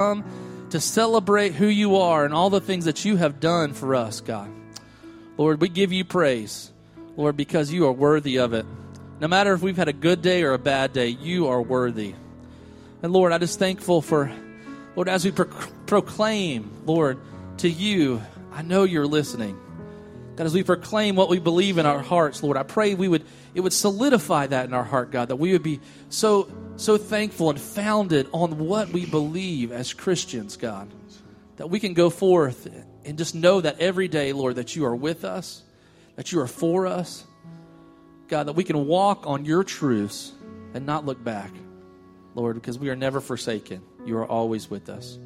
come 0.00 0.24
to 0.70 0.80
celebrate 0.80 1.52
who 1.52 1.66
you 1.66 1.96
are 1.96 2.24
and 2.24 2.32
all 2.32 2.48
the 2.48 2.60
things 2.60 2.86
that 2.86 3.04
you 3.04 3.16
have 3.16 3.38
done 3.38 3.74
for 3.74 3.94
us, 3.94 4.22
God. 4.22 4.50
Lord, 5.36 5.60
we 5.60 5.68
give 5.68 5.92
you 5.92 6.06
praise, 6.06 6.72
Lord, 7.18 7.36
because 7.36 7.70
you 7.70 7.86
are 7.86 7.92
worthy 7.92 8.38
of 8.38 8.54
it. 8.54 8.64
No 9.20 9.28
matter 9.28 9.52
if 9.52 9.60
we've 9.60 9.76
had 9.76 9.88
a 9.88 9.92
good 9.92 10.22
day 10.22 10.42
or 10.42 10.54
a 10.54 10.58
bad 10.58 10.94
day, 10.94 11.08
you 11.08 11.48
are 11.48 11.60
worthy. 11.60 12.14
And 13.02 13.12
Lord, 13.12 13.32
I'm 13.32 13.40
just 13.40 13.58
thankful 13.58 14.00
for, 14.00 14.32
Lord, 14.96 15.10
as 15.10 15.22
we 15.22 15.32
pro- 15.32 15.52
proclaim, 15.84 16.70
Lord, 16.86 17.18
to 17.58 17.68
you, 17.68 18.22
I 18.52 18.62
know 18.62 18.84
you're 18.84 19.06
listening. 19.06 19.58
God, 20.36 20.46
as 20.46 20.54
we 20.54 20.62
proclaim 20.62 21.14
what 21.14 21.28
we 21.28 21.38
believe 21.38 21.76
in 21.76 21.84
our 21.84 22.00
hearts, 22.00 22.42
Lord, 22.42 22.56
I 22.56 22.62
pray 22.62 22.94
we 22.94 23.08
would 23.08 23.26
it 23.54 23.60
would 23.60 23.74
solidify 23.74 24.46
that 24.46 24.64
in 24.64 24.72
our 24.72 24.84
heart, 24.84 25.10
God, 25.10 25.28
that 25.28 25.36
we 25.36 25.52
would 25.52 25.62
be 25.62 25.80
so 26.08 26.48
so 26.80 26.96
thankful 26.96 27.50
and 27.50 27.60
founded 27.60 28.28
on 28.32 28.58
what 28.58 28.88
we 28.88 29.06
believe 29.06 29.72
as 29.72 29.92
Christians, 29.92 30.56
God. 30.56 30.90
That 31.56 31.68
we 31.68 31.78
can 31.78 31.92
go 31.92 32.08
forth 32.08 32.66
and 33.04 33.18
just 33.18 33.34
know 33.34 33.60
that 33.60 33.80
every 33.80 34.08
day, 34.08 34.32
Lord, 34.32 34.56
that 34.56 34.74
you 34.74 34.86
are 34.86 34.96
with 34.96 35.24
us, 35.24 35.62
that 36.16 36.32
you 36.32 36.40
are 36.40 36.46
for 36.46 36.86
us. 36.86 37.24
God, 38.28 38.46
that 38.46 38.54
we 38.54 38.64
can 38.64 38.86
walk 38.86 39.26
on 39.26 39.44
your 39.44 39.64
truths 39.64 40.32
and 40.72 40.86
not 40.86 41.04
look 41.04 41.22
back, 41.22 41.50
Lord, 42.34 42.54
because 42.54 42.78
we 42.78 42.88
are 42.88 42.96
never 42.96 43.20
forsaken. 43.20 43.82
You 44.06 44.16
are 44.18 44.26
always 44.26 44.70
with 44.70 44.88
us. 44.88 45.18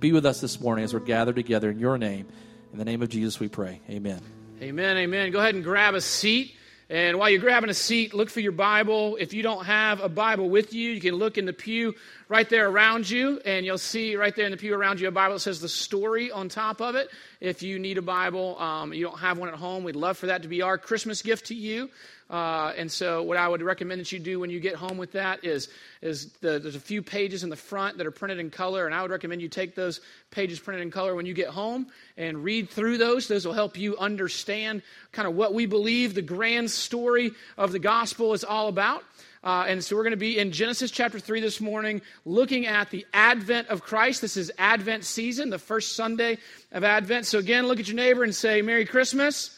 Be 0.00 0.12
with 0.12 0.26
us 0.26 0.40
this 0.40 0.60
morning 0.60 0.84
as 0.84 0.92
we're 0.92 1.00
gathered 1.00 1.36
together 1.36 1.70
in 1.70 1.78
your 1.78 1.98
name. 1.98 2.26
In 2.72 2.78
the 2.78 2.84
name 2.84 3.02
of 3.02 3.08
Jesus, 3.08 3.38
we 3.38 3.48
pray. 3.48 3.80
Amen. 3.88 4.20
Amen, 4.60 4.96
amen. 4.96 5.30
Go 5.30 5.38
ahead 5.38 5.54
and 5.54 5.62
grab 5.62 5.94
a 5.94 6.00
seat. 6.00 6.54
And 6.88 7.18
while 7.18 7.28
you're 7.28 7.40
grabbing 7.40 7.68
a 7.68 7.74
seat, 7.74 8.14
look 8.14 8.30
for 8.30 8.38
your 8.38 8.52
Bible. 8.52 9.16
If 9.18 9.34
you 9.34 9.42
don't 9.42 9.64
have 9.64 10.00
a 10.00 10.08
Bible 10.08 10.48
with 10.48 10.72
you, 10.72 10.92
you 10.92 11.00
can 11.00 11.16
look 11.16 11.36
in 11.36 11.44
the 11.44 11.52
pew 11.52 11.96
right 12.28 12.48
there 12.48 12.68
around 12.68 13.10
you, 13.10 13.40
and 13.44 13.66
you'll 13.66 13.76
see 13.76 14.14
right 14.14 14.34
there 14.36 14.44
in 14.44 14.52
the 14.52 14.56
pew 14.56 14.72
around 14.72 15.00
you 15.00 15.08
a 15.08 15.10
Bible 15.10 15.34
that 15.34 15.40
says 15.40 15.60
the 15.60 15.68
story 15.68 16.30
on 16.30 16.48
top 16.48 16.80
of 16.80 16.94
it. 16.94 17.10
If 17.40 17.60
you 17.60 17.80
need 17.80 17.98
a 17.98 18.02
Bible, 18.02 18.56
um, 18.60 18.92
you 18.92 19.04
don't 19.04 19.18
have 19.18 19.36
one 19.36 19.48
at 19.48 19.56
home, 19.56 19.82
we'd 19.82 19.96
love 19.96 20.16
for 20.16 20.26
that 20.26 20.42
to 20.42 20.48
be 20.48 20.62
our 20.62 20.78
Christmas 20.78 21.22
gift 21.22 21.46
to 21.46 21.56
you. 21.56 21.90
Uh, 22.28 22.72
and 22.76 22.90
so, 22.90 23.22
what 23.22 23.36
I 23.36 23.46
would 23.46 23.62
recommend 23.62 24.00
that 24.00 24.10
you 24.10 24.18
do 24.18 24.40
when 24.40 24.50
you 24.50 24.58
get 24.58 24.74
home 24.74 24.96
with 24.96 25.12
that 25.12 25.44
is, 25.44 25.68
is 26.02 26.32
the, 26.40 26.58
there's 26.58 26.74
a 26.74 26.80
few 26.80 27.00
pages 27.00 27.44
in 27.44 27.50
the 27.50 27.56
front 27.56 27.98
that 27.98 28.06
are 28.06 28.10
printed 28.10 28.40
in 28.40 28.50
color, 28.50 28.86
and 28.86 28.94
I 28.94 29.02
would 29.02 29.12
recommend 29.12 29.42
you 29.42 29.48
take 29.48 29.76
those 29.76 30.00
pages 30.32 30.58
printed 30.58 30.82
in 30.82 30.90
color 30.90 31.14
when 31.14 31.24
you 31.24 31.34
get 31.34 31.48
home 31.48 31.86
and 32.16 32.42
read 32.42 32.68
through 32.68 32.98
those. 32.98 33.28
Those 33.28 33.46
will 33.46 33.52
help 33.52 33.78
you 33.78 33.96
understand 33.96 34.82
kind 35.12 35.28
of 35.28 35.36
what 35.36 35.54
we 35.54 35.66
believe 35.66 36.14
the 36.14 36.22
grand 36.22 36.68
story 36.68 37.30
of 37.56 37.70
the 37.70 37.78
gospel 37.78 38.32
is 38.32 38.42
all 38.42 38.66
about. 38.66 39.04
Uh, 39.44 39.64
and 39.68 39.84
so 39.84 39.94
we're 39.94 40.02
going 40.02 40.10
to 40.10 40.16
be 40.16 40.40
in 40.40 40.50
Genesis 40.50 40.90
chapter 40.90 41.20
3 41.20 41.40
this 41.40 41.60
morning, 41.60 42.02
looking 42.24 42.66
at 42.66 42.90
the 42.90 43.06
advent 43.14 43.68
of 43.68 43.80
Christ. 43.80 44.20
This 44.20 44.36
is 44.36 44.50
Advent 44.58 45.04
season, 45.04 45.50
the 45.50 45.58
first 45.60 45.94
Sunday 45.94 46.38
of 46.72 46.82
Advent. 46.82 47.26
So, 47.26 47.38
again, 47.38 47.68
look 47.68 47.78
at 47.78 47.86
your 47.86 47.94
neighbor 47.94 48.24
and 48.24 48.34
say, 48.34 48.60
Merry 48.62 48.84
Christmas. 48.84 49.56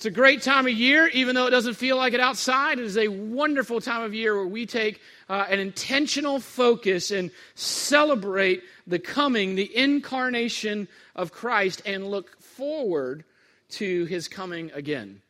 It's 0.00 0.06
a 0.06 0.10
great 0.10 0.40
time 0.40 0.66
of 0.66 0.72
year, 0.72 1.08
even 1.08 1.34
though 1.34 1.46
it 1.46 1.50
doesn't 1.50 1.74
feel 1.74 1.98
like 1.98 2.14
it 2.14 2.20
outside. 2.20 2.78
It 2.78 2.86
is 2.86 2.96
a 2.96 3.08
wonderful 3.08 3.82
time 3.82 4.02
of 4.02 4.14
year 4.14 4.34
where 4.34 4.46
we 4.46 4.64
take 4.64 4.98
uh, 5.28 5.44
an 5.50 5.58
intentional 5.58 6.40
focus 6.40 7.10
and 7.10 7.30
celebrate 7.54 8.62
the 8.86 8.98
coming, 8.98 9.56
the 9.56 9.76
incarnation 9.76 10.88
of 11.14 11.32
Christ, 11.32 11.82
and 11.84 12.06
look 12.06 12.40
forward 12.40 13.24
to 13.72 14.06
his 14.06 14.26
coming 14.26 14.70
again. 14.72 15.20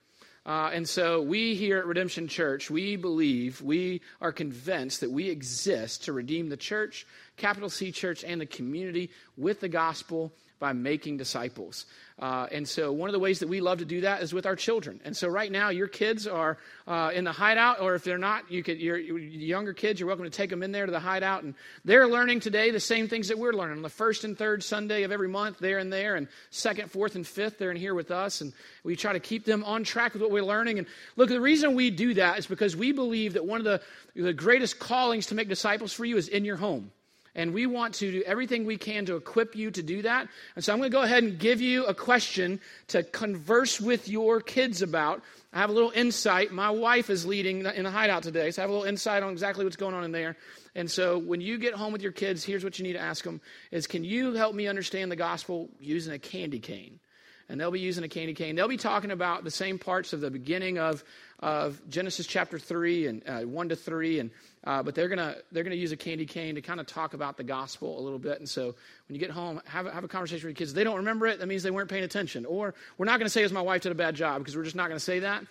Uh, 0.47 0.71
and 0.73 0.89
so, 0.89 1.21
we 1.21 1.57
here 1.57 1.79
at 1.79 1.87
Redemption 1.87 2.29
Church, 2.29 2.71
we 2.71 2.95
believe, 2.95 3.61
we 3.61 4.01
are 4.21 4.31
convinced 4.31 5.01
that 5.01 5.11
we 5.11 5.31
exist 5.31 6.05
to 6.05 6.12
redeem 6.12 6.49
the 6.49 6.57
church, 6.57 7.09
capital 7.37 7.71
C 7.71 7.91
church, 7.91 8.23
and 8.23 8.41
the 8.41 8.47
community 8.47 9.11
with 9.37 9.59
the 9.59 9.69
gospel 9.69 10.33
by 10.61 10.75
making 10.75 11.16
disciples. 11.16 11.86
Uh, 12.20 12.47
and 12.53 12.69
so, 12.69 12.92
one 12.92 13.08
of 13.08 13.14
the 13.14 13.19
ways 13.19 13.39
that 13.39 13.48
we 13.48 13.62
love 13.62 13.78
to 13.78 13.86
do 13.86 14.03
that 14.03 14.22
is 14.22 14.34
with 14.34 14.44
our 14.44 14.55
children. 14.55 15.00
And 15.06 15.16
so, 15.16 15.27
right 15.27 15.50
now, 15.50 15.70
your 15.70 15.89
kids 15.89 16.26
are 16.26 16.59
uh, 16.87 17.10
in 17.15 17.25
the 17.25 17.32
hideout, 17.32 17.81
or 17.81 17.94
if 17.94 18.04
they're 18.04 18.19
not, 18.19 18.50
you 18.50 18.62
could, 18.62 18.78
your, 18.78 18.99
younger 18.99 19.72
kids, 19.72 19.99
you're 19.99 20.06
welcome 20.06 20.26
to 20.26 20.31
take 20.31 20.50
them 20.50 20.62
in 20.62 20.70
there 20.70 20.84
to 20.84 20.93
the 20.93 21.00
hideout. 21.00 21.44
And 21.44 21.54
they're 21.87 22.06
learning 22.06 22.41
today 22.41 22.70
the 22.70 22.78
same 22.78 23.09
things 23.09 23.28
that 23.28 23.38
we're 23.38 23.54
learning. 23.54 23.78
On 23.78 23.82
the 23.82 23.88
first 23.88 24.25
and 24.25 24.37
third 24.37 24.62
Sunday 24.62 25.03
of 25.04 25.12
every 25.12 25.28
month, 25.28 25.59
they're 25.60 25.78
in 25.78 25.88
there, 25.88 26.15
and 26.16 26.28
second, 26.50 26.91
fourth, 26.91 27.15
and 27.15 27.26
fifth, 27.26 27.56
they're 27.56 27.70
in 27.70 27.78
here 27.78 27.94
with 27.94 28.10
us. 28.10 28.43
And 28.43 28.53
we 28.84 28.97
try 28.97 29.15
to 29.15 29.20
keep 29.20 29.47
them 29.47 29.65
on 29.65 29.82
track 29.82 30.12
with 30.12 30.20
what 30.20 30.31
we're 30.31 30.44
learning. 30.44 30.78
And 30.78 30.87
look, 31.16 31.31
the 31.31 31.41
reason 31.41 31.75
we 31.75 31.91
do 31.91 32.12
that 32.15 32.38
is 32.38 32.47
because 32.47 32.76
we 32.76 32.93
believe 32.93 33.32
that 33.32 33.47
one 33.47 33.60
of 33.60 33.65
the, 33.65 33.81
the 34.15 34.34
greatest 34.34 34.78
callings 34.78 35.26
to 35.28 35.34
make 35.34 35.49
disciples 35.49 35.94
for 35.94 36.04
you 36.04 36.19
is 36.19 36.28
in 36.28 36.44
your 36.44 36.56
home. 36.56 36.93
And 37.35 37.55
we 37.55 37.67
want 37.67 37.95
to 37.97 38.11
do 38.11 38.23
everything 38.27 38.65
we 38.65 38.77
can 38.77 39.07
to 39.07 39.17
equip 39.17 39.55
you 39.55 39.71
to 39.71 39.83
do 39.83 40.03
that. 40.03 40.29
And 40.57 40.65
so 40.65 40.73
I'm 40.73 40.79
going 40.79 40.91
to 40.91 40.97
go 40.97 41.03
ahead 41.03 41.23
and 41.23 41.39
give 41.39 41.61
you 41.61 41.85
a 41.87 41.95
question 41.95 42.61
to 42.89 43.03
converse 43.03 43.81
with 43.81 44.09
your 44.09 44.41
kids 44.41 44.83
about. 44.83 45.23
I 45.53 45.59
have 45.59 45.71
a 45.71 45.73
little 45.73 45.93
insight. 45.95 46.53
My 46.53 46.71
wife 46.71 47.11
is 47.11 47.27
leading 47.27 47.65
in 47.67 47.85
the 47.85 47.91
hideout 47.91 48.23
today, 48.23 48.51
so 48.51 48.61
I 48.61 48.65
have 48.65 48.71
a 48.71 48.73
little 48.73 48.89
insight 48.89 49.23
on 49.23 49.33
exactly 49.33 49.65
what's 49.65 49.77
going 49.77 49.95
on 49.95 50.05
in 50.05 50.13
there. 50.13 50.37
And 50.75 50.91
so 50.91 51.19
when 51.19 51.41
you 51.41 51.59
get 51.59 51.75
home 51.75 51.93
with 51.93 52.03
your 52.03 52.13
kids, 52.13 52.45
here's 52.45 52.63
what 52.63 52.79
you 52.79 52.85
need 52.85 52.93
to 52.93 53.01
ask 53.01 53.25
them 53.25 53.41
is 53.71 53.87
can 53.87 54.05
you 54.05 54.35
help 54.35 54.55
me 54.55 54.69
understand 54.69 55.11
the 55.11 55.17
gospel 55.17 55.69
using 55.81 56.12
a 56.12 56.19
candy 56.19 56.61
cane? 56.61 57.01
And 57.50 57.61
they'll 57.61 57.71
be 57.71 57.81
using 57.81 58.05
a 58.05 58.09
candy 58.09 58.33
cane. 58.33 58.55
They'll 58.55 58.69
be 58.69 58.77
talking 58.77 59.11
about 59.11 59.44
the 59.44 59.50
same 59.50 59.78
parts 59.78 60.12
of 60.12 60.21
the 60.21 60.31
beginning 60.31 60.78
of, 60.78 61.03
of 61.41 61.81
Genesis 61.88 62.27
chapter 62.27 62.59
3 62.59 63.06
and 63.09 63.28
uh, 63.28 63.41
1 63.41 63.69
to 63.71 63.77
3 63.77 64.21
and 64.21 64.31
uh, 64.62 64.83
but 64.83 64.94
they're 64.94 65.09
gonna 65.09 65.37
they're 65.53 65.65
gonna 65.65 65.75
use 65.75 65.91
a 65.91 65.97
candy 65.97 66.27
cane 66.27 66.55
to 66.55 66.61
kind 66.61 66.81
of 66.81 66.87
talk 66.87 67.15
about 67.15 67.38
the 67.38 67.43
gospel 67.43 67.99
a 67.99 68.03
little 68.03 68.19
bit. 68.19 68.38
And 68.38 68.49
so 68.49 68.66
when 68.66 69.15
you 69.15 69.19
get 69.19 69.31
home, 69.31 69.61
have 69.65 69.87
have 69.87 70.05
a 70.05 70.09
conversation 70.09 70.47
with 70.47 70.53
your 70.53 70.59
kids. 70.59 70.72
If 70.72 70.77
they 70.77 70.84
don't 70.84 70.99
remember 70.99 71.27
it. 71.27 71.38
That 71.38 71.47
means 71.47 71.62
they 71.62 71.71
weren't 71.71 71.88
paying 71.88 72.05
attention. 72.05 72.44
Or 72.44 72.75
we're 72.99 73.06
not 73.06 73.19
gonna 73.19 73.31
say 73.31 73.43
as 73.43 73.53
my 73.53 73.62
wife 73.62 73.82
did 73.82 73.93
a 73.93 73.94
bad 73.94 74.15
job 74.15 74.38
because 74.38 74.56
we're 74.56 74.65
just 74.65 74.77
not 74.77 74.88
gonna 74.88 75.00
say 75.00 75.21
that. 75.21 75.44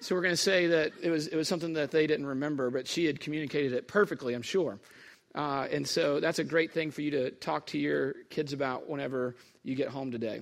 So 0.00 0.14
we're 0.14 0.22
gonna 0.22 0.36
say 0.36 0.68
that 0.68 0.92
it 1.02 1.10
was 1.10 1.26
it 1.26 1.36
was 1.36 1.48
something 1.48 1.74
that 1.74 1.90
they 1.90 2.06
didn't 2.06 2.26
remember, 2.26 2.70
but 2.70 2.86
she 2.86 3.04
had 3.04 3.20
communicated 3.20 3.74
it 3.74 3.88
perfectly. 3.88 4.32
I'm 4.32 4.42
sure. 4.42 4.78
Uh, 5.34 5.68
and 5.70 5.86
so 5.86 6.18
that's 6.18 6.38
a 6.38 6.44
great 6.44 6.72
thing 6.72 6.90
for 6.90 7.02
you 7.02 7.10
to 7.10 7.30
talk 7.30 7.66
to 7.66 7.78
your 7.78 8.14
kids 8.30 8.52
about 8.54 8.88
whenever 8.88 9.36
you 9.62 9.76
get 9.76 9.88
home 9.88 10.10
today. 10.10 10.40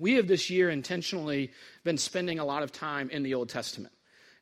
We 0.00 0.14
have 0.14 0.28
this 0.28 0.50
year 0.50 0.70
intentionally 0.70 1.52
been 1.84 1.98
spending 1.98 2.38
a 2.38 2.44
lot 2.44 2.62
of 2.62 2.72
time 2.72 3.10
in 3.10 3.22
the 3.22 3.34
Old 3.34 3.48
Testament. 3.48 3.94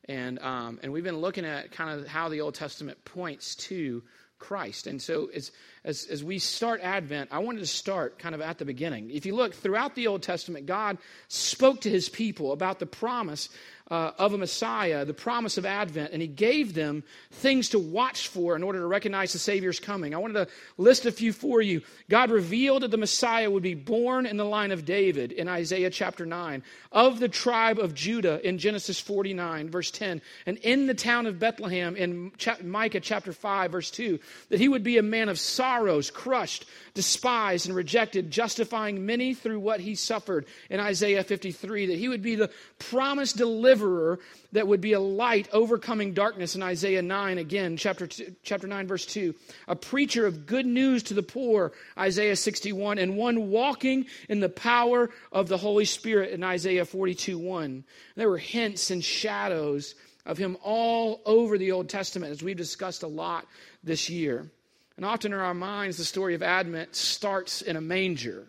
And, 0.05 0.39
um, 0.39 0.79
and 0.81 0.93
we've 0.93 1.03
been 1.03 1.17
looking 1.17 1.45
at 1.45 1.71
kind 1.71 1.99
of 1.99 2.07
how 2.07 2.29
the 2.29 2.41
Old 2.41 2.55
Testament 2.55 3.03
points 3.03 3.55
to 3.55 4.03
Christ. 4.39 4.87
And 4.87 5.01
so 5.01 5.29
as, 5.33 5.51
as, 5.83 6.05
as 6.05 6.23
we 6.23 6.39
start 6.39 6.79
Advent, 6.81 7.29
I 7.31 7.39
wanted 7.39 7.59
to 7.59 7.67
start 7.67 8.19
kind 8.19 8.35
of 8.35 8.41
at 8.41 8.57
the 8.57 8.65
beginning. 8.65 9.09
If 9.09 9.25
you 9.25 9.35
look 9.35 9.53
throughout 9.53 9.95
the 9.95 10.07
Old 10.07 10.21
Testament, 10.21 10.65
God 10.65 10.97
spoke 11.27 11.81
to 11.81 11.89
his 11.89 12.07
people 12.07 12.51
about 12.51 12.79
the 12.79 12.85
promise 12.85 13.49
uh, 13.89 14.11
of 14.17 14.33
a 14.33 14.37
Messiah, 14.37 15.05
the 15.05 15.13
promise 15.13 15.57
of 15.57 15.65
Advent, 15.65 16.11
and 16.11 16.21
he 16.21 16.27
gave 16.27 16.73
them 16.73 17.03
things 17.31 17.69
to 17.69 17.79
watch 17.79 18.27
for 18.27 18.55
in 18.55 18.63
order 18.63 18.79
to 18.79 18.87
recognize 18.87 19.33
the 19.33 19.39
Savior's 19.39 19.79
coming. 19.79 20.13
I 20.13 20.17
wanted 20.17 20.33
to 20.33 20.47
list 20.77 21.05
a 21.05 21.11
few 21.11 21.31
for 21.31 21.61
you. 21.61 21.81
God 22.09 22.29
revealed 22.29 22.83
that 22.83 22.91
the 22.91 22.97
Messiah 22.97 23.49
would 23.49 23.63
be 23.63 23.75
born 23.75 24.25
in 24.25 24.37
the 24.37 24.45
line 24.45 24.71
of 24.71 24.85
David 24.85 25.31
in 25.31 25.47
Isaiah 25.47 25.89
chapter 25.89 26.25
9, 26.25 26.63
of 26.91 27.19
the 27.19 27.29
tribe 27.29 27.79
of 27.79 27.93
Judah 27.93 28.45
in 28.45 28.57
Genesis 28.57 28.99
49, 28.99 29.69
verse 29.69 29.91
10, 29.91 30.21
and 30.45 30.57
in 30.57 30.87
the 30.87 30.93
town 30.93 31.25
of 31.25 31.39
Bethlehem 31.39 31.95
in 31.95 32.31
Micah 32.63 32.99
chapter 32.99 33.31
5, 33.31 33.71
verse 33.71 33.91
2, 33.91 34.19
that 34.49 34.59
he 34.59 34.67
would 34.67 34.83
be 34.83 34.97
a 34.97 35.03
man 35.03 35.29
of 35.29 35.39
sorrows, 35.39 36.11
crushed, 36.11 36.65
despised, 36.97 37.67
and 37.67 37.75
rejected, 37.75 38.31
justifying 38.31 39.05
many 39.05 39.35
through 39.35 39.59
what 39.59 39.79
he 39.79 39.93
suffered 39.93 40.47
in 40.67 40.79
Isaiah 40.79 41.23
53, 41.23 41.85
that 41.85 41.99
he 41.99 42.09
would 42.09 42.23
be 42.23 42.33
the 42.33 42.49
promised 42.79 43.37
deliverer 43.37 44.17
that 44.53 44.67
would 44.67 44.81
be 44.81 44.93
a 44.93 44.99
light 44.99 45.47
overcoming 45.53 46.15
darkness 46.15 46.55
in 46.55 46.63
Isaiah 46.63 47.03
9 47.03 47.37
again, 47.37 47.77
chapter, 47.77 48.07
two, 48.07 48.33
chapter 48.41 48.65
9, 48.65 48.87
verse 48.87 49.05
2. 49.05 49.35
A 49.67 49.75
preacher 49.75 50.25
of 50.25 50.47
good 50.47 50.65
news 50.65 51.03
to 51.03 51.13
the 51.13 51.21
poor, 51.21 51.71
Isaiah 51.99 52.35
61, 52.35 52.97
and 52.97 53.15
one 53.15 53.51
walking 53.51 54.07
in 54.27 54.39
the 54.39 54.49
power 54.49 55.11
of 55.31 55.49
the 55.49 55.57
Holy 55.59 55.85
Spirit 55.85 56.31
in 56.31 56.43
Isaiah 56.43 56.83
42 56.85 57.37
1. 57.37 57.83
There 58.15 58.27
were 58.27 58.39
hints 58.39 58.89
and 58.89 59.03
shadows 59.03 59.93
of 60.25 60.39
him 60.39 60.57
all 60.63 61.21
over 61.27 61.59
the 61.59 61.73
Old 61.73 61.89
Testament, 61.89 62.31
as 62.31 62.41
we've 62.41 62.57
discussed 62.57 63.03
a 63.03 63.07
lot 63.07 63.45
this 63.83 64.09
year. 64.09 64.49
And 64.97 65.05
often 65.05 65.31
in 65.31 65.39
our 65.39 65.53
minds, 65.53 65.97
the 65.97 66.03
story 66.03 66.33
of 66.33 66.41
Advent 66.41 66.95
starts 66.95 67.61
in 67.61 67.75
a 67.75 67.81
manger. 67.81 68.47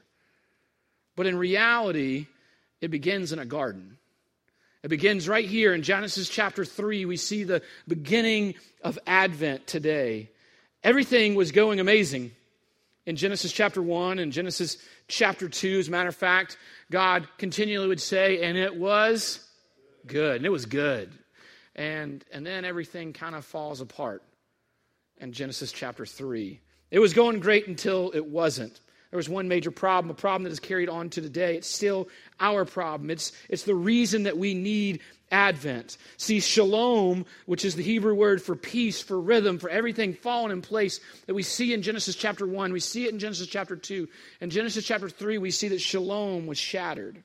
But 1.14 1.26
in 1.26 1.36
reality, 1.36 2.26
it 2.80 2.90
begins 2.90 3.32
in 3.32 3.38
a 3.38 3.44
garden. 3.44 3.98
It 4.82 4.88
begins 4.88 5.28
right 5.28 5.44
here 5.44 5.74
in 5.74 5.82
Genesis 5.82 6.28
chapter 6.28 6.64
3. 6.64 7.04
We 7.04 7.18
see 7.18 7.44
the 7.44 7.62
beginning 7.86 8.54
of 8.82 8.98
Advent 9.06 9.66
today. 9.66 10.30
Everything 10.82 11.34
was 11.34 11.52
going 11.52 11.80
amazing 11.80 12.30
in 13.04 13.16
Genesis 13.16 13.52
chapter 13.52 13.82
1 13.82 14.18
and 14.18 14.32
Genesis 14.32 14.78
chapter 15.06 15.48
2. 15.48 15.80
As 15.80 15.88
a 15.88 15.90
matter 15.90 16.08
of 16.08 16.16
fact, 16.16 16.56
God 16.90 17.28
continually 17.36 17.88
would 17.88 18.00
say, 18.00 18.42
and 18.42 18.56
it 18.56 18.74
was 18.74 19.46
good. 20.06 20.36
And 20.36 20.46
it 20.46 20.50
was 20.50 20.64
good. 20.64 21.10
And, 21.76 22.24
and 22.32 22.46
then 22.46 22.64
everything 22.64 23.12
kind 23.12 23.34
of 23.34 23.44
falls 23.44 23.82
apart 23.82 24.22
in 25.20 25.32
Genesis 25.32 25.72
chapter 25.72 26.06
3. 26.06 26.60
It 26.90 26.98
was 26.98 27.12
going 27.12 27.40
great 27.40 27.68
until 27.68 28.10
it 28.14 28.26
wasn't. 28.26 28.80
There 29.10 29.16
was 29.16 29.28
one 29.28 29.48
major 29.48 29.70
problem, 29.70 30.10
a 30.10 30.14
problem 30.14 30.44
that 30.44 30.52
is 30.52 30.60
carried 30.60 30.88
on 30.88 31.08
to 31.10 31.22
today. 31.22 31.56
It's 31.56 31.68
still 31.68 32.08
our 32.40 32.64
problem. 32.64 33.10
It's, 33.10 33.32
it's 33.48 33.62
the 33.62 33.74
reason 33.74 34.24
that 34.24 34.36
we 34.36 34.52
need 34.52 35.00
Advent. 35.30 35.96
See, 36.16 36.40
shalom, 36.40 37.24
which 37.46 37.64
is 37.64 37.74
the 37.74 37.82
Hebrew 37.82 38.14
word 38.14 38.42
for 38.42 38.54
peace, 38.54 39.00
for 39.00 39.20
rhythm, 39.20 39.58
for 39.58 39.70
everything 39.70 40.14
fallen 40.14 40.50
in 40.50 40.62
place 40.62 41.00
that 41.26 41.34
we 41.34 41.42
see 41.42 41.72
in 41.72 41.82
Genesis 41.82 42.16
chapter 42.16 42.46
1. 42.46 42.72
We 42.72 42.80
see 42.80 43.06
it 43.06 43.12
in 43.12 43.18
Genesis 43.18 43.46
chapter 43.46 43.76
2. 43.76 44.08
In 44.40 44.50
Genesis 44.50 44.84
chapter 44.84 45.08
3, 45.08 45.38
we 45.38 45.50
see 45.50 45.68
that 45.68 45.80
shalom 45.80 46.46
was 46.46 46.58
shattered. 46.58 47.22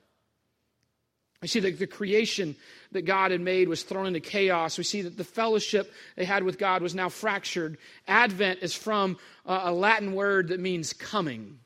We 1.43 1.49
see 1.49 1.59
that 1.59 1.77
the 1.77 1.87
creation 1.87 2.55
that 2.93 3.01
God 3.01 3.31
had 3.31 3.41
made 3.41 3.67
was 3.67 3.83
thrown 3.83 4.07
into 4.07 4.21
chaos. 4.21 4.77
We 4.77 4.85
see 4.85 5.01
that 5.01 5.17
the 5.17 5.25
fellowship 5.25 5.91
they 6.15 6.23
had 6.23 6.43
with 6.43 6.57
God 6.57 6.81
was 6.81 6.95
now 6.95 7.09
fractured. 7.09 7.77
Advent 8.07 8.59
is 8.61 8.73
from 8.73 9.17
a 9.45 9.73
Latin 9.73 10.13
word 10.13 10.47
that 10.47 10.61
means 10.61 10.93
coming 10.93 11.59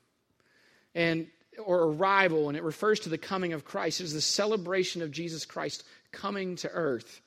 and 0.95 1.27
or 1.63 1.83
arrival, 1.83 2.49
and 2.49 2.57
it 2.57 2.63
refers 2.63 3.01
to 3.01 3.09
the 3.09 3.19
coming 3.19 3.53
of 3.53 3.65
Christ. 3.65 4.01
It 4.01 4.05
is 4.05 4.13
the 4.13 4.21
celebration 4.21 5.03
of 5.03 5.11
Jesus 5.11 5.45
Christ 5.45 5.83
coming 6.11 6.55
to 6.55 6.71
earth 6.71 7.21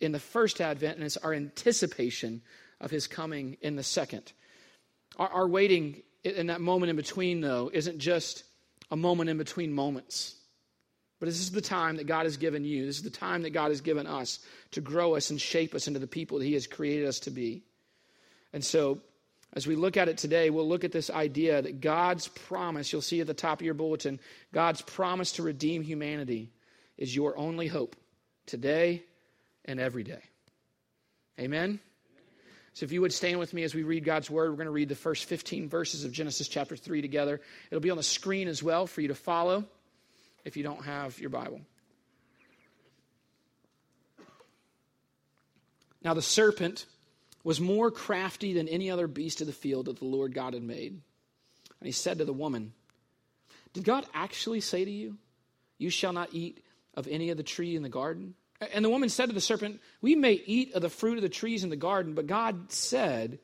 in 0.00 0.12
the 0.12 0.18
first 0.20 0.60
advent, 0.60 0.96
and 0.96 1.04
it's 1.04 1.16
our 1.16 1.32
anticipation 1.32 2.42
of 2.78 2.90
his 2.90 3.06
coming 3.06 3.56
in 3.62 3.76
the 3.76 3.82
second. 3.82 4.32
Our, 5.16 5.28
our 5.28 5.48
waiting 5.48 6.02
in 6.24 6.48
that 6.48 6.60
moment 6.60 6.90
in 6.90 6.96
between, 6.96 7.40
though, 7.40 7.70
isn't 7.72 8.00
just 8.00 8.44
a 8.90 8.96
moment 8.96 9.30
in 9.30 9.38
between 9.38 9.72
moments. 9.72 10.36
But 11.20 11.26
this 11.26 11.38
is 11.38 11.50
the 11.50 11.60
time 11.60 11.96
that 11.96 12.06
God 12.06 12.24
has 12.24 12.38
given 12.38 12.64
you. 12.64 12.86
This 12.86 12.96
is 12.96 13.02
the 13.02 13.10
time 13.10 13.42
that 13.42 13.50
God 13.50 13.68
has 13.68 13.82
given 13.82 14.06
us 14.06 14.38
to 14.72 14.80
grow 14.80 15.16
us 15.16 15.28
and 15.28 15.38
shape 15.38 15.74
us 15.74 15.86
into 15.86 16.00
the 16.00 16.06
people 16.06 16.38
that 16.38 16.46
He 16.46 16.54
has 16.54 16.66
created 16.66 17.06
us 17.06 17.20
to 17.20 17.30
be. 17.30 17.62
And 18.54 18.64
so, 18.64 19.00
as 19.52 19.66
we 19.66 19.76
look 19.76 19.98
at 19.98 20.08
it 20.08 20.16
today, 20.16 20.48
we'll 20.48 20.68
look 20.68 20.82
at 20.82 20.92
this 20.92 21.10
idea 21.10 21.60
that 21.60 21.82
God's 21.82 22.28
promise, 22.28 22.90
you'll 22.90 23.02
see 23.02 23.20
at 23.20 23.26
the 23.26 23.34
top 23.34 23.60
of 23.60 23.64
your 23.64 23.74
bulletin, 23.74 24.18
God's 24.52 24.80
promise 24.80 25.32
to 25.32 25.42
redeem 25.42 25.82
humanity 25.82 26.50
is 26.96 27.14
your 27.14 27.36
only 27.36 27.66
hope 27.66 27.96
today 28.46 29.02
and 29.66 29.78
every 29.78 30.04
day. 30.04 30.22
Amen? 31.38 31.80
So, 32.72 32.84
if 32.84 32.92
you 32.92 33.02
would 33.02 33.12
stand 33.12 33.38
with 33.38 33.52
me 33.52 33.62
as 33.62 33.74
we 33.74 33.82
read 33.82 34.04
God's 34.04 34.30
word, 34.30 34.48
we're 34.48 34.56
going 34.56 34.66
to 34.66 34.72
read 34.72 34.88
the 34.88 34.94
first 34.94 35.26
15 35.26 35.68
verses 35.68 36.02
of 36.04 36.12
Genesis 36.12 36.48
chapter 36.48 36.76
3 36.76 37.02
together. 37.02 37.42
It'll 37.70 37.82
be 37.82 37.90
on 37.90 37.98
the 37.98 38.02
screen 38.02 38.48
as 38.48 38.62
well 38.62 38.86
for 38.86 39.02
you 39.02 39.08
to 39.08 39.14
follow 39.14 39.66
if 40.44 40.56
you 40.56 40.62
don't 40.62 40.84
have 40.84 41.18
your 41.18 41.30
Bible. 41.30 41.60
Now, 46.02 46.14
the 46.14 46.22
serpent 46.22 46.86
was 47.44 47.60
more 47.60 47.90
crafty 47.90 48.52
than 48.52 48.68
any 48.68 48.90
other 48.90 49.06
beast 49.06 49.40
of 49.40 49.46
the 49.46 49.52
field 49.52 49.86
that 49.86 49.98
the 49.98 50.04
Lord 50.04 50.34
God 50.34 50.54
had 50.54 50.62
made. 50.62 50.92
And 50.92 51.86
he 51.86 51.92
said 51.92 52.18
to 52.18 52.24
the 52.24 52.32
woman, 52.32 52.72
Did 53.72 53.84
God 53.84 54.06
actually 54.12 54.60
say 54.60 54.84
to 54.84 54.90
you, 54.90 55.16
You 55.78 55.90
shall 55.90 56.12
not 56.12 56.30
eat 56.32 56.62
of 56.94 57.06
any 57.08 57.30
of 57.30 57.36
the 57.36 57.42
tree 57.42 57.76
in 57.76 57.82
the 57.82 57.88
garden? 57.88 58.34
And 58.72 58.84
the 58.84 58.90
woman 58.90 59.08
said 59.08 59.26
to 59.26 59.34
the 59.34 59.40
serpent, 59.40 59.80
We 60.02 60.14
may 60.14 60.34
eat 60.34 60.74
of 60.74 60.82
the 60.82 60.90
fruit 60.90 61.16
of 61.16 61.22
the 61.22 61.30
trees 61.30 61.64
in 61.64 61.70
the 61.70 61.76
garden, 61.76 62.14
but 62.14 62.26
God 62.26 62.70
said, 62.72 63.38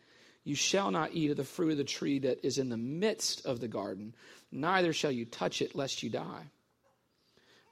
You 0.44 0.54
shall 0.54 0.90
not 0.90 1.14
eat 1.14 1.30
of 1.30 1.38
the 1.38 1.44
fruit 1.44 1.72
of 1.72 1.78
the 1.78 1.84
tree 1.84 2.18
that 2.20 2.44
is 2.44 2.58
in 2.58 2.68
the 2.68 2.76
midst 2.76 3.46
of 3.46 3.60
the 3.60 3.68
garden, 3.68 4.14
neither 4.52 4.92
shall 4.92 5.10
you 5.10 5.24
touch 5.24 5.62
it, 5.62 5.74
lest 5.74 6.02
you 6.02 6.10
die. 6.10 6.50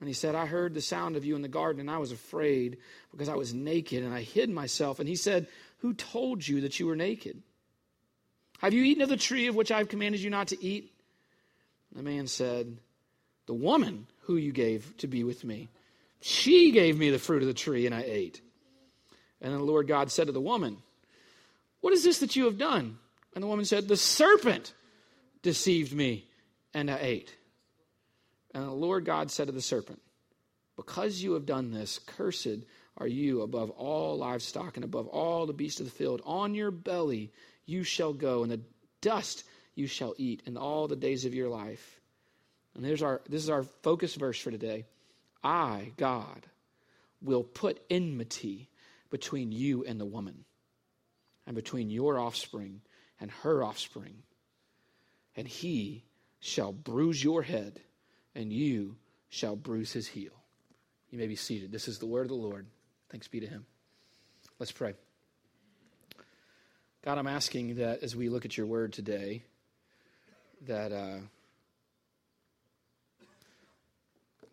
And 0.00 0.08
he 0.08 0.14
said, 0.14 0.34
I 0.34 0.46
heard 0.46 0.74
the 0.74 0.80
sound 0.80 1.16
of 1.16 1.24
you 1.24 1.34
in 1.34 1.42
the 1.42 1.48
garden, 1.48 1.80
and 1.80 1.90
I 1.90 1.98
was 1.98 2.12
afraid 2.12 2.78
because 3.10 3.28
I 3.28 3.34
was 3.34 3.52
naked, 3.52 4.04
and 4.04 4.14
I 4.14 4.22
hid 4.22 4.48
myself. 4.48 5.00
And 5.00 5.08
he 5.08 5.16
said, 5.16 5.48
Who 5.78 5.92
told 5.94 6.46
you 6.46 6.60
that 6.60 6.78
you 6.78 6.86
were 6.86 6.96
naked? 6.96 7.42
Have 8.58 8.74
you 8.74 8.82
eaten 8.84 9.02
of 9.02 9.08
the 9.08 9.16
tree 9.16 9.46
of 9.46 9.54
which 9.54 9.72
I 9.72 9.78
have 9.78 9.88
commanded 9.88 10.20
you 10.20 10.30
not 10.30 10.48
to 10.48 10.64
eat? 10.64 10.92
The 11.94 12.02
man 12.02 12.26
said, 12.26 12.78
The 13.46 13.54
woman 13.54 14.06
who 14.22 14.36
you 14.36 14.52
gave 14.52 14.96
to 14.98 15.08
be 15.08 15.24
with 15.24 15.42
me, 15.44 15.68
she 16.20 16.70
gave 16.70 16.98
me 16.98 17.10
the 17.10 17.18
fruit 17.18 17.42
of 17.42 17.48
the 17.48 17.54
tree, 17.54 17.86
and 17.86 17.94
I 17.94 18.02
ate. 18.02 18.40
And 19.40 19.52
then 19.52 19.60
the 19.60 19.66
Lord 19.66 19.86
God 19.86 20.10
said 20.10 20.26
to 20.26 20.32
the 20.32 20.40
woman, 20.40 20.78
What 21.80 21.92
is 21.92 22.04
this 22.04 22.20
that 22.20 22.36
you 22.36 22.44
have 22.44 22.58
done? 22.58 22.98
And 23.34 23.42
the 23.42 23.48
woman 23.48 23.64
said, 23.64 23.88
The 23.88 23.96
serpent 23.96 24.74
deceived 25.42 25.92
me, 25.92 26.26
and 26.74 26.90
I 26.90 26.98
ate. 27.00 27.36
And 28.54 28.64
the 28.64 28.70
Lord 28.70 29.04
God 29.04 29.30
said 29.30 29.46
to 29.46 29.52
the 29.52 29.60
serpent, 29.60 30.00
Because 30.76 31.22
you 31.22 31.32
have 31.34 31.46
done 31.46 31.70
this, 31.70 31.98
cursed 31.98 32.64
are 32.96 33.06
you 33.06 33.42
above 33.42 33.70
all 33.70 34.18
livestock 34.18 34.76
and 34.76 34.84
above 34.84 35.06
all 35.06 35.46
the 35.46 35.52
beasts 35.52 35.80
of 35.80 35.86
the 35.86 35.92
field. 35.92 36.20
On 36.24 36.54
your 36.54 36.70
belly 36.70 37.32
you 37.66 37.84
shall 37.84 38.12
go, 38.12 38.42
and 38.42 38.50
the 38.50 38.60
dust 39.00 39.44
you 39.74 39.86
shall 39.86 40.14
eat 40.18 40.42
in 40.46 40.56
all 40.56 40.88
the 40.88 40.96
days 40.96 41.24
of 41.24 41.34
your 41.34 41.48
life. 41.48 42.00
And 42.74 43.02
our, 43.02 43.20
this 43.28 43.42
is 43.42 43.50
our 43.50 43.62
focus 43.62 44.14
verse 44.14 44.38
for 44.38 44.50
today. 44.50 44.86
I, 45.42 45.92
God, 45.96 46.46
will 47.22 47.44
put 47.44 47.80
enmity 47.90 48.68
between 49.10 49.52
you 49.52 49.84
and 49.84 50.00
the 50.00 50.06
woman, 50.06 50.44
and 51.46 51.56
between 51.56 51.90
your 51.90 52.18
offspring 52.18 52.80
and 53.20 53.30
her 53.30 53.62
offspring. 53.62 54.22
And 55.36 55.46
he 55.46 56.04
shall 56.40 56.72
bruise 56.72 57.22
your 57.22 57.42
head, 57.42 57.80
and 58.38 58.52
you 58.52 58.94
shall 59.30 59.56
bruise 59.56 59.92
his 59.92 60.06
heel. 60.06 60.30
You 61.10 61.18
may 61.18 61.26
be 61.26 61.34
seated. 61.34 61.72
This 61.72 61.88
is 61.88 61.98
the 61.98 62.06
word 62.06 62.22
of 62.22 62.28
the 62.28 62.34
Lord. 62.34 62.68
Thanks 63.10 63.26
be 63.26 63.40
to 63.40 63.48
him. 63.48 63.66
Let's 64.60 64.70
pray. 64.70 64.94
God, 67.04 67.18
I'm 67.18 67.26
asking 67.26 67.76
that 67.76 68.04
as 68.04 68.14
we 68.14 68.28
look 68.28 68.44
at 68.44 68.56
your 68.56 68.66
word 68.66 68.92
today, 68.92 69.42
that, 70.68 70.92
uh, 70.92 71.18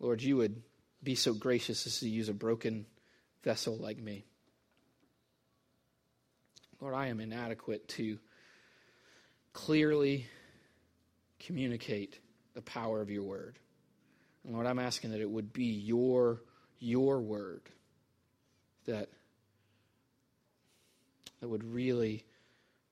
Lord, 0.00 0.20
you 0.20 0.36
would 0.36 0.60
be 1.00 1.14
so 1.14 1.32
gracious 1.32 1.86
as 1.86 2.00
to 2.00 2.08
use 2.08 2.28
a 2.28 2.34
broken 2.34 2.86
vessel 3.44 3.76
like 3.76 3.98
me. 3.98 4.24
Lord, 6.80 6.94
I 6.94 7.06
am 7.06 7.20
inadequate 7.20 7.86
to 7.90 8.18
clearly 9.52 10.26
communicate 11.38 12.18
the 12.54 12.62
power 12.62 13.00
of 13.00 13.10
your 13.10 13.22
word. 13.22 13.60
Lord, 14.48 14.66
I'm 14.66 14.78
asking 14.78 15.10
that 15.10 15.20
it 15.20 15.28
would 15.28 15.52
be 15.52 15.64
your, 15.64 16.40
your 16.78 17.20
word 17.20 17.62
that, 18.86 19.08
that 21.40 21.48
would 21.48 21.64
really 21.64 22.24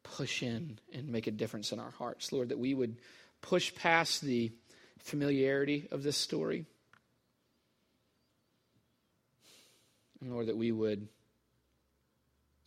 push 0.02 0.42
in 0.42 0.78
and 0.92 1.08
make 1.08 1.26
a 1.26 1.30
difference 1.30 1.70
in 1.73 1.78
our 1.78 1.92
hearts. 1.92 2.32
Lord, 2.32 2.49
that 2.49 2.58
we 2.58 2.75
would 2.75 2.96
push 3.40 3.75
past 3.75 4.20
the 4.20 4.52
familiarity 4.99 5.87
of 5.92 6.02
this 6.02 6.16
story. 6.16 6.66
And 10.20 10.32
Lord, 10.32 10.46
that 10.46 10.56
we 10.56 10.73
would 10.73 11.08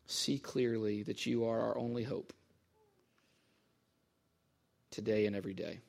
see 0.05 0.39
clearly 0.39 1.03
that 1.03 1.25
you 1.25 1.45
are 1.45 1.59
our 1.59 1.77
only 1.77 2.03
hope 2.03 2.31
today 4.91 5.25
and 5.25 5.35
every 5.35 5.53
day. 5.53 5.79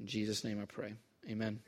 In 0.00 0.06
Jesus' 0.06 0.42
name 0.42 0.60
I 0.60 0.64
pray. 0.64 0.94
Amen. 1.28 1.60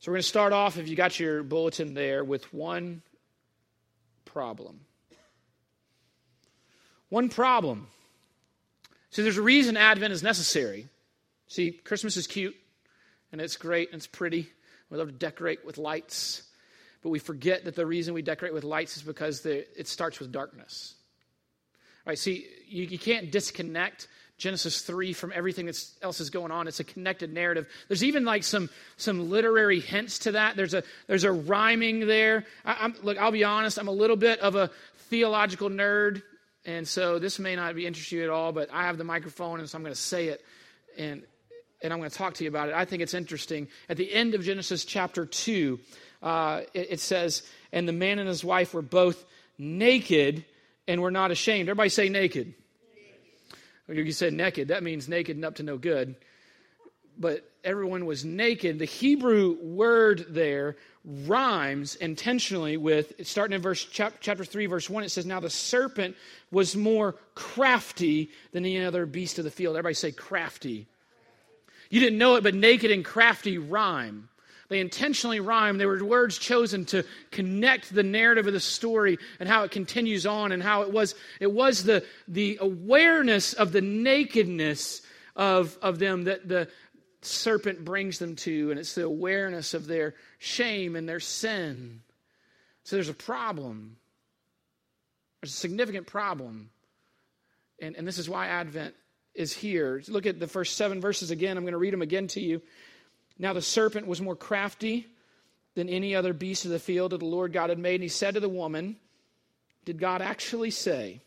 So 0.00 0.10
we're 0.10 0.16
going 0.16 0.22
to 0.22 0.28
start 0.28 0.52
off, 0.52 0.78
if 0.78 0.88
you 0.88 0.96
got 0.96 1.18
your 1.20 1.42
bulletin 1.42 1.94
there, 1.94 2.24
with 2.24 2.52
one 2.52 3.02
problem. 4.24 4.80
One 7.10 7.28
problem. 7.28 7.86
See, 9.10 9.22
there's 9.22 9.36
a 9.36 9.42
reason 9.42 9.76
Advent 9.76 10.12
is 10.12 10.22
necessary. 10.22 10.88
See, 11.48 11.70
Christmas 11.70 12.16
is 12.16 12.26
cute, 12.26 12.56
and 13.30 13.40
it's 13.40 13.56
great 13.56 13.88
and 13.90 13.96
it's 13.96 14.06
pretty. 14.06 14.50
We 14.90 14.98
love 14.98 15.08
to 15.08 15.12
decorate 15.12 15.64
with 15.64 15.78
lights, 15.78 16.42
but 17.02 17.10
we 17.10 17.18
forget 17.18 17.64
that 17.64 17.76
the 17.76 17.86
reason 17.86 18.14
we 18.14 18.22
decorate 18.22 18.54
with 18.54 18.64
lights 18.64 18.96
is 18.96 19.02
because 19.02 19.42
the, 19.42 19.66
it 19.78 19.86
starts 19.86 20.18
with 20.18 20.32
darkness. 20.32 20.94
All 22.06 22.10
right, 22.10 22.18
see, 22.18 22.46
you, 22.66 22.84
you 22.84 22.98
can't 22.98 23.30
disconnect 23.30 24.08
Genesis 24.36 24.82
3 24.82 25.12
from 25.12 25.32
everything 25.34 25.66
that's, 25.66 25.96
else 26.02 26.20
is 26.20 26.30
going 26.30 26.50
on. 26.50 26.66
It's 26.66 26.80
a 26.80 26.84
connected 26.84 27.32
narrative. 27.32 27.68
There's 27.88 28.02
even 28.02 28.24
like 28.24 28.42
some, 28.42 28.68
some 28.96 29.30
literary 29.30 29.80
hints 29.80 30.20
to 30.20 30.32
that. 30.32 30.56
There's 30.56 30.74
a, 30.74 30.82
there's 31.06 31.24
a 31.24 31.32
rhyming 31.32 32.06
there. 32.06 32.44
I, 32.64 32.92
look, 33.02 33.16
I'll 33.18 33.30
be 33.30 33.44
honest, 33.44 33.78
I'm 33.78 33.88
a 33.88 33.92
little 33.92 34.16
bit 34.16 34.40
of 34.40 34.56
a 34.56 34.70
theological 35.08 35.70
nerd, 35.70 36.22
and 36.64 36.86
so 36.86 37.18
this 37.18 37.38
may 37.38 37.54
not 37.54 37.74
be 37.76 37.86
interesting 37.86 38.20
at 38.20 38.30
all, 38.30 38.50
but 38.50 38.70
I 38.72 38.84
have 38.84 38.98
the 38.98 39.04
microphone, 39.04 39.60
and 39.60 39.70
so 39.70 39.78
I'm 39.78 39.82
going 39.82 39.94
to 39.94 40.00
say 40.00 40.28
it, 40.28 40.44
and, 40.98 41.22
and 41.82 41.92
I'm 41.92 42.00
going 42.00 42.10
to 42.10 42.16
talk 42.16 42.34
to 42.34 42.44
you 42.44 42.50
about 42.50 42.70
it. 42.70 42.74
I 42.74 42.84
think 42.86 43.02
it's 43.02 43.14
interesting. 43.14 43.68
At 43.88 43.98
the 43.98 44.12
end 44.12 44.34
of 44.34 44.42
Genesis 44.42 44.84
chapter 44.84 45.26
2, 45.26 45.78
uh, 46.22 46.62
it, 46.72 46.88
it 46.92 47.00
says, 47.00 47.44
And 47.72 47.86
the 47.86 47.92
man 47.92 48.18
and 48.18 48.28
his 48.28 48.44
wife 48.44 48.74
were 48.74 48.82
both 48.82 49.24
naked 49.58 50.44
and 50.88 51.00
were 51.00 51.12
not 51.12 51.30
ashamed. 51.30 51.68
Everybody 51.68 51.90
say 51.90 52.08
naked. 52.08 52.54
You 53.88 54.12
said 54.12 54.32
naked, 54.32 54.68
that 54.68 54.82
means 54.82 55.08
naked 55.08 55.36
and 55.36 55.44
up 55.44 55.56
to 55.56 55.62
no 55.62 55.76
good. 55.76 56.16
But 57.18 57.48
everyone 57.62 58.06
was 58.06 58.24
naked. 58.24 58.78
The 58.78 58.86
Hebrew 58.86 59.56
word 59.62 60.26
there 60.30 60.76
rhymes 61.04 61.96
intentionally 61.96 62.76
with, 62.76 63.12
starting 63.26 63.54
in 63.54 63.62
verse 63.62 63.84
chapter 63.84 64.44
3, 64.44 64.66
verse 64.66 64.88
1, 64.88 65.04
it 65.04 65.10
says, 65.10 65.26
Now 65.26 65.40
the 65.40 65.50
serpent 65.50 66.16
was 66.50 66.74
more 66.74 67.14
crafty 67.34 68.30
than 68.52 68.64
any 68.64 68.84
other 68.84 69.06
beast 69.06 69.38
of 69.38 69.44
the 69.44 69.50
field. 69.50 69.76
Everybody 69.76 69.94
say 69.94 70.12
crafty. 70.12 70.86
You 71.90 72.00
didn't 72.00 72.18
know 72.18 72.36
it, 72.36 72.42
but 72.42 72.54
naked 72.54 72.90
and 72.90 73.04
crafty 73.04 73.58
rhyme. 73.58 74.28
They 74.68 74.80
intentionally 74.80 75.40
rhyme. 75.40 75.78
They 75.78 75.86
were 75.86 76.02
words 76.04 76.38
chosen 76.38 76.84
to 76.86 77.04
connect 77.30 77.94
the 77.94 78.02
narrative 78.02 78.46
of 78.46 78.52
the 78.52 78.60
story 78.60 79.18
and 79.38 79.48
how 79.48 79.64
it 79.64 79.70
continues 79.70 80.26
on 80.26 80.52
and 80.52 80.62
how 80.62 80.82
it 80.82 80.92
was, 80.92 81.14
it 81.40 81.52
was 81.52 81.84
the, 81.84 82.04
the 82.28 82.58
awareness 82.60 83.52
of 83.52 83.72
the 83.72 83.82
nakedness 83.82 85.02
of, 85.36 85.76
of 85.82 85.98
them 85.98 86.24
that 86.24 86.48
the 86.48 86.68
serpent 87.22 87.84
brings 87.84 88.18
them 88.18 88.36
to, 88.36 88.70
and 88.70 88.78
it's 88.78 88.94
the 88.94 89.04
awareness 89.04 89.74
of 89.74 89.86
their 89.86 90.14
shame 90.38 90.96
and 90.96 91.08
their 91.08 91.20
sin. 91.20 92.00
So 92.84 92.96
there's 92.96 93.08
a 93.08 93.14
problem. 93.14 93.96
There's 95.40 95.52
a 95.52 95.56
significant 95.56 96.06
problem. 96.06 96.70
And, 97.80 97.96
and 97.96 98.06
this 98.06 98.18
is 98.18 98.28
why 98.28 98.48
Advent 98.48 98.94
is 99.34 99.52
here. 99.52 100.02
Look 100.08 100.26
at 100.26 100.38
the 100.38 100.46
first 100.46 100.76
seven 100.76 101.00
verses 101.00 101.30
again. 101.30 101.56
I'm 101.56 101.64
going 101.64 101.72
to 101.72 101.78
read 101.78 101.92
them 101.92 102.02
again 102.02 102.28
to 102.28 102.40
you. 102.40 102.62
Now 103.38 103.52
the 103.52 103.62
serpent 103.62 104.06
was 104.06 104.20
more 104.20 104.36
crafty 104.36 105.06
than 105.74 105.88
any 105.88 106.14
other 106.14 106.32
beast 106.32 106.64
of 106.64 106.70
the 106.70 106.78
field 106.78 107.12
that 107.12 107.18
the 107.18 107.24
Lord 107.24 107.52
God 107.52 107.70
had 107.70 107.78
made. 107.78 107.96
And 107.96 108.02
he 108.02 108.08
said 108.08 108.34
to 108.34 108.40
the 108.40 108.48
woman, 108.48 108.96
Did 109.84 109.98
God 109.98 110.22
actually 110.22 110.70
say, 110.70 111.20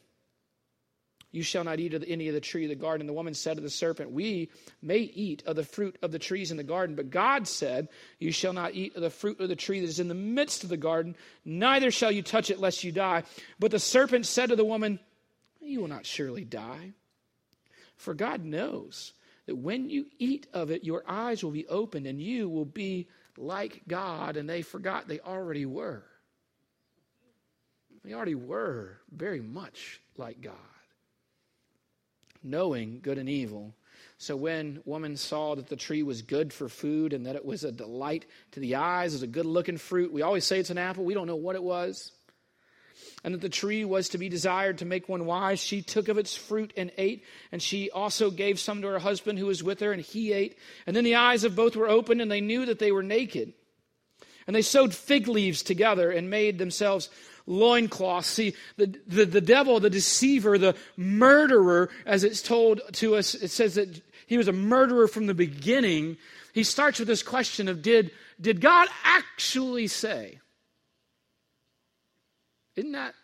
You 1.32 1.44
shall 1.44 1.66
not 1.66 1.80
eat 1.80 1.94
of 1.94 2.04
any 2.08 2.30
of 2.30 2.34
the 2.34 2.40
tree 2.40 2.64
of 2.64 2.70
the 2.70 2.76
garden? 2.76 3.02
And 3.02 3.10
the 3.10 3.14
woman 3.14 3.34
said 3.34 3.58
to 3.58 3.62
the 3.62 3.70
serpent, 3.70 4.12
We 4.12 4.50
may 4.82 5.00
eat 5.00 5.44
of 5.46 5.58
the 5.58 5.66
fruit 5.66 5.98
of 6.02 6.14
the 6.14 6.20
trees 6.20 6.50
in 6.50 6.58
the 6.58 6.64
garden, 6.64 6.96
but 6.96 7.10
God 7.10 7.46
said, 7.46 7.90
You 8.20 8.32
shall 8.32 8.54
not 8.54 8.74
eat 8.74 8.96
of 8.96 9.02
the 9.02 9.10
fruit 9.10 9.42
of 9.42 9.50
the 9.50 9.56
tree 9.58 9.82
that 9.82 9.88
is 9.88 10.00
in 10.00 10.08
the 10.08 10.14
midst 10.14 10.64
of 10.64 10.70
the 10.70 10.78
garden, 10.78 11.16
neither 11.44 11.92
shall 11.92 12.12
you 12.12 12.22
touch 12.22 12.50
it, 12.50 12.60
lest 12.60 12.86
you 12.86 12.94
die. 12.94 13.24
But 13.60 13.72
the 13.72 13.80
serpent 13.80 14.26
said 14.26 14.50
to 14.50 14.56
the 14.56 14.64
woman, 14.64 15.00
You 15.60 15.82
will 15.82 15.90
not 15.90 16.06
surely 16.06 16.46
die. 16.46 16.94
For 17.98 18.14
God 18.14 18.46
knows 18.46 19.12
that 19.48 19.56
when 19.56 19.90
you 19.90 20.06
eat 20.20 20.46
of 20.54 20.70
it, 20.70 20.84
your 20.84 21.04
eyes 21.08 21.44
will 21.44 21.52
be 21.52 21.68
opened 21.68 22.06
and 22.06 22.22
you 22.22 22.48
will 22.48 22.66
be 22.66 23.08
like 23.38 23.82
God. 23.88 24.38
And 24.38 24.48
they 24.48 24.62
forgot 24.62 25.08
they 25.08 25.20
already 25.22 25.66
were. 25.66 26.04
They 28.04 28.14
already 28.14 28.36
were 28.36 29.00
very 29.12 29.42
much 29.42 30.00
like 30.16 30.40
God, 30.40 30.54
knowing 32.44 33.00
good 33.02 33.18
and 33.18 33.28
evil. 33.28 33.74
So 34.18 34.36
when 34.36 34.82
woman 34.86 35.18
saw 35.18 35.56
that 35.56 35.68
the 35.68 35.76
tree 35.76 36.04
was 36.04 36.22
good 36.22 36.54
for 36.54 36.70
food 36.70 37.14
and 37.14 37.26
that 37.26 37.36
it 37.36 37.46
was 37.46 37.64
a 37.64 37.72
delight 37.72 38.26
to 38.52 38.60
the 38.60 38.76
eyes, 38.76 39.14
it 39.14 39.18
was 39.18 39.24
a 39.24 39.28
good 39.28 39.46
looking 39.46 39.78
fruit. 39.78 40.14
We 40.14 40.22
always 40.22 40.46
say 40.46 40.60
it's 40.60 40.70
an 40.70 40.78
apple. 40.78 41.04
We 41.04 41.14
don't 41.14 41.28
know 41.28 41.36
what 41.36 41.56
it 41.56 41.64
was 41.64 42.12
and 43.24 43.34
that 43.34 43.42
the 43.42 43.50
tree 43.50 43.84
was 43.84 44.10
to 44.10 44.18
be 44.18 44.30
desired 44.30 44.78
to 44.78 44.86
make 44.86 45.10
one 45.10 45.26
wise, 45.26 45.60
she 45.60 45.82
took 45.82 46.08
of 46.08 46.18
its 46.18 46.36
fruit 46.36 46.72
and 46.78 46.92
ate, 46.98 47.24
and 47.52 47.62
she 47.62 47.90
also 47.90 48.30
gave 48.30 48.60
some 48.60 48.82
to 48.82 48.88
her 48.88 49.00
husband 49.00 49.40
who 49.40 49.48
was 49.48 49.64
with 49.64 49.80
her, 49.80 49.92
and 49.92 50.02
he 50.02 50.32
ate. 50.32 50.58
And 50.86 50.96
then 50.96 51.04
the 51.04 51.16
eyes 51.16 51.44
of 51.44 51.56
both 51.56 51.76
were 51.76 51.90
opened, 51.90 52.22
and 52.22 52.32
they 52.32 52.42
knew 52.42 52.66
that 52.66 52.80
they 52.80 52.92
were 52.92 53.04
naked. 53.04 53.54
And 54.46 54.56
they 54.56 54.62
sewed 54.62 54.94
fig 54.94 55.28
leaves 55.28 55.62
together 55.62 56.10
and 56.12 56.30
made 56.30 56.58
themselves 56.58 57.10
loincloths. 57.48 58.28
See, 58.28 58.54
the, 58.78 58.94
the, 59.08 59.26
the 59.26 59.42
devil, 59.42 59.80
the 59.80 59.90
deceiver, 59.90 60.58
the 60.58 60.76
murderer, 60.96 61.90
as 62.06 62.24
it's 62.24 62.42
told 62.42 62.82
to 62.94 63.16
us, 63.16 63.34
it 63.34 63.50
says 63.50 63.76
that 63.76 64.02
he 64.28 64.38
was 64.38 64.48
a 64.48 64.54
murderer 64.54 65.08
from 65.08 65.26
the 65.26 65.34
beginning. 65.34 66.18
He 66.54 66.64
starts 66.64 67.00
with 67.00 67.08
this 67.08 67.24
question 67.24 67.68
of 67.68 67.82
did, 67.82 68.12
did 68.40 68.62
God 68.62 68.88
actually 69.04 69.88
say? 69.88 70.40
Isn't 72.78 72.92
that, 72.94 73.16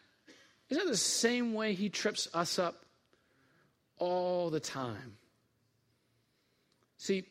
isn't 0.69 0.83
that 0.83 0.91
the 0.91 0.97
same 0.97 1.53
way 1.53 1.73
he 1.73 1.87
trips 1.87 2.27
us 2.33 2.59
up 2.59 2.85
all 3.99 4.49
the 4.49 4.59
time? 4.59 5.17
See, 6.97 7.23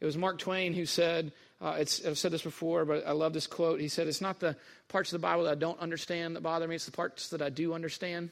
it 0.00 0.04
was 0.04 0.18
Mark 0.18 0.38
Twain 0.38 0.74
who 0.74 0.84
said, 0.84 1.32
uh, 1.62 1.70
I've 1.78 1.88
said 1.88 2.32
this 2.32 2.42
before, 2.42 2.84
but 2.84 3.06
I 3.06 3.12
love 3.12 3.32
this 3.32 3.46
quote. 3.46 3.80
He 3.80 3.88
said, 3.88 4.08
It's 4.08 4.20
not 4.20 4.40
the 4.40 4.56
parts 4.88 5.12
of 5.12 5.20
the 5.20 5.26
Bible 5.26 5.44
that 5.44 5.52
I 5.52 5.54
don't 5.54 5.78
understand 5.78 6.34
that 6.34 6.42
bother 6.42 6.66
me, 6.66 6.74
it's 6.74 6.86
the 6.86 6.92
parts 6.92 7.30
that 7.30 7.40
I 7.40 7.50
do 7.50 7.72
understand. 7.72 8.30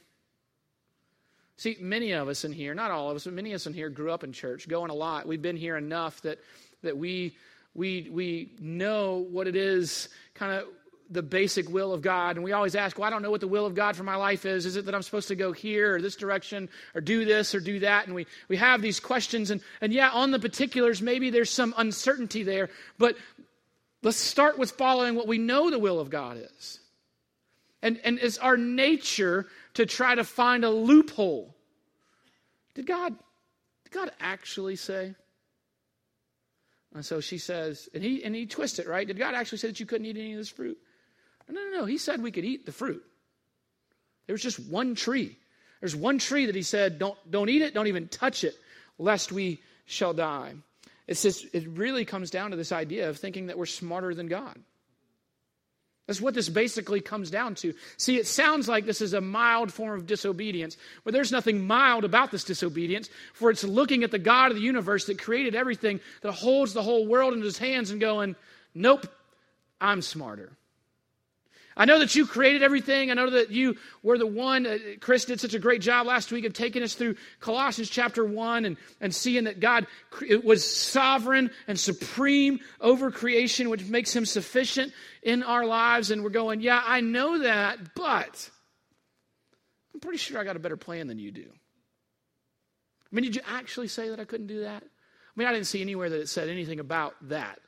See, 1.56 1.76
many 1.80 2.12
of 2.12 2.28
us 2.28 2.44
in 2.44 2.52
here, 2.52 2.74
not 2.74 2.90
all 2.90 3.10
of 3.10 3.16
us, 3.16 3.24
but 3.24 3.34
many 3.34 3.52
of 3.52 3.56
us 3.56 3.66
in 3.66 3.74
here 3.74 3.88
grew 3.88 4.10
up 4.10 4.24
in 4.24 4.32
church, 4.32 4.66
going 4.66 4.90
a 4.90 4.94
lot. 4.94 5.28
We've 5.28 5.40
been 5.40 5.56
here 5.56 5.76
enough 5.76 6.20
that, 6.22 6.40
that 6.82 6.96
we, 6.96 7.36
we, 7.74 8.08
we 8.10 8.52
know 8.58 9.18
what 9.18 9.46
it 9.46 9.54
is 9.54 10.08
kind 10.34 10.52
of 10.52 10.66
the 11.10 11.22
basic 11.22 11.68
will 11.68 11.92
of 11.92 12.02
God. 12.02 12.36
And 12.36 12.44
we 12.44 12.52
always 12.52 12.74
ask, 12.74 12.98
well, 12.98 13.06
I 13.06 13.10
don't 13.10 13.22
know 13.22 13.30
what 13.30 13.40
the 13.40 13.48
will 13.48 13.66
of 13.66 13.74
God 13.74 13.96
for 13.96 14.04
my 14.04 14.16
life 14.16 14.46
is. 14.46 14.66
Is 14.66 14.76
it 14.76 14.86
that 14.86 14.94
I'm 14.94 15.02
supposed 15.02 15.28
to 15.28 15.34
go 15.34 15.52
here 15.52 15.96
or 15.96 16.00
this 16.00 16.16
direction 16.16 16.68
or 16.94 17.00
do 17.00 17.24
this 17.24 17.54
or 17.54 17.60
do 17.60 17.80
that? 17.80 18.06
And 18.06 18.14
we, 18.14 18.26
we 18.48 18.56
have 18.56 18.82
these 18.82 19.00
questions. 19.00 19.50
And, 19.50 19.60
and 19.80 19.92
yeah, 19.92 20.10
on 20.10 20.30
the 20.30 20.38
particulars, 20.38 21.02
maybe 21.02 21.30
there's 21.30 21.50
some 21.50 21.74
uncertainty 21.76 22.42
there. 22.42 22.70
But 22.98 23.16
let's 24.02 24.16
start 24.16 24.58
with 24.58 24.72
following 24.72 25.14
what 25.14 25.28
we 25.28 25.38
know 25.38 25.70
the 25.70 25.78
will 25.78 26.00
of 26.00 26.10
God 26.10 26.38
is. 26.38 26.80
And, 27.82 28.00
and 28.04 28.18
it's 28.18 28.38
our 28.38 28.56
nature 28.56 29.46
to 29.74 29.86
try 29.86 30.14
to 30.14 30.24
find 30.24 30.64
a 30.64 30.70
loophole. 30.70 31.54
Did 32.74 32.86
God, 32.86 33.14
did 33.84 33.92
God 33.92 34.10
actually 34.20 34.76
say? 34.76 35.14
And 36.94 37.04
so 37.04 37.20
she 37.20 37.38
says, 37.38 37.88
and 37.94 38.02
he 38.02 38.22
and 38.22 38.34
he 38.34 38.46
twists 38.46 38.78
it, 38.78 38.86
right? 38.86 39.06
Did 39.06 39.18
God 39.18 39.34
actually 39.34 39.58
say 39.58 39.68
that 39.68 39.80
you 39.80 39.86
couldn't 39.86 40.06
eat 40.06 40.16
any 40.16 40.32
of 40.32 40.38
this 40.38 40.48
fruit? 40.48 40.78
No, 41.48 41.60
no, 41.60 41.78
no. 41.78 41.84
He 41.84 41.98
said 41.98 42.22
we 42.22 42.30
could 42.30 42.44
eat 42.44 42.66
the 42.66 42.72
fruit. 42.72 43.02
There 44.26 44.34
was 44.34 44.42
just 44.42 44.58
one 44.58 44.94
tree. 44.94 45.36
There's 45.80 45.96
one 45.96 46.18
tree 46.18 46.46
that 46.46 46.54
he 46.54 46.62
said, 46.62 46.98
don't, 46.98 47.18
don't 47.30 47.48
eat 47.48 47.62
it, 47.62 47.74
don't 47.74 47.88
even 47.88 48.08
touch 48.08 48.44
it, 48.44 48.54
lest 48.98 49.32
we 49.32 49.60
shall 49.84 50.12
die. 50.12 50.54
It's 51.08 51.22
just, 51.22 51.46
it 51.52 51.66
really 51.68 52.04
comes 52.04 52.30
down 52.30 52.50
to 52.52 52.56
this 52.56 52.70
idea 52.70 53.08
of 53.08 53.18
thinking 53.18 53.48
that 53.48 53.58
we're 53.58 53.66
smarter 53.66 54.14
than 54.14 54.28
God. 54.28 54.56
That's 56.06 56.20
what 56.20 56.34
this 56.34 56.48
basically 56.48 57.00
comes 57.00 57.30
down 57.30 57.54
to. 57.56 57.74
See, 57.96 58.16
it 58.16 58.26
sounds 58.26 58.68
like 58.68 58.86
this 58.86 59.00
is 59.00 59.12
a 59.12 59.20
mild 59.20 59.72
form 59.72 59.98
of 59.98 60.06
disobedience, 60.06 60.76
but 61.04 61.12
there's 61.12 61.32
nothing 61.32 61.66
mild 61.66 62.04
about 62.04 62.30
this 62.30 62.44
disobedience, 62.44 63.08
for 63.34 63.50
it's 63.50 63.64
looking 63.64 64.02
at 64.02 64.10
the 64.10 64.18
God 64.18 64.50
of 64.50 64.56
the 64.56 64.62
universe 64.62 65.06
that 65.06 65.20
created 65.20 65.54
everything, 65.54 66.00
that 66.22 66.32
holds 66.32 66.72
the 66.72 66.82
whole 66.82 67.06
world 67.06 67.34
in 67.34 67.40
his 67.40 67.58
hands, 67.58 67.90
and 67.90 68.00
going, 68.00 68.36
Nope, 68.74 69.06
I'm 69.80 70.02
smarter. 70.02 70.52
I 71.76 71.84
know 71.84 71.98
that 71.98 72.14
you 72.14 72.26
created 72.26 72.62
everything. 72.62 73.10
I 73.10 73.14
know 73.14 73.30
that 73.30 73.50
you 73.50 73.76
were 74.02 74.18
the 74.18 74.26
one. 74.26 74.66
Uh, 74.66 74.78
Chris 75.00 75.24
did 75.24 75.40
such 75.40 75.54
a 75.54 75.58
great 75.58 75.80
job 75.80 76.06
last 76.06 76.30
week 76.30 76.44
of 76.44 76.52
taking 76.52 76.82
us 76.82 76.94
through 76.94 77.16
Colossians 77.40 77.88
chapter 77.88 78.24
1 78.24 78.64
and, 78.64 78.76
and 79.00 79.14
seeing 79.14 79.44
that 79.44 79.60
God 79.60 79.86
was 80.44 80.68
sovereign 80.68 81.50
and 81.66 81.78
supreme 81.78 82.60
over 82.80 83.10
creation, 83.10 83.70
which 83.70 83.84
makes 83.84 84.14
him 84.14 84.26
sufficient 84.26 84.92
in 85.22 85.42
our 85.42 85.64
lives. 85.64 86.10
And 86.10 86.22
we're 86.22 86.30
going, 86.30 86.60
yeah, 86.60 86.82
I 86.84 87.00
know 87.00 87.38
that, 87.38 87.94
but 87.94 88.50
I'm 89.94 90.00
pretty 90.00 90.18
sure 90.18 90.38
I 90.38 90.44
got 90.44 90.56
a 90.56 90.60
better 90.60 90.76
plan 90.76 91.06
than 91.06 91.18
you 91.18 91.30
do. 91.30 91.46
I 91.50 93.14
mean, 93.14 93.24
did 93.24 93.36
you 93.36 93.42
actually 93.46 93.88
say 93.88 94.08
that 94.08 94.20
I 94.20 94.24
couldn't 94.24 94.46
do 94.46 94.60
that? 94.60 94.82
I 94.82 95.38
mean, 95.38 95.48
I 95.48 95.52
didn't 95.52 95.66
see 95.66 95.80
anywhere 95.80 96.10
that 96.10 96.20
it 96.20 96.28
said 96.28 96.48
anything 96.48 96.80
about 96.80 97.14
that. 97.28 97.58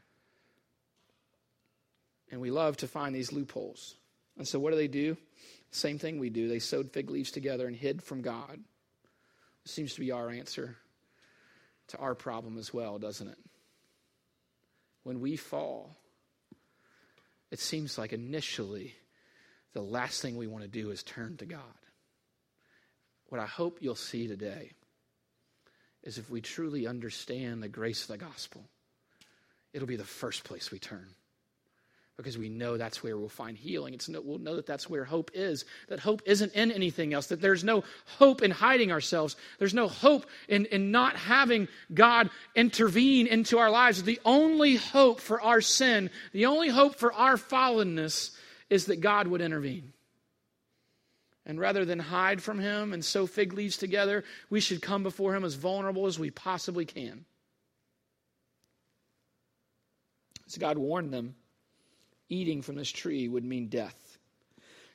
And 2.34 2.42
we 2.42 2.50
love 2.50 2.76
to 2.78 2.88
find 2.88 3.14
these 3.14 3.32
loopholes. 3.32 3.94
And 4.36 4.46
so, 4.46 4.58
what 4.58 4.72
do 4.72 4.76
they 4.76 4.88
do? 4.88 5.16
Same 5.70 5.98
thing 5.98 6.18
we 6.18 6.30
do. 6.30 6.48
They 6.48 6.58
sewed 6.58 6.90
fig 6.90 7.08
leaves 7.08 7.30
together 7.30 7.66
and 7.66 7.76
hid 7.76 8.02
from 8.02 8.22
God. 8.22 8.58
It 9.64 9.70
seems 9.70 9.94
to 9.94 10.00
be 10.00 10.10
our 10.10 10.28
answer 10.28 10.76
to 11.88 11.98
our 11.98 12.14
problem 12.14 12.58
as 12.58 12.74
well, 12.74 12.98
doesn't 12.98 13.28
it? 13.28 13.38
when 15.04 15.20
we 15.20 15.36
fall, 15.36 15.94
it 17.50 17.60
seems 17.60 17.96
like 17.96 18.12
initially 18.12 18.94
the 19.74 19.82
last 19.82 20.20
thing 20.20 20.36
we 20.36 20.46
want 20.46 20.64
to 20.64 20.68
do 20.68 20.90
is 20.90 21.02
turn 21.02 21.36
to 21.36 21.46
God. 21.46 21.60
What 23.28 23.40
I 23.40 23.46
hope 23.46 23.78
you'll 23.80 23.94
see 23.94 24.26
today 24.26 24.72
is 26.02 26.18
if 26.18 26.30
we 26.30 26.40
truly 26.40 26.86
understand 26.86 27.62
the 27.62 27.68
grace 27.68 28.02
of 28.02 28.08
the 28.08 28.24
gospel, 28.24 28.64
it'll 29.72 29.86
be 29.86 29.96
the 29.96 30.04
first 30.04 30.44
place 30.44 30.70
we 30.70 30.78
turn 30.78 31.06
because 32.16 32.38
we 32.38 32.48
know 32.48 32.76
that's 32.76 33.02
where 33.02 33.16
we'll 33.16 33.28
find 33.28 33.58
healing. 33.58 33.92
It's 33.92 34.08
no, 34.08 34.20
we'll 34.20 34.38
know 34.38 34.54
that 34.56 34.66
that's 34.66 34.88
where 34.88 35.04
hope 35.04 35.32
is. 35.34 35.64
That 35.88 35.98
hope 35.98 36.22
isn't 36.26 36.52
in 36.52 36.70
anything 36.70 37.12
else. 37.12 37.26
That 37.26 37.40
there's 37.40 37.64
no 37.64 37.82
hope 38.06 38.40
in 38.42 38.52
hiding 38.52 38.92
ourselves. 38.92 39.34
There's 39.58 39.74
no 39.74 39.88
hope 39.88 40.26
in, 40.48 40.66
in 40.66 40.92
not 40.92 41.16
having 41.16 41.66
God 41.92 42.30
intervene 42.54 43.26
into 43.26 43.58
our 43.58 43.70
lives. 43.70 44.02
The 44.02 44.20
only 44.24 44.76
hope 44.76 45.20
for 45.20 45.40
our 45.40 45.60
sin, 45.60 46.10
the 46.32 46.46
only 46.46 46.68
hope 46.68 46.96
for 46.96 47.12
our 47.12 47.36
fallenness, 47.36 48.30
is 48.70 48.86
that 48.86 49.00
God 49.00 49.26
would 49.26 49.40
intervene. 49.40 49.92
And 51.46 51.58
rather 51.58 51.84
than 51.84 51.98
hide 51.98 52.42
from 52.42 52.60
Him 52.60 52.92
and 52.92 53.04
sew 53.04 53.26
fig 53.26 53.52
leaves 53.52 53.76
together, 53.76 54.24
we 54.50 54.60
should 54.60 54.80
come 54.80 55.02
before 55.02 55.34
Him 55.34 55.44
as 55.44 55.54
vulnerable 55.54 56.06
as 56.06 56.18
we 56.18 56.30
possibly 56.30 56.84
can. 56.84 57.24
So 60.46 60.60
God 60.60 60.78
warned 60.78 61.12
them 61.12 61.34
eating 62.28 62.62
from 62.62 62.76
this 62.76 62.90
tree 62.90 63.28
would 63.28 63.44
mean 63.44 63.68
death. 63.68 64.18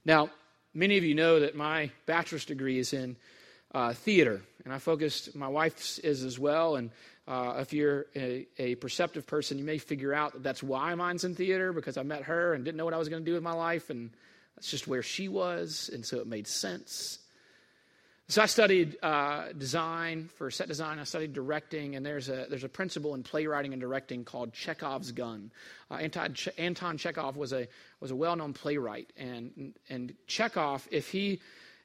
Now, 0.06 0.30
many 0.74 0.98
of 0.98 1.04
you 1.04 1.16
know 1.16 1.40
that 1.42 1.56
my 1.56 1.92
bachelor's 2.06 2.46
degree 2.46 2.80
is 2.80 2.94
in 2.94 3.16
uh, 3.74 3.94
theater, 3.94 4.42
and 4.66 4.74
I 4.74 4.80
focused, 4.80 5.36
my 5.36 5.48
wife's 5.48 6.00
is 6.00 6.24
as 6.24 6.40
well. 6.40 6.76
And 6.76 6.92
uh, 7.28 7.58
if 7.60 7.74
you're 7.74 8.08
a, 8.16 8.48
a, 8.58 8.76
perceptive 8.76 9.28
person, 9.28 9.60
you 9.60 9.64
may 9.64 9.78
figure 9.78 10.14
out 10.14 10.34
that 10.34 10.44
that's 10.44 10.64
why 10.64 10.96
mine's 10.96 11.24
in 11.24 11.36
theater 11.36 11.72
because 11.74 11.98
I 11.98 12.04
met 12.04 12.24
her 12.24 12.54
and 12.54 12.66
didn't 12.66 12.78
know 12.78 12.86
what 12.86 12.94
I 12.94 12.98
was 12.98 13.10
going 13.10 13.24
to 13.24 13.30
do 13.30 13.36
with 13.36 13.44
my 13.44 13.54
life, 13.54 13.90
and 13.90 14.10
that's 14.56 14.72
just 14.72 14.88
where 14.88 15.04
she 15.04 15.28
was, 15.28 15.90
and 15.94 16.04
so 16.04 16.20
it 16.20 16.28
made 16.28 16.48
sense. 16.48 17.20
So 18.30 18.44
I 18.44 18.46
studied 18.46 18.96
uh, 19.02 19.54
design 19.58 20.30
for 20.38 20.52
set 20.52 20.68
design. 20.68 21.00
I 21.00 21.04
studied 21.04 21.34
directing, 21.34 21.96
and 21.96 22.06
there's 22.06 22.30
a 22.30 22.46
there's 22.48 22.64
a 22.64 22.70
principle 22.70 23.16
in 23.16 23.24
playwriting 23.24 23.74
and 23.74 23.82
directing 23.82 24.24
called 24.24 24.54
Chekhov's 24.54 25.12
gun. 25.12 25.50
Uh, 25.90 25.96
Anton, 25.96 26.36
che- 26.36 26.52
Anton 26.60 27.00
Chekhov 27.00 27.38
was 27.38 27.54
a 27.54 27.68
was 28.00 28.12
a 28.12 28.16
well 28.16 28.36
known 28.36 28.54
playwright, 28.54 29.12
and 29.18 29.74
and 29.90 30.14
Chekhov, 30.28 30.88
if 30.92 31.10
he 31.10 31.40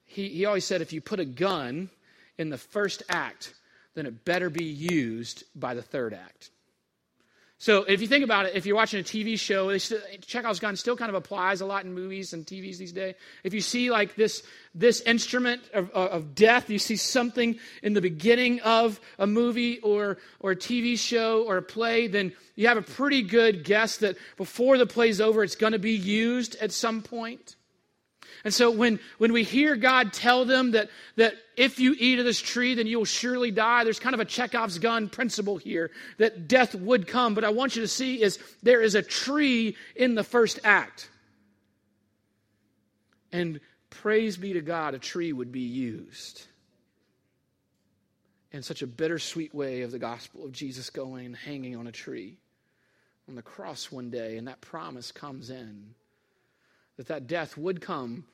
he 0.05 0.29
he 0.29 0.45
always 0.45 0.67
said 0.67 0.83
if 0.83 0.93
you 0.93 1.01
put 1.01 1.19
a 1.19 1.25
gun 1.25 1.89
in 2.37 2.51
the 2.51 2.59
first 2.59 3.03
act, 3.09 3.55
then 3.95 4.05
it 4.05 4.27
better 4.27 4.51
be 4.51 4.65
used 4.65 5.45
by 5.55 5.73
the 5.73 5.81
third 5.83 6.13
act. 6.13 6.51
So 7.65 7.85
if 7.85 8.03
you 8.03 8.07
think 8.07 8.25
about 8.25 8.45
it, 8.45 8.55
if 8.55 8.67
you're 8.67 8.77
watching 8.77 9.01
a 9.01 9.03
TV 9.03 9.41
show, 9.41 9.75
still, 9.79 9.99
Chekhov's 10.21 10.61
gun 10.61 10.77
still 10.77 10.99
kind 10.99 11.09
of 11.09 11.15
applies 11.15 11.63
a 11.63 11.65
lot 11.65 11.87
in 11.87 11.95
movies 11.95 12.35
and 12.35 12.45
TVs 12.45 12.77
these 12.77 12.93
days. 12.93 13.15
If 13.43 13.55
you 13.55 13.63
see 13.63 13.91
like 13.91 14.17
this, 14.17 14.43
this 14.75 15.01
instrument 15.01 15.63
of, 15.73 15.89
of 15.93 16.35
death, 16.35 16.69
you 16.69 16.79
see 16.79 16.97
something 16.97 17.59
in 17.83 17.95
the 17.95 18.03
beginning 18.03 18.61
of 18.61 19.01
a 19.19 19.27
movie 19.27 19.79
or, 19.79 20.19
or 20.41 20.51
a 20.51 20.57
TV 20.57 20.99
show 20.99 21.43
or 21.45 21.57
a 21.57 21.63
play, 21.63 22.07
then 22.07 22.35
you 22.55 22.69
have 22.69 22.77
a 22.77 22.83
pretty 22.83 23.23
good 23.23 23.65
guess 23.65 23.97
that 23.97 24.19
before 24.37 24.77
the 24.77 24.85
play's 24.85 25.19
over, 25.19 25.43
it's 25.43 25.57
going 25.57 25.73
to 25.73 25.79
be 25.79 25.97
used 25.97 26.57
at 26.57 26.71
some 26.71 27.01
point. 27.01 27.57
And 28.45 28.53
so 28.53 28.71
when, 28.71 29.01
when 29.17 29.33
we 29.33 29.43
hear 29.43 29.75
God 29.75 30.13
tell 30.13 30.45
them 30.45 30.73
that, 30.73 30.91
that 31.17 31.35
if 31.57 31.81
you 31.81 31.97
eat 31.99 32.19
of 32.19 32.27
this 32.27 32.41
tree, 32.41 32.75
then 32.75 32.87
you 32.87 32.99
will 32.99 33.07
surely 33.07 33.51
die, 33.51 33.85
there's 33.85 33.99
kind 33.99 34.15
of 34.15 34.21
a 34.21 34.27
Chekhov's 34.27 34.79
gun 34.79 35.09
principle 35.09 35.57
here 35.57 35.91
that 36.19 36.47
death 36.47 36.75
would 36.75 37.07
come. 37.07 37.35
But 37.35 37.45
I 37.45 37.51
want 37.51 37.75
you 37.75 37.83
to 37.83 37.89
see 37.89 38.23
is 38.23 38.39
there 38.63 38.83
is 38.83 38.95
a 38.95 39.03
tree 39.03 39.77
in 39.97 40.15
the 40.15 40.25
first 40.25 40.61
act. 40.63 41.09
And 43.33 43.61
praise 43.89 44.37
be 44.37 44.53
to 44.53 44.61
God, 44.61 44.95
a 44.95 44.99
tree 44.99 45.33
would 45.33 45.51
be 45.51 45.61
used 45.61 46.43
in 48.53 48.63
such 48.63 48.83
a 48.83 48.87
bittersweet 48.87 49.55
way 49.55 49.83
of 49.83 49.91
the 49.91 49.99
gospel 49.99 50.45
of 50.45 50.53
Jesus 50.53 50.91
going 50.91 51.33
hanging 51.33 51.77
on 51.77 51.87
a 51.87 51.93
tree 51.93 52.37
on 53.27 53.35
the 53.35 53.43
cross 53.43 53.91
one 53.91 54.11
day, 54.11 54.37
and 54.37 54.47
that 54.49 54.61
promise 54.61 55.11
comes 55.11 55.49
in 55.49 55.95
that 56.97 57.09
that 57.09 57.27
death 57.27 57.57
would 57.57 57.81
come 57.81 58.25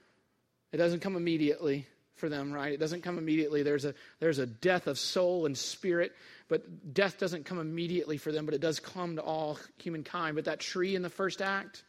it 0.72 0.76
doesn't 0.76 1.00
come 1.00 1.16
immediately 1.16 1.86
for 2.14 2.28
them, 2.28 2.52
right? 2.52 2.72
It 2.72 2.80
doesn't 2.80 3.02
come 3.02 3.18
immediately. 3.18 3.62
There's 3.62 3.84
a, 3.84 3.94
there's 4.20 4.38
a 4.38 4.46
death 4.46 4.86
of 4.86 4.98
soul 4.98 5.46
and 5.46 5.56
spirit, 5.56 6.12
but 6.48 6.94
death 6.94 7.18
doesn't 7.18 7.46
come 7.46 7.58
immediately 7.58 8.18
for 8.18 8.30
them, 8.30 8.44
but 8.44 8.54
it 8.54 8.60
does 8.60 8.78
come 8.78 9.16
to 9.16 9.22
all 9.22 9.58
humankind. 9.78 10.36
But 10.36 10.44
that 10.44 10.60
tree 10.60 10.94
in 10.94 11.02
the 11.02 11.10
first 11.10 11.42
act, 11.42 11.82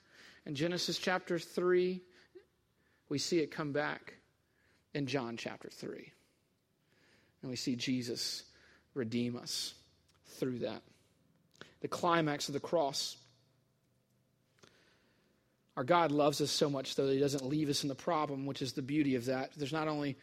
in 0.46 0.56
Genesis 0.56 0.98
chapter 0.98 1.38
3, 1.38 2.02
we 3.10 3.18
see 3.18 3.40
it 3.40 3.52
come 3.52 3.74
back 3.74 4.16
in 4.94 5.06
John 5.06 5.38
chapter 5.38 5.70
3. 5.70 6.12
And 7.42 7.50
we 7.50 7.58
see 7.58 7.76
Jesus 7.76 8.44
redeem 8.94 9.36
us 9.36 9.74
through 10.26 10.60
that. 10.60 10.82
The 11.82 11.88
climax 11.88 12.48
of 12.48 12.54
the 12.54 12.60
cross 12.60 13.18
our 15.82 15.86
God 15.86 16.12
loves 16.12 16.42
us 16.42 16.52
so 16.52 16.70
much, 16.70 16.94
though, 16.94 17.08
that 17.08 17.14
He 17.14 17.20
doesn't 17.20 17.44
leave 17.44 17.68
us 17.68 17.82
in 17.82 17.90
the 17.90 17.96
problem, 17.96 18.46
which 18.46 18.62
is 18.62 18.74
the 18.74 18.84
beauty 18.84 19.16
of 19.16 19.26
that. 19.26 19.50
There's 19.58 19.74
not 19.74 19.88
only 19.88 20.16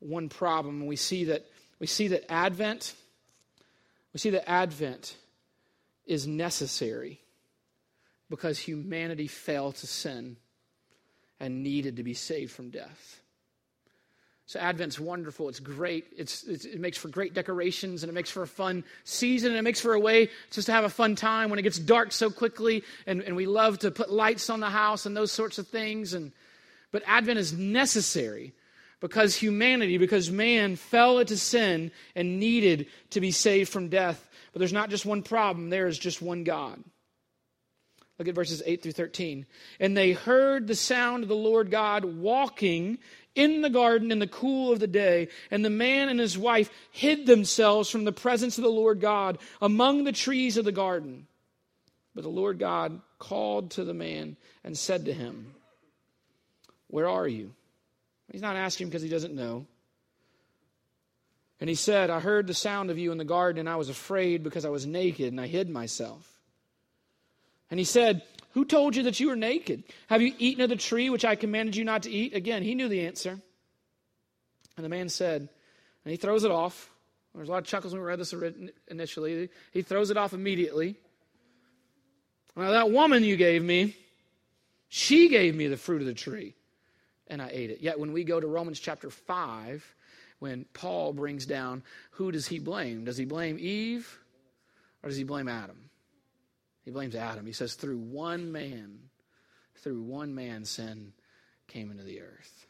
one 0.00 0.28
problem, 0.28 0.84
we 0.84 0.96
see 0.96 1.26
that 1.26 1.46
we 1.78 1.86
see 1.86 2.08
that 2.08 2.28
Advent, 2.28 2.92
we 4.12 4.18
see 4.18 4.30
that 4.30 4.50
Advent 4.50 5.16
is 6.06 6.26
necessary 6.26 7.20
because 8.30 8.58
humanity 8.58 9.28
fell 9.28 9.70
to 9.70 9.86
sin 9.86 10.38
and 11.38 11.62
needed 11.62 11.98
to 11.98 12.02
be 12.02 12.14
saved 12.14 12.50
from 12.50 12.70
death. 12.70 13.20
So 14.46 14.60
Advent's 14.60 15.00
wonderful. 15.00 15.48
It's 15.48 15.58
great. 15.58 16.06
It's, 16.16 16.44
it's, 16.44 16.64
it 16.64 16.78
makes 16.78 16.96
for 16.96 17.08
great 17.08 17.34
decorations 17.34 18.04
and 18.04 18.10
it 18.10 18.12
makes 18.12 18.30
for 18.30 18.44
a 18.44 18.48
fun 18.48 18.84
season 19.02 19.50
and 19.50 19.58
it 19.58 19.62
makes 19.62 19.80
for 19.80 19.92
a 19.94 20.00
way 20.00 20.30
just 20.52 20.66
to 20.66 20.72
have 20.72 20.84
a 20.84 20.88
fun 20.88 21.16
time 21.16 21.50
when 21.50 21.58
it 21.58 21.62
gets 21.62 21.80
dark 21.80 22.12
so 22.12 22.30
quickly 22.30 22.84
and, 23.08 23.22
and 23.22 23.34
we 23.34 23.46
love 23.46 23.80
to 23.80 23.90
put 23.90 24.08
lights 24.08 24.48
on 24.48 24.60
the 24.60 24.70
house 24.70 25.04
and 25.04 25.16
those 25.16 25.32
sorts 25.32 25.58
of 25.58 25.66
things. 25.66 26.14
And, 26.14 26.30
but 26.92 27.02
Advent 27.06 27.40
is 27.40 27.54
necessary 27.54 28.52
because 29.00 29.34
humanity, 29.34 29.98
because 29.98 30.30
man 30.30 30.76
fell 30.76 31.18
into 31.18 31.36
sin 31.36 31.90
and 32.14 32.38
needed 32.38 32.86
to 33.10 33.20
be 33.20 33.32
saved 33.32 33.72
from 33.72 33.88
death. 33.88 34.28
But 34.52 34.60
there's 34.60 34.72
not 34.72 34.90
just 34.90 35.04
one 35.04 35.24
problem, 35.24 35.70
there 35.70 35.88
is 35.88 35.98
just 35.98 36.22
one 36.22 36.44
God. 36.44 36.82
Look 38.18 38.28
at 38.28 38.34
verses 38.34 38.62
8 38.64 38.82
through 38.82 38.92
13. 38.92 39.44
And 39.78 39.96
they 39.96 40.12
heard 40.12 40.66
the 40.66 40.74
sound 40.74 41.22
of 41.22 41.28
the 41.28 41.36
Lord 41.36 41.70
God 41.70 42.04
walking 42.04 42.98
in 43.36 43.60
the 43.60 43.70
garden 43.70 44.10
in 44.10 44.18
the 44.18 44.26
cool 44.26 44.72
of 44.72 44.80
the 44.80 44.86
day, 44.86 45.28
and 45.50 45.64
the 45.64 45.70
man 45.70 46.08
and 46.08 46.18
his 46.18 46.36
wife 46.36 46.70
hid 46.90 47.26
themselves 47.26 47.88
from 47.88 48.04
the 48.04 48.12
presence 48.12 48.58
of 48.58 48.64
the 48.64 48.70
Lord 48.70 49.00
God 49.00 49.38
among 49.62 50.02
the 50.02 50.12
trees 50.12 50.56
of 50.56 50.64
the 50.64 50.72
garden. 50.72 51.28
But 52.14 52.22
the 52.22 52.30
Lord 52.30 52.58
God 52.58 53.00
called 53.18 53.72
to 53.72 53.84
the 53.84 53.94
man 53.94 54.36
and 54.64 54.76
said 54.76 55.04
to 55.04 55.12
him, 55.12 55.54
Where 56.88 57.08
are 57.08 57.28
you? 57.28 57.52
He's 58.32 58.42
not 58.42 58.56
asking 58.56 58.88
because 58.88 59.02
he 59.02 59.08
doesn't 59.08 59.34
know. 59.34 59.66
And 61.60 61.68
he 61.68 61.76
said, 61.76 62.10
I 62.10 62.20
heard 62.20 62.46
the 62.46 62.54
sound 62.54 62.90
of 62.90 62.98
you 62.98 63.12
in 63.12 63.18
the 63.18 63.24
garden, 63.24 63.60
and 63.60 63.68
I 63.68 63.76
was 63.76 63.88
afraid 63.88 64.42
because 64.42 64.64
I 64.64 64.70
was 64.70 64.86
naked, 64.86 65.28
and 65.28 65.40
I 65.40 65.46
hid 65.46 65.70
myself. 65.70 66.26
And 67.70 67.78
he 67.80 67.84
said, 67.84 68.22
who 68.56 68.64
told 68.64 68.96
you 68.96 69.02
that 69.02 69.20
you 69.20 69.28
were 69.28 69.36
naked? 69.36 69.84
Have 70.06 70.22
you 70.22 70.32
eaten 70.38 70.62
of 70.62 70.70
the 70.70 70.76
tree 70.76 71.10
which 71.10 71.26
I 71.26 71.36
commanded 71.36 71.76
you 71.76 71.84
not 71.84 72.04
to 72.04 72.10
eat? 72.10 72.34
Again, 72.34 72.62
he 72.62 72.74
knew 72.74 72.88
the 72.88 73.06
answer. 73.06 73.38
And 74.78 74.84
the 74.84 74.88
man 74.88 75.10
said, 75.10 75.50
and 76.04 76.10
he 76.10 76.16
throws 76.16 76.42
it 76.42 76.50
off. 76.50 76.88
There's 77.34 77.50
a 77.50 77.52
lot 77.52 77.58
of 77.58 77.66
chuckles 77.66 77.92
when 77.92 78.00
we 78.00 78.08
read 78.08 78.18
this 78.18 78.34
initially. 78.88 79.50
He 79.72 79.82
throws 79.82 80.10
it 80.10 80.16
off 80.16 80.32
immediately. 80.32 80.96
Now, 82.56 82.70
that 82.70 82.90
woman 82.90 83.24
you 83.24 83.36
gave 83.36 83.62
me, 83.62 83.94
she 84.88 85.28
gave 85.28 85.54
me 85.54 85.66
the 85.66 85.76
fruit 85.76 86.00
of 86.00 86.06
the 86.06 86.14
tree, 86.14 86.54
and 87.26 87.42
I 87.42 87.50
ate 87.52 87.68
it. 87.68 87.82
Yet, 87.82 88.00
when 88.00 88.14
we 88.14 88.24
go 88.24 88.40
to 88.40 88.46
Romans 88.46 88.80
chapter 88.80 89.10
5, 89.10 89.94
when 90.38 90.64
Paul 90.72 91.12
brings 91.12 91.44
down 91.44 91.82
who 92.12 92.32
does 92.32 92.46
he 92.46 92.58
blame? 92.58 93.04
Does 93.04 93.18
he 93.18 93.26
blame 93.26 93.58
Eve 93.60 94.18
or 95.02 95.10
does 95.10 95.18
he 95.18 95.24
blame 95.24 95.46
Adam? 95.46 95.85
He 96.86 96.92
blames 96.92 97.14
Adam. 97.16 97.44
He 97.44 97.52
says, 97.52 97.74
through 97.74 97.98
one 97.98 98.52
man, 98.52 98.98
through 99.74 100.00
one 100.02 100.34
man, 100.34 100.64
sin 100.64 101.12
came 101.66 101.90
into 101.90 102.04
the 102.04 102.22
earth. 102.22 102.66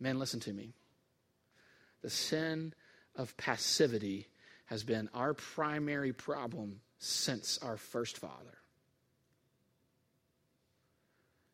Men, 0.00 0.18
listen 0.18 0.40
to 0.40 0.52
me. 0.52 0.74
The 2.02 2.10
sin 2.10 2.74
of 3.14 3.36
passivity 3.36 4.26
has 4.66 4.82
been 4.82 5.08
our 5.14 5.34
primary 5.34 6.12
problem 6.12 6.80
since 6.98 7.58
our 7.62 7.76
first 7.76 8.18
father. 8.18 8.58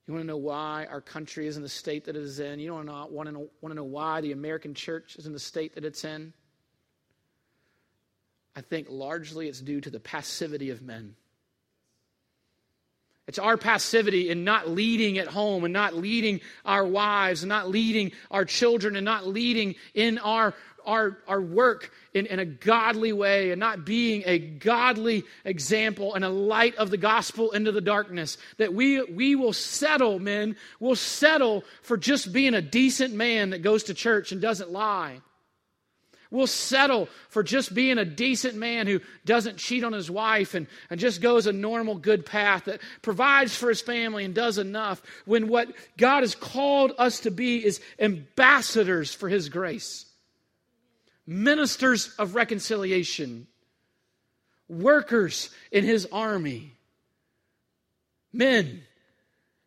You 0.07 0.15
want 0.15 0.23
to 0.23 0.27
know 0.27 0.39
why 0.39 0.87
our 0.91 1.03
country 1.03 1.47
is 1.47 1.59
in 1.59 1.63
the 1.63 1.69
state 1.69 2.07
that 2.07 2.17
it 2.17 2.23
is 2.23 2.41
in? 2.41 2.61
You 2.61 2.69
don't 2.69 2.87
want 3.13 3.29
to 3.29 3.33
know, 3.33 3.51
want 3.61 3.73
to 3.73 3.75
know 3.75 3.85
why 3.85 4.23
the 4.23 4.33
American 4.33 4.73
church 4.73 5.17
is 5.17 5.27
in 5.27 5.35
the 5.35 5.39
state 5.39 5.75
that 5.75 5.85
it's 5.85 6.03
in? 6.03 6.33
I 8.57 8.63
think 8.63 8.87
largely 8.89 9.49
it's 9.49 9.61
due 9.61 9.83
to 9.83 9.91
the 9.91 10.01
passivity 10.01 10.71
of 10.71 10.81
men. 10.81 11.15
It's 13.29 13.39
our 13.39 13.59
passivity 13.59 14.31
in 14.31 14.43
not 14.43 14.71
leading 14.71 15.19
at 15.19 15.29
home 15.29 15.65
and 15.65 15.73
not 15.73 15.95
leading 15.95 16.41
our 16.65 16.85
wives 16.85 17.43
and 17.43 17.49
not 17.51 17.69
leading 17.69 18.13
our 18.31 18.47
children 18.47 18.97
and 18.97 19.05
not 19.05 19.27
leading 19.27 19.75
in 19.93 20.17
our, 20.17 20.55
our, 20.87 21.19
our 21.29 21.41
work 21.41 21.93
in, 22.15 22.25
in 22.25 22.39
a 22.39 22.47
godly 22.47 23.13
way 23.13 23.51
and 23.51 23.61
not 23.61 23.85
being 23.85 24.23
a 24.25 24.39
godly 24.39 25.25
example 25.45 26.15
and 26.15 26.25
a 26.25 26.31
light 26.31 26.75
of 26.77 26.91
the 26.91 26.97
gospel 26.97 27.51
into 27.51 27.71
the 27.71 27.83
darkness. 27.83 28.39
That 28.57 28.73
we, 28.73 29.03
we 29.03 29.35
will 29.35 29.53
settle, 29.53 30.19
men, 30.19 30.57
we'll 30.81 30.97
settle 30.97 31.65
for 31.83 31.99
just 31.99 32.33
being 32.33 32.55
a 32.55 32.63
decent 32.63 33.13
man 33.13 33.51
that 33.51 33.61
goes 33.61 33.85
to 33.85 33.95
church 33.95 34.33
and 34.33 34.41
doesn't 34.41 34.73
lie. 34.73 35.21
We'll 36.31 36.47
settle 36.47 37.09
for 37.31 37.43
just 37.43 37.75
being 37.75 37.97
a 37.97 38.05
decent 38.05 38.55
man 38.55 38.87
who 38.87 39.01
doesn't 39.25 39.57
cheat 39.57 39.83
on 39.83 39.95
his 39.95 40.11
wife 40.11 40.55
and, 40.55 40.67
and 40.91 41.01
just 41.01 41.23
goes 41.23 41.47
a 41.47 41.53
normal, 41.53 41.95
good 41.95 42.27
path 42.27 42.67
that 42.67 42.81
provides 43.01 43.57
for 43.57 43.71
his 43.71 43.81
family 43.81 44.27
and 44.27 44.35
does 44.35 44.59
enough 44.59 45.01
when 45.25 45.49
what 45.49 45.73
God 45.97 46.21
has 46.21 46.35
called 46.35 46.93
us 46.99 47.21
to 47.21 47.31
be 47.31 47.65
is 47.65 47.81
ambassadors 47.99 49.15
for 49.15 49.31
his 49.31 49.49
grace, 49.49 50.05
ministers 51.27 52.15
of 52.19 52.35
reconciliation, 52.35 53.47
workers 54.69 55.49
in 55.73 55.83
his 55.83 56.07
army. 56.13 56.75
Men, 58.35 58.83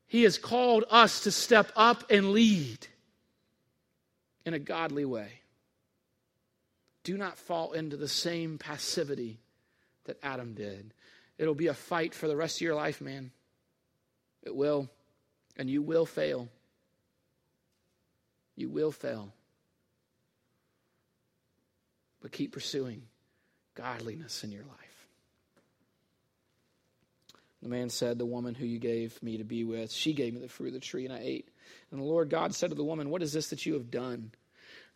he 0.06 0.24
has 0.24 0.38
called 0.38 0.84
us 0.92 1.22
to 1.22 1.32
step 1.32 1.72
up 1.76 2.12
and 2.12 2.34
lead 2.34 2.86
in 4.46 4.54
a 4.54 4.60
godly 4.60 5.06
way 5.06 5.41
do 7.04 7.18
not 7.18 7.38
fall 7.38 7.72
into 7.72 7.98
the 7.98 8.08
same 8.08 8.58
passivity 8.58 9.40
that 10.06 10.20
Adam 10.24 10.54
did. 10.54 10.94
It'll 11.38 11.56
be 11.56 11.68
a 11.68 11.74
fight 11.74 12.14
for 12.14 12.28
the 12.28 12.36
rest 12.36 12.58
of 12.58 12.62
your 12.62 12.76
life, 12.76 13.02
man. 13.02 13.32
It 14.44 14.56
will. 14.56 14.90
And 15.58 15.70
you 15.70 15.82
will 15.82 16.06
fail. 16.06 16.50
You 18.56 18.70
will 18.70 18.92
fail. 18.92 19.34
But 22.22 22.32
keep 22.32 22.52
pursuing 22.52 23.04
godliness 23.74 24.44
in 24.44 24.52
your 24.52 24.64
life. 24.64 24.92
The 27.62 27.70
man 27.70 27.90
said, 27.90 28.18
The 28.18 28.26
woman 28.26 28.56
who 28.56 28.66
you 28.66 28.80
gave 28.80 29.22
me 29.22 29.38
to 29.38 29.44
be 29.44 29.64
with, 29.64 29.92
she 29.92 30.14
gave 30.14 30.34
me 30.34 30.40
the 30.40 30.48
fruit 30.48 30.68
of 30.68 30.74
the 30.74 30.80
tree, 30.80 31.06
and 31.06 31.14
I 31.14 31.20
ate. 31.22 31.50
And 31.92 32.00
the 32.00 32.06
Lord 32.06 32.30
God 32.30 32.56
said 32.56 32.70
to 32.70 32.76
the 32.76 32.84
woman, 32.84 33.10
What 33.10 33.24
is 33.24 33.34
this 33.34 33.50
that 33.50 33.66
you 33.66 33.74
have 33.74 33.92
done? 33.92 34.32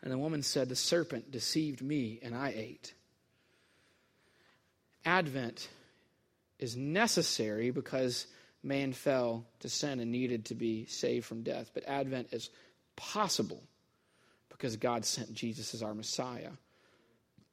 And 0.05 0.13
the 0.13 0.19
woman 0.19 0.43
said, 0.43 0.69
The 0.69 0.75
serpent 0.75 1.31
deceived 1.31 1.81
me, 1.81 2.19
and 2.21 2.35
I 2.35 2.53
ate. 2.55 2.93
Advent 5.03 5.67
is 6.59 6.77
necessary 6.77 7.71
because 7.71 8.27
man 8.61 8.93
fell 8.93 9.45
to 9.61 9.69
sin 9.69 9.99
and 9.99 10.11
needed 10.11 10.45
to 10.45 10.55
be 10.55 10.85
saved 10.85 11.25
from 11.25 11.41
death. 11.41 11.71
But 11.73 11.87
Advent 11.87 12.29
is 12.33 12.51
possible 12.95 13.63
because 14.49 14.77
God 14.77 15.05
sent 15.05 15.33
Jesus 15.33 15.73
as 15.73 15.81
our 15.81 15.95
Messiah 15.95 16.51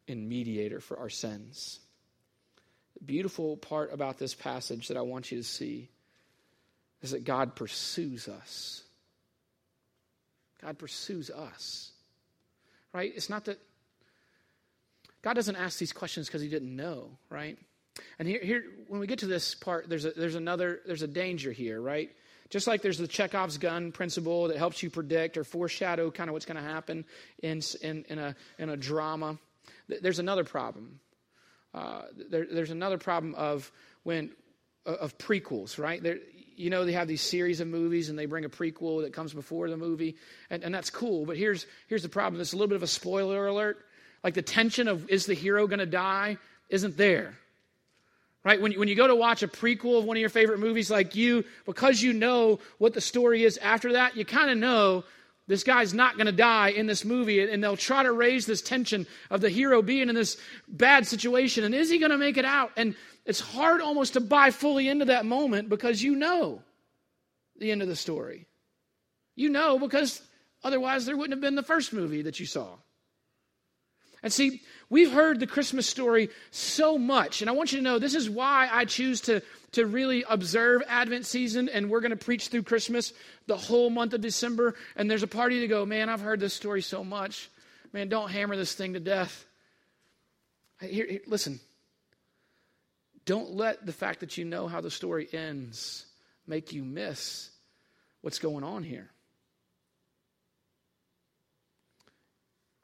and 0.07 0.29
mediator 0.29 0.81
for 0.81 0.99
our 0.99 1.11
sins. 1.11 1.81
The 2.99 3.05
beautiful 3.05 3.57
part 3.57 3.95
about 3.95 4.19
this 4.19 4.35
passage 4.35 4.89
that 4.89 4.99
I 4.99 5.03
want 5.03 5.33
you 5.33 5.39
to 5.39 5.45
see 5.45 5.89
is 7.01 7.13
that 7.13 7.25
God 7.25 7.57
pursues 7.57 8.29
us. 8.29 8.83
God 10.61 10.79
pursues 10.79 11.31
us 11.31 11.92
right? 12.93 13.13
It's 13.15 13.31
not 13.31 13.45
that 13.47 13.59
God 15.23 15.35
doesn't 15.35 15.57
ask 15.57 15.79
these 15.79 15.93
questions 15.93 16.27
because 16.27 16.43
he 16.43 16.49
didn't 16.49 16.75
know, 16.75 17.19
right? 17.31 17.59
And 18.19 18.27
here, 18.27 18.41
here, 18.43 18.65
when 18.89 19.01
we 19.01 19.07
get 19.07 19.21
to 19.21 19.27
this 19.27 19.55
part, 19.55 19.89
there's 19.89 20.05
a, 20.05 20.11
there's 20.13 20.35
another, 20.35 20.81
there's 20.87 21.03
a 21.03 21.09
danger 21.09 21.53
here, 21.53 21.81
right? 21.81 22.11
Just 22.51 22.67
like 22.67 22.83
there's 22.83 22.99
the 22.99 23.09
Chekhov's 23.09 23.59
gun 23.59 23.93
principle 23.93 24.49
that 24.49 24.57
helps 24.57 24.83
you 24.83 24.91
predict 24.91 25.37
or 25.37 25.45
foreshadow 25.45 26.11
kind 26.11 26.29
of 26.29 26.35
what's 26.35 26.45
going 26.45 26.63
to 26.63 26.69
happen 26.69 27.05
in, 27.43 27.63
in, 27.83 28.05
in, 28.09 28.19
a, 28.19 28.37
in 28.59 28.69
a 28.69 28.77
drama, 28.77 29.39
there's 29.89 30.19
another 30.19 30.45
problem. 30.45 31.01
Uh, 31.75 32.03
there, 32.31 32.47
there's 32.51 32.71
another 32.71 32.99
problem 32.99 33.35
of 33.35 33.71
when 34.03 34.31
of 34.85 35.17
prequels, 35.17 35.79
right? 35.79 36.03
There, 36.03 36.19
you 36.63 36.71
know 36.71 36.85
they 36.85 36.93
have 36.93 37.09
these 37.09 37.21
series 37.21 37.61
of 37.61 37.67
movies 37.67 38.09
and 38.09 38.19
they 38.19 38.27
bring 38.27 38.45
a 38.45 38.49
prequel 38.49 39.03
that 39.03 39.13
comes 39.13 39.35
before 39.35 39.69
the 39.69 39.77
movie 39.77 40.17
and, 40.49 40.63
and 40.63 40.73
that's 40.75 40.91
cool. 40.91 41.27
But 41.27 41.37
here's 41.37 41.67
here's 41.89 42.03
the 42.03 42.09
problem. 42.09 42.41
It's 42.41 42.53
a 42.53 42.57
little 42.57 42.69
bit 42.69 42.77
of 42.77 42.83
a 42.83 42.89
spoiler 42.89 43.47
alert. 43.47 43.85
Like 44.23 44.35
the 44.35 44.43
tension 44.43 44.87
of 44.87 45.09
is 45.11 45.27
the 45.27 45.35
hero 45.35 45.67
going 45.67 45.81
to 45.81 45.87
die 45.87 46.39
isn't 46.69 46.97
there. 46.97 47.37
Right? 48.45 48.61
When, 48.61 48.73
when 48.73 48.89
you 48.89 48.97
go 48.97 49.07
to 49.07 49.15
watch 49.15 49.45
a 49.45 49.49
prequel 49.49 49.99
of 49.99 50.05
one 50.05 50.17
of 50.17 50.21
your 50.21 50.29
favorite 50.29 50.59
movies 50.59 50.91
like 50.91 51.15
you 51.15 51.45
because 51.67 52.01
you 52.01 52.13
know 52.13 52.61
what 52.79 52.95
the 52.95 53.01
story 53.01 53.45
is 53.45 53.59
after 53.59 53.93
that 53.95 54.17
you 54.17 54.25
kind 54.25 54.51
of 54.51 54.57
know 54.57 55.05
this 55.49 55.65
guy's 55.65 55.93
not 55.93 56.17
going 56.17 56.27
to 56.27 56.33
die 56.33 56.69
in 56.69 56.87
this 56.87 57.05
movie 57.05 57.41
and 57.41 57.63
they'll 57.63 57.77
try 57.77 58.03
to 58.03 58.13
raise 58.13 58.47
this 58.47 58.63
tension 58.63 59.07
of 59.31 59.41
the 59.41 59.51
hero 59.51 59.83
being 59.83 60.09
in 60.09 60.15
this 60.15 60.37
bad 60.69 61.07
situation 61.07 61.65
and 61.65 61.75
is 61.75 61.91
he 61.91 61.99
going 61.99 62.13
to 62.13 62.19
make 62.19 62.37
it 62.37 62.45
out 62.45 62.71
and 62.77 62.95
it's 63.25 63.41
hard 63.41 63.81
almost 63.81 64.15
to 64.15 64.21
buy 64.21 64.51
fully 64.51 64.89
into 64.89 65.07
that 65.07 65.25
moment 65.25 65.69
because 65.69 66.03
you 66.03 66.15
know 66.17 66.63
the 67.59 67.71
end 67.71 67.83
of 67.83 67.89
the 67.89 67.97
story. 67.97 68.47
You 69.37 69.49
know 69.49 69.79
because 69.79 70.23
otherwise 70.65 71.07
there 71.07 71.17
wouldn't 71.17 71.33
have 71.33 71.41
been 71.41 71.55
the 71.55 71.63
first 71.63 71.93
movie 71.93 72.23
that 72.23 72.41
you 72.41 72.47
saw. 72.47 72.77
And 74.23 74.33
see, 74.33 74.63
we've 74.89 75.11
heard 75.11 75.41
the 75.41 75.47
Christmas 75.47 75.89
story 75.89 76.31
so 76.51 76.97
much, 76.97 77.41
and 77.41 77.51
I 77.51 77.55
want 77.55 77.73
you 77.73 77.79
to 77.79 77.85
know 77.85 77.99
this 77.99 78.15
is 78.15 78.31
why 78.31 78.69
I 78.71 78.85
choose 78.85 79.21
to, 79.23 79.43
to 79.73 79.87
really 79.87 80.25
observe 80.29 80.83
Advent 80.87 81.27
season, 81.27 81.69
and 81.69 81.91
we're 81.91 82.01
going 82.01 82.11
to 82.11 82.17
preach 82.17 82.49
through 82.49 82.63
Christmas 82.63 83.13
the 83.47 83.57
whole 83.57 83.91
month 83.91 84.15
of 84.15 84.21
December. 84.21 84.75
And 84.95 85.11
there's 85.11 85.25
a 85.25 85.29
party 85.29 85.61
to 85.61 85.67
go, 85.67 85.85
man, 85.85 86.09
I've 86.09 86.21
heard 86.21 86.41
this 86.41 86.55
story 86.55 86.83
so 86.83 87.03
much. 87.03 87.51
Man, 87.93 88.09
don't 88.09 88.31
hammer 88.31 88.57
this 88.57 88.75
thing 88.75 88.93
to 88.93 89.01
death. 89.01 89.45
Here, 90.81 91.07
here, 91.07 91.21
listen, 91.27 91.61
don't 93.25 93.51
let 93.51 93.85
the 93.85 93.93
fact 93.93 94.21
that 94.21 94.39
you 94.39 94.45
know 94.45 94.67
how 94.67 94.81
the 94.81 94.91
story 94.91 95.29
ends 95.33 96.07
make 96.47 96.73
you 96.73 96.85
miss 96.85 97.51
what's 98.21 98.39
going 98.39 98.65
on 98.65 98.83
here. 98.83 99.11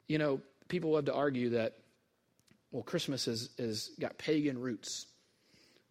You 0.07 0.17
know, 0.17 0.41
people 0.69 0.91
love 0.91 1.05
to 1.05 1.13
argue 1.13 1.49
that, 1.49 1.73
well, 2.71 2.83
Christmas 2.83 3.27
is, 3.27 3.49
is 3.57 3.91
got 3.99 4.17
pagan 4.17 4.57
roots, 4.57 5.07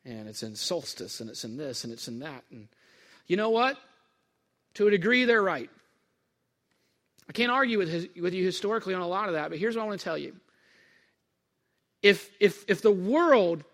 and 0.05 0.29
it's 0.29 0.43
in 0.43 0.57
solstice, 0.57 1.21
and 1.21 1.29
it's 1.29 1.45
in 1.45 1.59
this, 1.59 1.85
and 1.85 1.93
it's 1.93 2.09
in 2.09 2.21
that. 2.21 2.45
And 2.51 2.69
you 3.27 3.37
know 3.37 3.51
what? 3.51 3.77
To 4.75 4.87
a 4.87 4.91
degree, 4.91 5.25
they're 5.27 5.43
right. 5.43 5.69
I 7.29 7.33
can't 7.33 7.53
argue 7.53 7.77
with, 7.77 7.91
his, 7.91 8.09
with 8.19 8.33
you 8.33 8.45
historically 8.45 8.95
on 8.95 9.03
a 9.03 9.09
lot 9.09 9.29
of 9.29 9.35
that, 9.35 9.51
but 9.51 9.59
here's 9.59 9.77
what 9.77 9.83
I 9.83 9.87
want 9.87 10.01
to 10.01 10.05
tell 10.05 10.17
you. 10.17 10.35
If, 12.01 12.31
if, 12.41 12.65
if 12.69 12.81
the 12.81 12.93
world 12.93 13.65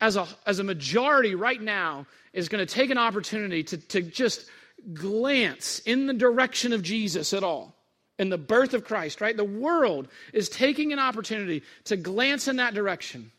as 0.00 0.16
a, 0.16 0.26
as 0.46 0.60
a 0.60 0.64
majority 0.64 1.34
right 1.34 1.60
now 1.60 2.06
is 2.32 2.48
going 2.48 2.64
to 2.64 2.72
take 2.72 2.90
an 2.90 2.98
opportunity 2.98 3.64
to, 3.64 3.76
to 3.76 4.00
just 4.00 4.46
glance 4.94 5.80
in 5.80 6.06
the 6.06 6.14
direction 6.14 6.72
of 6.72 6.82
Jesus 6.82 7.34
at 7.34 7.42
all, 7.42 7.74
in 8.18 8.28
the 8.28 8.38
birth 8.38 8.74
of 8.74 8.84
Christ, 8.84 9.20
right? 9.20 9.36
The 9.36 9.44
world 9.44 10.08
is 10.32 10.48
taking 10.48 10.92
an 10.92 10.98
opportunity 10.98 11.62
to 11.84 11.96
glance 11.96 12.48
in 12.48 12.56
that 12.56 12.74
direction. 12.74 13.30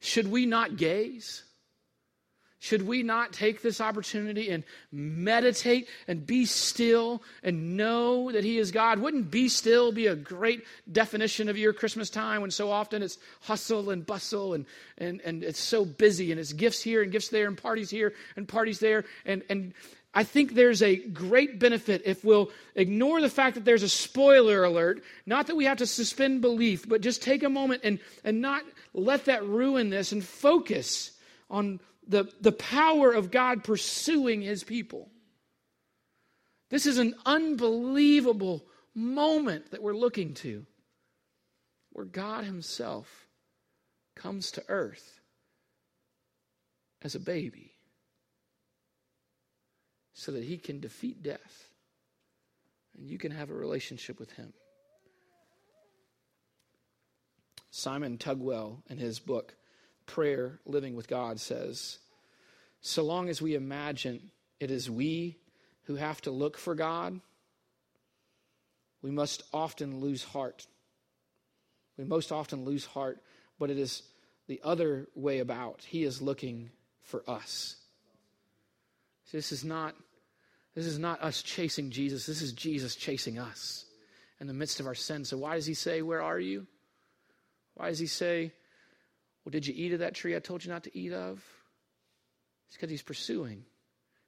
Should 0.00 0.30
we 0.30 0.46
not 0.46 0.76
gaze? 0.76 1.44
Should 2.62 2.86
we 2.86 3.02
not 3.02 3.32
take 3.32 3.60
this 3.60 3.80
opportunity 3.80 4.50
and 4.50 4.62
meditate 4.92 5.88
and 6.06 6.24
be 6.24 6.46
still 6.46 7.20
and 7.42 7.76
know 7.76 8.30
that 8.30 8.44
He 8.44 8.56
is 8.58 8.70
God? 8.70 9.00
Wouldn't 9.00 9.32
be 9.32 9.48
still 9.48 9.90
be 9.90 10.06
a 10.06 10.14
great 10.14 10.62
definition 10.90 11.48
of 11.48 11.58
your 11.58 11.72
Christmas 11.72 12.08
time 12.08 12.40
when 12.40 12.52
so 12.52 12.70
often 12.70 13.02
it's 13.02 13.18
hustle 13.40 13.90
and 13.90 14.06
bustle 14.06 14.54
and, 14.54 14.66
and, 14.96 15.20
and 15.22 15.42
it's 15.42 15.58
so 15.58 15.84
busy 15.84 16.30
and 16.30 16.38
it's 16.38 16.52
gifts 16.52 16.80
here 16.80 17.02
and 17.02 17.10
gifts 17.10 17.30
there 17.30 17.48
and 17.48 17.58
parties 17.58 17.90
here 17.90 18.14
and 18.36 18.46
parties 18.46 18.78
there? 18.78 19.06
And, 19.26 19.42
and 19.50 19.74
I 20.14 20.24
think 20.24 20.52
there's 20.52 20.82
a 20.82 20.96
great 20.96 21.58
benefit 21.58 22.02
if 22.04 22.22
we'll 22.22 22.50
ignore 22.74 23.20
the 23.20 23.30
fact 23.30 23.54
that 23.54 23.64
there's 23.64 23.82
a 23.82 23.88
spoiler 23.88 24.64
alert. 24.64 25.02
Not 25.24 25.46
that 25.46 25.56
we 25.56 25.64
have 25.64 25.78
to 25.78 25.86
suspend 25.86 26.42
belief, 26.42 26.86
but 26.86 27.00
just 27.00 27.22
take 27.22 27.42
a 27.42 27.48
moment 27.48 27.82
and, 27.84 27.98
and 28.22 28.42
not 28.42 28.62
let 28.92 29.24
that 29.24 29.44
ruin 29.44 29.88
this 29.88 30.12
and 30.12 30.22
focus 30.22 31.12
on 31.48 31.80
the, 32.06 32.30
the 32.40 32.52
power 32.52 33.12
of 33.12 33.30
God 33.30 33.64
pursuing 33.64 34.42
his 34.42 34.64
people. 34.64 35.08
This 36.68 36.84
is 36.84 36.98
an 36.98 37.14
unbelievable 37.24 38.66
moment 38.94 39.70
that 39.70 39.82
we're 39.82 39.94
looking 39.94 40.34
to 40.34 40.66
where 41.92 42.04
God 42.04 42.44
himself 42.44 43.28
comes 44.14 44.50
to 44.52 44.64
earth 44.68 45.20
as 47.02 47.14
a 47.14 47.20
baby 47.20 47.71
so 50.14 50.32
that 50.32 50.44
he 50.44 50.58
can 50.58 50.80
defeat 50.80 51.22
death 51.22 51.68
and 52.96 53.08
you 53.08 53.18
can 53.18 53.32
have 53.32 53.50
a 53.50 53.54
relationship 53.54 54.18
with 54.18 54.32
him. 54.32 54.52
Simon 57.70 58.18
Tugwell, 58.18 58.82
in 58.90 58.98
his 58.98 59.18
book, 59.18 59.54
Prayer 60.04 60.60
Living 60.66 60.94
with 60.94 61.08
God, 61.08 61.40
says 61.40 61.98
so 62.80 63.02
long 63.02 63.28
as 63.28 63.40
we 63.40 63.54
imagine 63.54 64.30
it 64.60 64.70
is 64.70 64.90
we 64.90 65.38
who 65.84 65.94
have 65.96 66.20
to 66.22 66.30
look 66.30 66.58
for 66.58 66.74
God, 66.74 67.20
we 69.00 69.10
must 69.10 69.42
often 69.52 70.00
lose 70.00 70.22
heart. 70.22 70.66
We 71.96 72.04
most 72.04 72.32
often 72.32 72.64
lose 72.64 72.84
heart, 72.84 73.22
but 73.58 73.70
it 73.70 73.78
is 73.78 74.02
the 74.48 74.60
other 74.62 75.08
way 75.14 75.38
about. 75.38 75.82
He 75.84 76.04
is 76.04 76.20
looking 76.20 76.70
for 77.02 77.22
us. 77.28 77.76
This 79.32 79.50
is 79.50 79.64
not 79.64 79.94
this 80.74 80.86
is 80.86 80.98
not 80.98 81.22
us 81.22 81.42
chasing 81.42 81.90
Jesus. 81.90 82.24
This 82.24 82.40
is 82.40 82.52
Jesus 82.52 82.96
chasing 82.96 83.38
us 83.38 83.84
in 84.40 84.46
the 84.46 84.54
midst 84.54 84.80
of 84.80 84.86
our 84.86 84.94
sin. 84.94 85.24
So 85.24 85.36
why 85.36 85.56
does 85.56 85.66
he 85.66 85.74
say, 85.74 86.00
"Where 86.02 86.22
are 86.22 86.40
you?" 86.40 86.66
Why 87.74 87.88
does 87.88 87.98
he 87.98 88.06
say, 88.06 88.52
"Well, 89.44 89.50
did 89.50 89.66
you 89.66 89.74
eat 89.74 89.92
of 89.92 89.98
that 89.98 90.14
tree 90.14 90.36
I 90.36 90.38
told 90.38 90.64
you 90.64 90.70
not 90.70 90.84
to 90.84 90.98
eat 90.98 91.12
of?" 91.12 91.44
It's 92.68 92.76
because 92.76 92.90
he's 92.90 93.02
pursuing. 93.02 93.64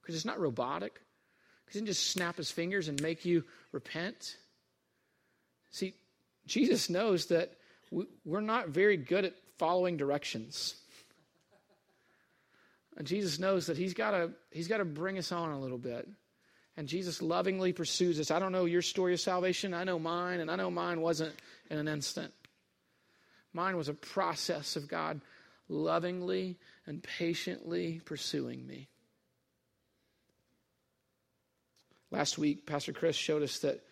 Because 0.00 0.16
it's 0.16 0.24
not 0.24 0.40
robotic. 0.40 1.00
Because 1.64 1.74
he 1.74 1.80
didn't 1.80 1.88
just 1.88 2.08
snap 2.08 2.36
his 2.36 2.50
fingers 2.50 2.88
and 2.88 3.00
make 3.00 3.24
you 3.24 3.44
repent. 3.72 4.36
See, 5.70 5.94
Jesus 6.46 6.90
knows 6.90 7.26
that 7.26 7.58
we're 7.90 8.40
not 8.40 8.68
very 8.68 8.96
good 8.98 9.24
at 9.24 9.34
following 9.56 9.96
directions. 9.96 10.76
And 12.96 13.06
Jesus 13.06 13.38
knows 13.38 13.66
that 13.66 13.76
he's 13.76 13.94
got 13.94 14.12
to 14.12 14.30
he's 14.50 14.68
got 14.68 14.78
to 14.78 14.84
bring 14.84 15.18
us 15.18 15.32
on 15.32 15.50
a 15.50 15.58
little 15.58 15.78
bit. 15.78 16.08
And 16.76 16.88
Jesus 16.88 17.22
lovingly 17.22 17.72
pursues 17.72 18.18
us. 18.18 18.30
I 18.30 18.38
don't 18.38 18.52
know 18.52 18.64
your 18.64 18.82
story 18.82 19.14
of 19.14 19.20
salvation. 19.20 19.74
I 19.74 19.84
know 19.84 19.98
mine, 19.98 20.40
and 20.40 20.50
I 20.50 20.56
know 20.56 20.70
mine 20.70 21.00
wasn't 21.00 21.34
in 21.70 21.78
an 21.78 21.86
instant. 21.86 22.32
Mine 23.52 23.76
was 23.76 23.88
a 23.88 23.94
process 23.94 24.74
of 24.74 24.88
God 24.88 25.20
lovingly 25.68 26.58
and 26.86 27.02
patiently 27.02 28.00
pursuing 28.04 28.66
me. 28.66 28.88
Last 32.10 32.38
week, 32.38 32.66
Pastor 32.66 32.92
Chris 32.92 33.16
showed 33.16 33.42
us 33.42 33.60
that 33.60 33.84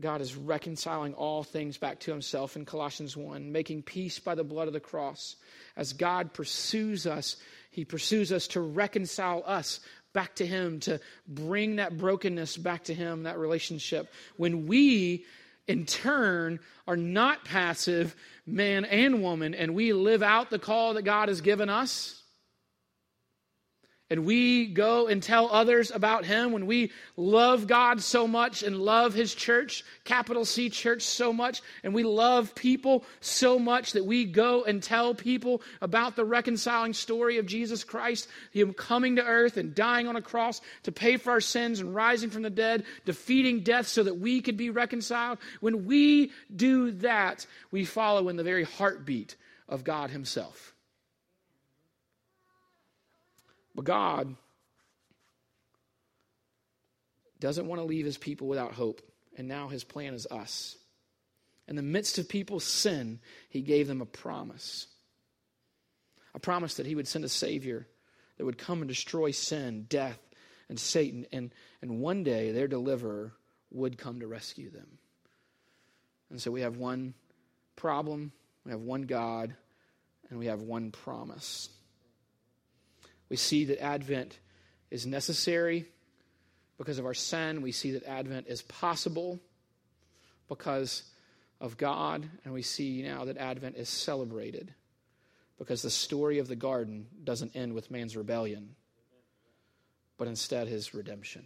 God 0.00 0.20
is 0.20 0.34
reconciling 0.34 1.14
all 1.14 1.44
things 1.44 1.78
back 1.78 2.00
to 2.00 2.10
himself 2.10 2.56
in 2.56 2.64
Colossians 2.64 3.16
1, 3.16 3.52
making 3.52 3.82
peace 3.82 4.18
by 4.18 4.34
the 4.34 4.42
blood 4.42 4.66
of 4.66 4.72
the 4.72 4.80
cross. 4.80 5.36
As 5.76 5.92
God 5.92 6.32
pursues 6.32 7.06
us, 7.06 7.36
he 7.70 7.84
pursues 7.84 8.32
us 8.32 8.48
to 8.48 8.60
reconcile 8.60 9.44
us 9.46 9.80
back 10.12 10.34
to 10.36 10.46
him, 10.46 10.80
to 10.80 11.00
bring 11.28 11.76
that 11.76 11.96
brokenness 11.96 12.56
back 12.56 12.84
to 12.84 12.94
him, 12.94 13.24
that 13.24 13.38
relationship. 13.38 14.12
When 14.36 14.66
we, 14.66 15.24
in 15.68 15.86
turn, 15.86 16.58
are 16.88 16.96
not 16.96 17.44
passive, 17.44 18.16
man 18.46 18.84
and 18.84 19.22
woman, 19.22 19.54
and 19.54 19.74
we 19.74 19.92
live 19.92 20.22
out 20.22 20.50
the 20.50 20.58
call 20.58 20.94
that 20.94 21.02
God 21.02 21.28
has 21.28 21.40
given 21.40 21.68
us, 21.68 22.20
and 24.14 24.24
we 24.24 24.66
go 24.66 25.08
and 25.08 25.20
tell 25.20 25.50
others 25.50 25.90
about 25.90 26.24
him, 26.24 26.52
when 26.52 26.66
we 26.66 26.92
love 27.16 27.66
God 27.66 28.00
so 28.00 28.28
much 28.28 28.62
and 28.62 28.78
love 28.78 29.12
his 29.12 29.34
church, 29.34 29.84
capital 30.04 30.44
C 30.44 30.70
church, 30.70 31.02
so 31.02 31.32
much, 31.32 31.62
and 31.82 31.92
we 31.92 32.04
love 32.04 32.54
people 32.54 33.04
so 33.20 33.58
much 33.58 33.90
that 33.94 34.06
we 34.06 34.24
go 34.24 34.62
and 34.62 34.80
tell 34.80 35.16
people 35.16 35.62
about 35.80 36.14
the 36.14 36.24
reconciling 36.24 36.92
story 36.92 37.38
of 37.38 37.46
Jesus 37.46 37.82
Christ, 37.82 38.28
him 38.52 38.72
coming 38.72 39.16
to 39.16 39.24
earth 39.24 39.56
and 39.56 39.74
dying 39.74 40.06
on 40.06 40.14
a 40.14 40.22
cross 40.22 40.60
to 40.84 40.92
pay 40.92 41.16
for 41.16 41.32
our 41.32 41.40
sins 41.40 41.80
and 41.80 41.92
rising 41.92 42.30
from 42.30 42.42
the 42.42 42.50
dead, 42.50 42.84
defeating 43.04 43.64
death 43.64 43.88
so 43.88 44.04
that 44.04 44.20
we 44.20 44.40
could 44.40 44.56
be 44.56 44.70
reconciled. 44.70 45.38
When 45.58 45.86
we 45.86 46.30
do 46.54 46.92
that, 46.92 47.48
we 47.72 47.84
follow 47.84 48.28
in 48.28 48.36
the 48.36 48.44
very 48.44 48.62
heartbeat 48.62 49.34
of 49.68 49.82
God 49.82 50.10
himself. 50.10 50.73
But 53.74 53.84
God 53.84 54.36
doesn't 57.40 57.66
want 57.66 57.80
to 57.80 57.86
leave 57.86 58.04
his 58.04 58.18
people 58.18 58.46
without 58.46 58.72
hope, 58.72 59.02
and 59.36 59.48
now 59.48 59.68
his 59.68 59.84
plan 59.84 60.14
is 60.14 60.26
us. 60.30 60.76
In 61.66 61.76
the 61.76 61.82
midst 61.82 62.18
of 62.18 62.28
people's 62.28 62.64
sin, 62.64 63.20
he 63.48 63.62
gave 63.62 63.88
them 63.88 64.00
a 64.00 64.06
promise 64.06 64.86
a 66.34 66.40
promise 66.40 66.74
that 66.74 66.86
he 66.86 66.94
would 66.94 67.08
send 67.08 67.24
a 67.24 67.28
Savior 67.28 67.86
that 68.36 68.44
would 68.44 68.58
come 68.58 68.80
and 68.80 68.88
destroy 68.88 69.30
sin, 69.30 69.86
death, 69.88 70.18
and 70.68 70.78
Satan, 70.78 71.26
and, 71.32 71.52
and 71.80 72.00
one 72.00 72.24
day 72.24 72.50
their 72.50 72.66
deliverer 72.66 73.32
would 73.70 73.98
come 73.98 74.20
to 74.20 74.26
rescue 74.26 74.70
them. 74.70 74.98
And 76.30 76.40
so 76.40 76.50
we 76.50 76.62
have 76.62 76.76
one 76.76 77.14
problem, 77.76 78.32
we 78.64 78.72
have 78.72 78.80
one 78.80 79.02
God, 79.02 79.54
and 80.28 80.38
we 80.38 80.46
have 80.46 80.62
one 80.62 80.90
promise. 80.90 81.68
We 83.34 83.38
see 83.38 83.64
that 83.64 83.82
Advent 83.82 84.38
is 84.92 85.06
necessary 85.06 85.86
because 86.78 87.00
of 87.00 87.04
our 87.04 87.14
sin. 87.14 87.62
We 87.62 87.72
see 87.72 87.90
that 87.90 88.04
Advent 88.04 88.46
is 88.46 88.62
possible 88.62 89.40
because 90.48 91.02
of 91.60 91.76
God. 91.76 92.28
And 92.44 92.54
we 92.54 92.62
see 92.62 93.02
now 93.02 93.24
that 93.24 93.36
Advent 93.36 93.74
is 93.74 93.88
celebrated 93.88 94.72
because 95.58 95.82
the 95.82 95.90
story 95.90 96.38
of 96.38 96.46
the 96.46 96.54
garden 96.54 97.08
doesn't 97.24 97.56
end 97.56 97.72
with 97.72 97.90
man's 97.90 98.16
rebellion, 98.16 98.76
but 100.16 100.28
instead 100.28 100.68
his 100.68 100.94
redemption. 100.94 101.42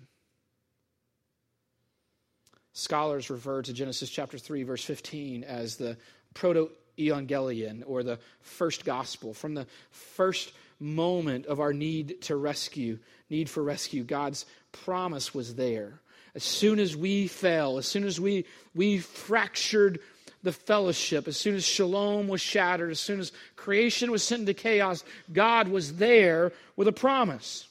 Scholars 2.75 3.31
refer 3.31 3.63
to 3.63 3.73
Genesis 3.73 4.11
chapter 4.11 4.37
3, 4.37 4.63
verse 4.65 4.85
15 4.85 5.43
as 5.43 5.77
the 5.77 5.97
proto 6.35 6.69
evangelion 6.99 7.83
or 7.87 8.03
the 8.03 8.19
first 8.43 8.85
gospel. 8.85 9.33
From 9.33 9.55
the 9.55 9.67
first 9.91 10.53
moment 10.81 11.47
of 11.47 11.61
our 11.61 11.73
need 11.73 12.23
to 12.23 12.37
rescue, 12.37 12.99
need 13.31 13.51
for 13.51 13.63
rescue, 13.63 14.05
God's 14.05 14.47
promise 14.73 15.35
was 15.35 15.55
there. 15.55 16.01
As 16.35 16.45
soon 16.45 16.79
as 16.79 16.97
we 16.97 17.27
fell, 17.27 17.79
as 17.79 17.87
soon 17.87 18.05
as 18.05 18.21
we, 18.21 18.45
we 18.75 18.99
fractured 18.99 20.01
the 20.43 20.53
fellowship, 20.53 21.27
as 21.27 21.37
soon 21.37 21.57
as 21.57 21.65
shalom 21.65 22.29
was 22.29 22.41
shattered, 22.41 22.91
as 22.91 23.01
soon 23.01 23.19
as 23.19 23.33
creation 23.57 24.11
was 24.11 24.23
sent 24.23 24.41
into 24.41 24.55
chaos, 24.55 25.03
God 25.33 25.69
was 25.69 25.97
there 25.97 26.53
with 26.77 26.87
a 26.87 26.93
promise. 26.93 27.67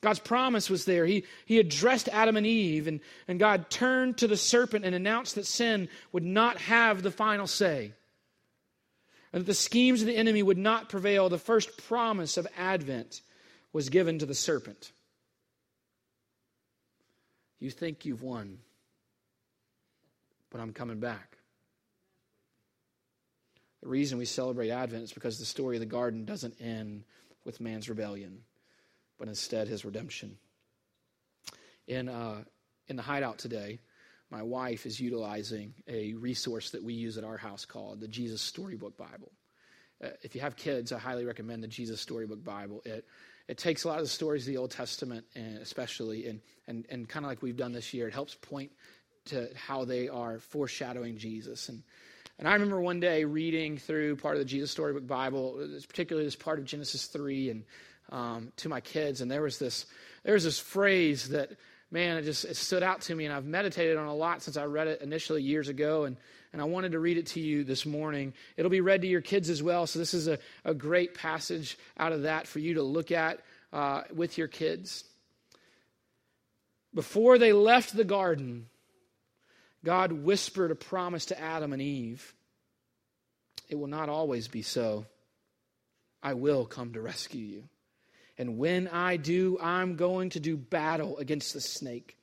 God's 0.00 0.20
promise 0.20 0.70
was 0.70 0.84
there. 0.84 1.04
He, 1.04 1.24
he 1.44 1.58
addressed 1.58 2.08
Adam 2.08 2.36
and 2.36 2.46
Eve, 2.46 2.86
and, 2.86 3.00
and 3.28 3.38
God 3.38 3.68
turned 3.70 4.18
to 4.18 4.26
the 4.26 4.36
serpent 4.36 4.84
and 4.84 4.94
announced 4.94 5.34
that 5.34 5.46
sin 5.46 5.88
would 6.12 6.24
not 6.24 6.58
have 6.58 7.02
the 7.02 7.10
final 7.10 7.46
say 7.46 7.92
and 9.36 9.44
that 9.44 9.46
the 9.48 9.54
schemes 9.54 10.00
of 10.00 10.06
the 10.06 10.16
enemy 10.16 10.42
would 10.42 10.56
not 10.56 10.88
prevail, 10.88 11.28
the 11.28 11.36
first 11.36 11.86
promise 11.86 12.38
of 12.38 12.46
Advent 12.56 13.20
was 13.70 13.90
given 13.90 14.18
to 14.18 14.24
the 14.24 14.34
serpent. 14.34 14.92
You 17.60 17.68
think 17.68 18.06
you've 18.06 18.22
won, 18.22 18.60
but 20.48 20.62
I'm 20.62 20.72
coming 20.72 21.00
back. 21.00 21.36
The 23.82 23.88
reason 23.88 24.16
we 24.16 24.24
celebrate 24.24 24.70
Advent 24.70 25.04
is 25.04 25.12
because 25.12 25.38
the 25.38 25.44
story 25.44 25.76
of 25.76 25.80
the 25.80 25.86
garden 25.86 26.24
doesn't 26.24 26.54
end 26.58 27.04
with 27.44 27.60
man's 27.60 27.90
rebellion, 27.90 28.38
but 29.18 29.28
instead 29.28 29.68
his 29.68 29.84
redemption. 29.84 30.38
In, 31.86 32.08
uh, 32.08 32.44
in 32.88 32.96
the 32.96 33.02
hideout 33.02 33.36
today, 33.36 33.80
my 34.30 34.42
wife 34.42 34.86
is 34.86 34.98
utilizing 35.00 35.74
a 35.86 36.14
resource 36.14 36.70
that 36.70 36.82
we 36.82 36.94
use 36.94 37.16
at 37.16 37.24
our 37.24 37.36
house 37.36 37.64
called 37.64 38.00
the 38.00 38.08
Jesus 38.08 38.40
Storybook 38.42 38.96
Bible. 38.96 39.30
Uh, 40.02 40.08
if 40.22 40.34
you 40.34 40.40
have 40.40 40.56
kids, 40.56 40.92
I 40.92 40.98
highly 40.98 41.24
recommend 41.24 41.62
the 41.62 41.68
Jesus 41.68 42.00
Storybook 42.00 42.42
Bible. 42.42 42.82
It 42.84 43.06
it 43.48 43.58
takes 43.58 43.84
a 43.84 43.88
lot 43.88 43.98
of 43.98 44.04
the 44.04 44.10
stories 44.10 44.42
of 44.42 44.52
the 44.52 44.58
Old 44.58 44.72
Testament, 44.72 45.24
and 45.34 45.58
especially, 45.58 46.26
and 46.26 46.40
and 46.66 46.84
and 46.90 47.08
kind 47.08 47.24
of 47.24 47.30
like 47.30 47.42
we've 47.42 47.56
done 47.56 47.72
this 47.72 47.94
year, 47.94 48.08
it 48.08 48.14
helps 48.14 48.34
point 48.34 48.72
to 49.26 49.48
how 49.54 49.84
they 49.84 50.08
are 50.08 50.38
foreshadowing 50.38 51.16
Jesus. 51.16 51.68
And 51.68 51.82
and 52.38 52.48
I 52.48 52.52
remember 52.52 52.80
one 52.80 53.00
day 53.00 53.24
reading 53.24 53.78
through 53.78 54.16
part 54.16 54.34
of 54.34 54.40
the 54.40 54.44
Jesus 54.44 54.70
Storybook 54.70 55.06
Bible, 55.06 55.66
particularly 55.88 56.26
this 56.26 56.36
part 56.36 56.58
of 56.58 56.64
Genesis 56.64 57.06
three, 57.06 57.50
and 57.50 57.64
um, 58.10 58.52
to 58.56 58.68
my 58.68 58.80
kids, 58.80 59.20
and 59.20 59.30
there 59.30 59.42
was 59.42 59.58
this 59.58 59.86
there 60.24 60.34
was 60.34 60.44
this 60.44 60.58
phrase 60.58 61.28
that 61.28 61.52
man, 61.90 62.16
it 62.16 62.22
just 62.22 62.44
it 62.44 62.56
stood 62.56 62.82
out 62.82 63.02
to 63.02 63.14
me, 63.14 63.24
and 63.24 63.34
I've 63.34 63.44
meditated 63.44 63.96
on 63.96 64.06
a 64.06 64.14
lot 64.14 64.42
since 64.42 64.56
I 64.56 64.64
read 64.64 64.88
it 64.88 65.02
initially 65.02 65.42
years 65.42 65.68
ago, 65.68 66.04
and 66.04 66.16
and 66.52 66.62
I 66.62 66.64
wanted 66.64 66.92
to 66.92 66.98
read 66.98 67.18
it 67.18 67.26
to 67.28 67.40
you 67.40 67.64
this 67.64 67.84
morning. 67.84 68.32
It'll 68.56 68.70
be 68.70 68.80
read 68.80 69.02
to 69.02 69.08
your 69.08 69.20
kids 69.20 69.50
as 69.50 69.62
well, 69.62 69.86
so 69.86 69.98
this 69.98 70.14
is 70.14 70.28
a, 70.28 70.38
a 70.64 70.74
great 70.74 71.14
passage 71.14 71.78
out 71.98 72.12
of 72.12 72.22
that 72.22 72.46
for 72.46 72.58
you 72.58 72.74
to 72.74 72.82
look 72.82 73.10
at 73.10 73.40
uh, 73.72 74.02
with 74.14 74.38
your 74.38 74.48
kids. 74.48 75.04
Before 76.94 77.36
they 77.36 77.52
left 77.52 77.94
the 77.94 78.04
garden, 78.04 78.68
God 79.84 80.12
whispered 80.12 80.70
a 80.70 80.74
promise 80.74 81.26
to 81.26 81.38
Adam 81.38 81.72
and 81.72 81.82
Eve. 81.82 82.34
It 83.68 83.74
will 83.74 83.86
not 83.86 84.08
always 84.08 84.48
be 84.48 84.62
so. 84.62 85.04
I 86.22 86.34
will 86.34 86.64
come 86.64 86.94
to 86.94 87.00
rescue 87.00 87.42
you. 87.42 87.68
And 88.38 88.58
when 88.58 88.88
I 88.88 89.16
do, 89.16 89.58
I'm 89.60 89.96
going 89.96 90.30
to 90.30 90.40
do 90.40 90.56
battle 90.56 91.18
against 91.18 91.54
the 91.54 91.60
snake. 91.60 92.16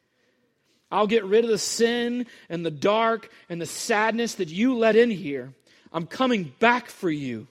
I'll 0.92 1.08
get 1.08 1.26
rid 1.26 1.44
of 1.44 1.50
the 1.50 1.58
sin 1.58 2.28
and 2.50 2.64
the 2.64 2.72
dark 2.72 3.32
and 3.50 3.60
the 3.60 3.66
sadness 3.66 4.36
that 4.36 4.50
you 4.50 4.78
let 4.78 4.96
in 4.96 5.10
here. 5.10 5.54
I'm 5.92 6.06
coming 6.06 6.54
back 6.60 6.90
for 6.90 7.10
you. 7.10 7.48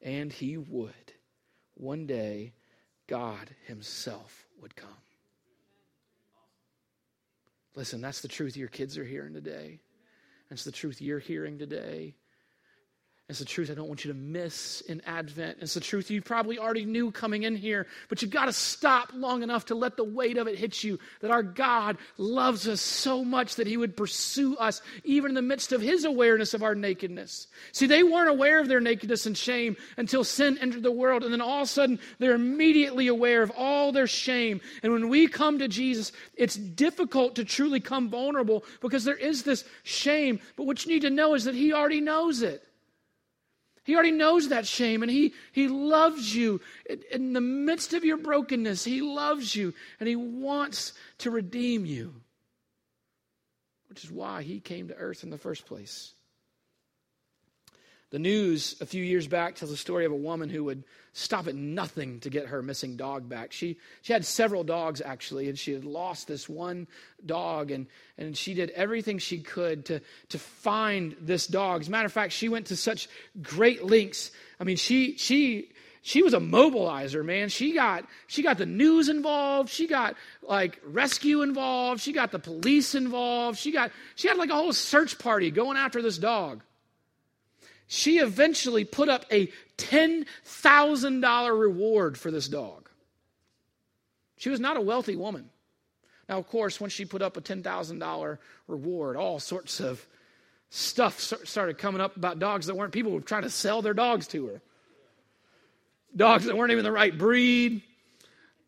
And 0.00 0.32
he 0.32 0.56
would. 0.56 0.92
One 1.74 2.06
day, 2.06 2.52
God 3.06 3.50
Himself 3.66 4.46
would 4.60 4.74
come. 4.74 4.88
Listen, 7.74 8.00
that's 8.00 8.20
the 8.20 8.28
truth 8.28 8.56
your 8.56 8.68
kids 8.68 8.98
are 8.98 9.04
hearing 9.04 9.32
today. 9.34 9.80
That's 10.50 10.64
the 10.64 10.72
truth 10.72 11.00
you're 11.00 11.18
hearing 11.18 11.58
today. 11.58 12.14
It's 13.32 13.38
the 13.38 13.46
truth 13.46 13.70
I 13.70 13.74
don't 13.74 13.88
want 13.88 14.04
you 14.04 14.12
to 14.12 14.18
miss 14.18 14.82
in 14.82 15.00
Advent. 15.06 15.56
It's 15.62 15.72
the 15.72 15.80
truth 15.80 16.10
you 16.10 16.20
probably 16.20 16.58
already 16.58 16.84
knew 16.84 17.10
coming 17.10 17.44
in 17.44 17.56
here, 17.56 17.86
but 18.10 18.20
you 18.20 18.28
got 18.28 18.44
to 18.44 18.52
stop 18.52 19.08
long 19.14 19.42
enough 19.42 19.64
to 19.66 19.74
let 19.74 19.96
the 19.96 20.04
weight 20.04 20.36
of 20.36 20.48
it 20.48 20.58
hit 20.58 20.84
you 20.84 20.98
that 21.22 21.30
our 21.30 21.42
God 21.42 21.96
loves 22.18 22.68
us 22.68 22.82
so 22.82 23.24
much 23.24 23.54
that 23.54 23.66
He 23.66 23.78
would 23.78 23.96
pursue 23.96 24.54
us 24.56 24.82
even 25.04 25.30
in 25.30 25.34
the 25.34 25.40
midst 25.40 25.72
of 25.72 25.80
His 25.80 26.04
awareness 26.04 26.52
of 26.52 26.62
our 26.62 26.74
nakedness. 26.74 27.46
See, 27.72 27.86
they 27.86 28.02
weren't 28.02 28.28
aware 28.28 28.60
of 28.60 28.68
their 28.68 28.80
nakedness 28.80 29.24
and 29.24 29.34
shame 29.34 29.78
until 29.96 30.24
sin 30.24 30.58
entered 30.58 30.82
the 30.82 30.92
world, 30.92 31.24
and 31.24 31.32
then 31.32 31.40
all 31.40 31.62
of 31.62 31.68
a 31.68 31.68
sudden 31.68 32.00
they're 32.18 32.34
immediately 32.34 33.06
aware 33.06 33.42
of 33.42 33.50
all 33.56 33.92
their 33.92 34.06
shame. 34.06 34.60
And 34.82 34.92
when 34.92 35.08
we 35.08 35.26
come 35.26 35.58
to 35.60 35.68
Jesus, 35.68 36.12
it's 36.34 36.56
difficult 36.56 37.36
to 37.36 37.46
truly 37.46 37.80
come 37.80 38.10
vulnerable 38.10 38.62
because 38.82 39.04
there 39.04 39.16
is 39.16 39.42
this 39.42 39.64
shame. 39.84 40.38
But 40.54 40.66
what 40.66 40.84
you 40.84 40.92
need 40.92 41.00
to 41.00 41.10
know 41.10 41.32
is 41.32 41.44
that 41.44 41.54
He 41.54 41.72
already 41.72 42.02
knows 42.02 42.42
it. 42.42 42.62
He 43.84 43.94
already 43.94 44.12
knows 44.12 44.48
that 44.48 44.66
shame 44.66 45.02
and 45.02 45.10
he, 45.10 45.34
he 45.50 45.68
loves 45.68 46.34
you. 46.34 46.60
In 47.10 47.32
the 47.32 47.40
midst 47.40 47.94
of 47.94 48.04
your 48.04 48.16
brokenness, 48.16 48.84
He 48.84 49.00
loves 49.00 49.56
you 49.56 49.74
and 49.98 50.08
He 50.08 50.16
wants 50.16 50.92
to 51.18 51.30
redeem 51.30 51.84
you, 51.84 52.14
which 53.88 54.04
is 54.04 54.10
why 54.10 54.42
He 54.42 54.60
came 54.60 54.88
to 54.88 54.94
earth 54.94 55.24
in 55.24 55.30
the 55.30 55.38
first 55.38 55.66
place. 55.66 56.12
The 58.12 58.18
news 58.18 58.76
a 58.82 58.84
few 58.84 59.02
years 59.02 59.26
back 59.26 59.54
tells 59.54 59.70
a 59.70 59.76
story 59.76 60.04
of 60.04 60.12
a 60.12 60.16
woman 60.16 60.50
who 60.50 60.64
would 60.64 60.84
stop 61.14 61.46
at 61.46 61.54
nothing 61.54 62.20
to 62.20 62.28
get 62.28 62.46
her 62.46 62.62
missing 62.62 62.94
dog 62.94 63.26
back. 63.26 63.52
She, 63.52 63.78
she 64.02 64.12
had 64.12 64.26
several 64.26 64.64
dogs, 64.64 65.00
actually, 65.00 65.48
and 65.48 65.58
she 65.58 65.72
had 65.72 65.86
lost 65.86 66.28
this 66.28 66.46
one 66.46 66.88
dog, 67.24 67.70
and, 67.70 67.86
and 68.18 68.36
she 68.36 68.52
did 68.52 68.68
everything 68.70 69.16
she 69.16 69.38
could 69.38 69.86
to, 69.86 70.02
to 70.28 70.38
find 70.38 71.16
this 71.22 71.46
dog. 71.46 71.80
As 71.80 71.88
a 71.88 71.90
matter 71.90 72.04
of 72.04 72.12
fact, 72.12 72.34
she 72.34 72.50
went 72.50 72.66
to 72.66 72.76
such 72.76 73.08
great 73.40 73.82
lengths. 73.82 74.30
I 74.60 74.64
mean, 74.64 74.76
she, 74.76 75.16
she, 75.16 75.70
she 76.02 76.22
was 76.22 76.34
a 76.34 76.38
mobilizer, 76.38 77.24
man. 77.24 77.48
She 77.48 77.72
got 77.72 78.04
she 78.26 78.42
got 78.42 78.58
the 78.58 78.66
news 78.66 79.08
involved. 79.08 79.70
She 79.70 79.86
got 79.86 80.16
like 80.42 80.80
rescue 80.84 81.40
involved. 81.40 82.02
She 82.02 82.12
got 82.12 82.30
the 82.30 82.40
police 82.40 82.94
involved. 82.94 83.58
She 83.58 83.70
got 83.70 83.90
she 84.16 84.28
had 84.28 84.36
like 84.36 84.50
a 84.50 84.54
whole 84.54 84.72
search 84.72 85.18
party 85.18 85.50
going 85.50 85.76
after 85.76 86.02
this 86.02 86.18
dog 86.18 86.62
she 87.92 88.20
eventually 88.20 88.86
put 88.86 89.10
up 89.10 89.26
a 89.30 89.52
$10,000 89.76 91.60
reward 91.60 92.16
for 92.16 92.30
this 92.30 92.48
dog. 92.48 92.88
She 94.38 94.48
was 94.48 94.60
not 94.60 94.78
a 94.78 94.80
wealthy 94.80 95.14
woman. 95.14 95.50
Now, 96.26 96.38
of 96.38 96.48
course, 96.48 96.80
when 96.80 96.88
she 96.88 97.04
put 97.04 97.20
up 97.20 97.36
a 97.36 97.42
$10,000 97.42 98.38
reward, 98.66 99.16
all 99.16 99.38
sorts 99.38 99.78
of 99.78 100.06
stuff 100.70 101.20
started 101.20 101.76
coming 101.76 102.00
up 102.00 102.16
about 102.16 102.38
dogs 102.38 102.64
that 102.64 102.76
weren't 102.76 102.94
people 102.94 103.12
were 103.12 103.20
trying 103.20 103.42
to 103.42 103.50
sell 103.50 103.82
their 103.82 103.92
dogs 103.92 104.26
to 104.28 104.46
her. 104.46 104.62
Dogs 106.16 106.46
that 106.46 106.56
weren't 106.56 106.72
even 106.72 106.84
the 106.84 106.92
right 106.92 107.16
breed, 107.16 107.82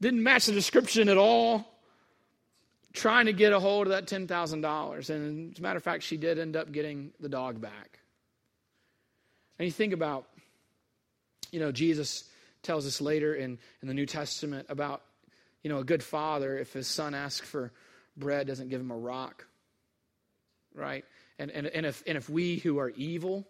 didn't 0.02 0.22
match 0.22 0.44
the 0.44 0.52
description 0.52 1.08
at 1.08 1.16
all, 1.16 1.66
trying 2.92 3.24
to 3.24 3.32
get 3.32 3.54
a 3.54 3.58
hold 3.58 3.86
of 3.86 3.92
that 3.92 4.06
$10,000. 4.06 5.10
And 5.10 5.52
as 5.54 5.58
a 5.58 5.62
matter 5.62 5.78
of 5.78 5.82
fact, 5.82 6.02
she 6.02 6.18
did 6.18 6.38
end 6.38 6.56
up 6.56 6.70
getting 6.72 7.12
the 7.20 7.30
dog 7.30 7.58
back. 7.58 8.00
And 9.58 9.66
you 9.66 9.72
think 9.72 9.92
about, 9.92 10.26
you 11.52 11.60
know, 11.60 11.72
Jesus 11.72 12.24
tells 12.62 12.86
us 12.86 13.00
later 13.00 13.34
in, 13.34 13.58
in 13.82 13.88
the 13.88 13.94
New 13.94 14.06
Testament 14.06 14.66
about, 14.68 15.02
you 15.62 15.70
know, 15.70 15.78
a 15.78 15.84
good 15.84 16.02
father, 16.02 16.58
if 16.58 16.72
his 16.72 16.88
son 16.88 17.14
asks 17.14 17.48
for 17.48 17.72
bread, 18.16 18.46
doesn't 18.46 18.68
give 18.68 18.80
him 18.80 18.90
a 18.90 18.96
rock, 18.96 19.46
right? 20.74 21.04
And, 21.38 21.50
and, 21.50 21.66
and, 21.66 21.86
if, 21.86 22.02
and 22.06 22.16
if 22.16 22.28
we 22.28 22.56
who 22.56 22.78
are 22.78 22.90
evil, 22.90 23.46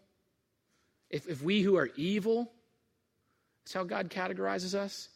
if, 1.10 1.28
if 1.28 1.42
we 1.42 1.62
who 1.62 1.76
are 1.76 1.90
evil, 1.96 2.50
that's 3.64 3.74
how 3.74 3.84
God 3.84 4.10
categorizes 4.10 4.74
us, 4.74 5.08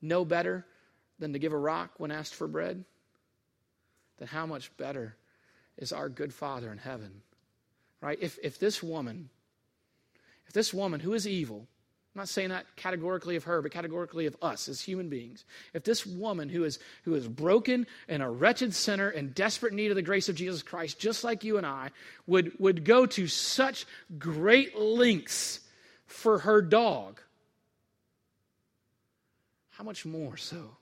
know 0.00 0.24
better 0.24 0.64
than 1.18 1.32
to 1.34 1.38
give 1.38 1.52
a 1.52 1.58
rock 1.58 1.92
when 1.98 2.10
asked 2.10 2.34
for 2.34 2.48
bread, 2.48 2.84
then 4.18 4.28
how 4.28 4.46
much 4.46 4.74
better 4.76 5.16
is 5.76 5.92
our 5.92 6.08
good 6.08 6.32
Father 6.32 6.70
in 6.72 6.78
heaven, 6.78 7.22
right? 8.00 8.18
If, 8.20 8.38
if 8.42 8.58
this 8.58 8.82
woman, 8.82 9.28
if 10.50 10.54
this 10.54 10.74
woman 10.74 10.98
who 10.98 11.14
is 11.14 11.28
evil, 11.28 11.68
I'm 12.12 12.18
not 12.18 12.28
saying 12.28 12.48
that 12.48 12.66
categorically 12.74 13.36
of 13.36 13.44
her, 13.44 13.62
but 13.62 13.70
categorically 13.70 14.26
of 14.26 14.36
us 14.42 14.68
as 14.68 14.80
human 14.80 15.08
beings. 15.08 15.44
If 15.74 15.84
this 15.84 16.04
woman 16.04 16.48
who 16.48 16.64
is, 16.64 16.80
who 17.04 17.14
is 17.14 17.28
broken 17.28 17.86
and 18.08 18.20
a 18.20 18.28
wretched 18.28 18.74
sinner 18.74 19.08
in 19.08 19.30
desperate 19.30 19.72
need 19.72 19.92
of 19.92 19.94
the 19.94 20.02
grace 20.02 20.28
of 20.28 20.34
Jesus 20.34 20.64
Christ, 20.64 20.98
just 20.98 21.22
like 21.22 21.44
you 21.44 21.56
and 21.56 21.64
I, 21.64 21.90
would, 22.26 22.58
would 22.58 22.84
go 22.84 23.06
to 23.06 23.28
such 23.28 23.86
great 24.18 24.76
lengths 24.76 25.60
for 26.06 26.40
her 26.40 26.62
dog, 26.62 27.20
how 29.68 29.84
much 29.84 30.04
more 30.04 30.36
so 30.36 30.78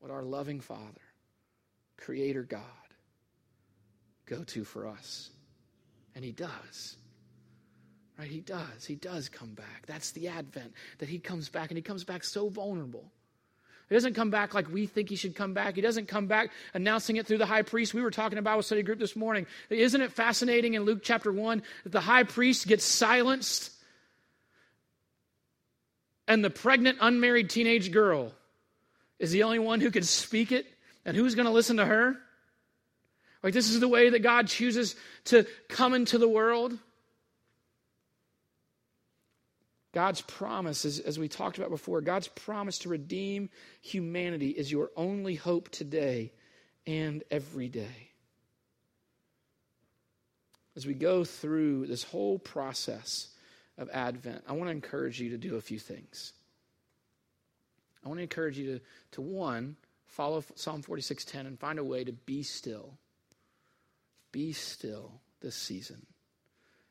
would 0.00 0.12
our 0.12 0.22
loving 0.22 0.60
Father, 0.60 1.02
Creator 1.96 2.44
God, 2.44 2.62
go 4.26 4.44
to 4.44 4.62
for 4.62 4.86
us? 4.86 5.30
And 6.14 6.24
He 6.24 6.30
does. 6.30 6.98
Right? 8.18 8.28
He 8.28 8.40
does. 8.40 8.84
He 8.84 8.96
does 8.96 9.28
come 9.28 9.54
back. 9.54 9.84
That's 9.86 10.10
the 10.10 10.28
advent, 10.28 10.72
that 10.98 11.08
he 11.08 11.18
comes 11.18 11.48
back, 11.48 11.70
and 11.70 11.78
he 11.78 11.82
comes 11.82 12.02
back 12.02 12.24
so 12.24 12.48
vulnerable. 12.48 13.12
He 13.88 13.94
doesn't 13.94 14.14
come 14.14 14.30
back 14.30 14.52
like 14.52 14.70
we 14.70 14.86
think 14.86 15.08
he 15.08 15.16
should 15.16 15.34
come 15.34 15.54
back. 15.54 15.76
He 15.76 15.80
doesn't 15.80 16.08
come 16.08 16.26
back 16.26 16.50
announcing 16.74 17.16
it 17.16 17.26
through 17.26 17.38
the 17.38 17.46
high 17.46 17.62
priest. 17.62 17.94
We 17.94 18.02
were 18.02 18.10
talking 18.10 18.38
about 18.38 18.58
with 18.58 18.66
study 18.66 18.82
group 18.82 18.98
this 18.98 19.16
morning. 19.16 19.46
Isn't 19.70 20.00
it 20.00 20.12
fascinating 20.12 20.74
in 20.74 20.82
Luke 20.82 21.00
chapter 21.02 21.32
1 21.32 21.62
that 21.84 21.92
the 21.92 22.00
high 22.00 22.24
priest 22.24 22.66
gets 22.66 22.84
silenced 22.84 23.72
and 26.26 26.44
the 26.44 26.50
pregnant, 26.50 26.98
unmarried 27.00 27.48
teenage 27.48 27.90
girl 27.90 28.32
is 29.18 29.30
the 29.30 29.44
only 29.44 29.58
one 29.58 29.80
who 29.80 29.90
can 29.90 30.02
speak 30.02 30.52
it? 30.52 30.66
And 31.06 31.16
who's 31.16 31.34
going 31.34 31.46
to 31.46 31.52
listen 31.52 31.78
to 31.78 31.86
her? 31.86 32.18
Like, 33.42 33.54
this 33.54 33.70
is 33.70 33.80
the 33.80 33.88
way 33.88 34.10
that 34.10 34.18
God 34.18 34.48
chooses 34.48 34.94
to 35.26 35.46
come 35.70 35.94
into 35.94 36.18
the 36.18 36.28
world. 36.28 36.76
God's 39.92 40.20
promise, 40.20 40.84
as, 40.84 40.98
as 40.98 41.18
we 41.18 41.28
talked 41.28 41.58
about 41.58 41.70
before, 41.70 42.00
God's 42.00 42.28
promise 42.28 42.78
to 42.80 42.88
redeem 42.88 43.48
humanity 43.80 44.50
is 44.50 44.70
your 44.70 44.90
only 44.96 45.34
hope 45.34 45.70
today 45.70 46.32
and 46.86 47.22
every 47.30 47.68
day. 47.68 48.10
As 50.76 50.86
we 50.86 50.94
go 50.94 51.24
through 51.24 51.86
this 51.86 52.02
whole 52.02 52.38
process 52.38 53.28
of 53.78 53.88
Advent, 53.92 54.44
I 54.46 54.52
want 54.52 54.68
to 54.68 54.72
encourage 54.72 55.20
you 55.20 55.30
to 55.30 55.38
do 55.38 55.56
a 55.56 55.60
few 55.60 55.78
things. 55.78 56.32
I 58.04 58.08
want 58.08 58.18
to 58.18 58.22
encourage 58.22 58.58
you 58.58 58.78
to, 58.78 58.84
to 59.12 59.20
one, 59.20 59.76
follow 60.06 60.44
Psalm 60.54 60.82
46:10 60.82 61.46
and 61.46 61.58
find 61.58 61.78
a 61.78 61.84
way 61.84 62.04
to 62.04 62.12
be 62.12 62.42
still. 62.42 62.98
Be 64.32 64.52
still 64.52 65.20
this 65.40 65.56
season. 65.56 66.06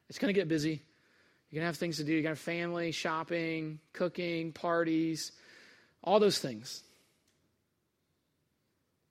It's 0.09 0.19
going 0.19 0.33
to 0.33 0.39
get 0.39 0.47
busy. 0.47 0.81
You're 1.49 1.61
going 1.61 1.63
to 1.63 1.67
have 1.67 1.77
things 1.77 1.97
to 1.97 2.03
do. 2.03 2.11
You're 2.11 2.23
going 2.23 2.35
to 2.35 2.39
have 2.39 2.45
family, 2.45 2.91
shopping, 2.91 3.79
cooking, 3.93 4.51
parties, 4.51 5.31
all 6.03 6.19
those 6.19 6.39
things. 6.39 6.83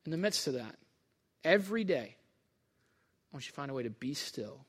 In 0.05 0.11
the 0.11 0.19
midst 0.19 0.47
of 0.47 0.55
that, 0.55 0.77
every 1.45 1.85
day, 1.85 2.15
I 2.15 3.37
want 3.37 3.47
you 3.47 3.51
to 3.51 3.57
find 3.57 3.71
a 3.71 3.75
way 3.75 3.85
to 3.85 3.91
be 3.91 4.15
still. 4.15 4.65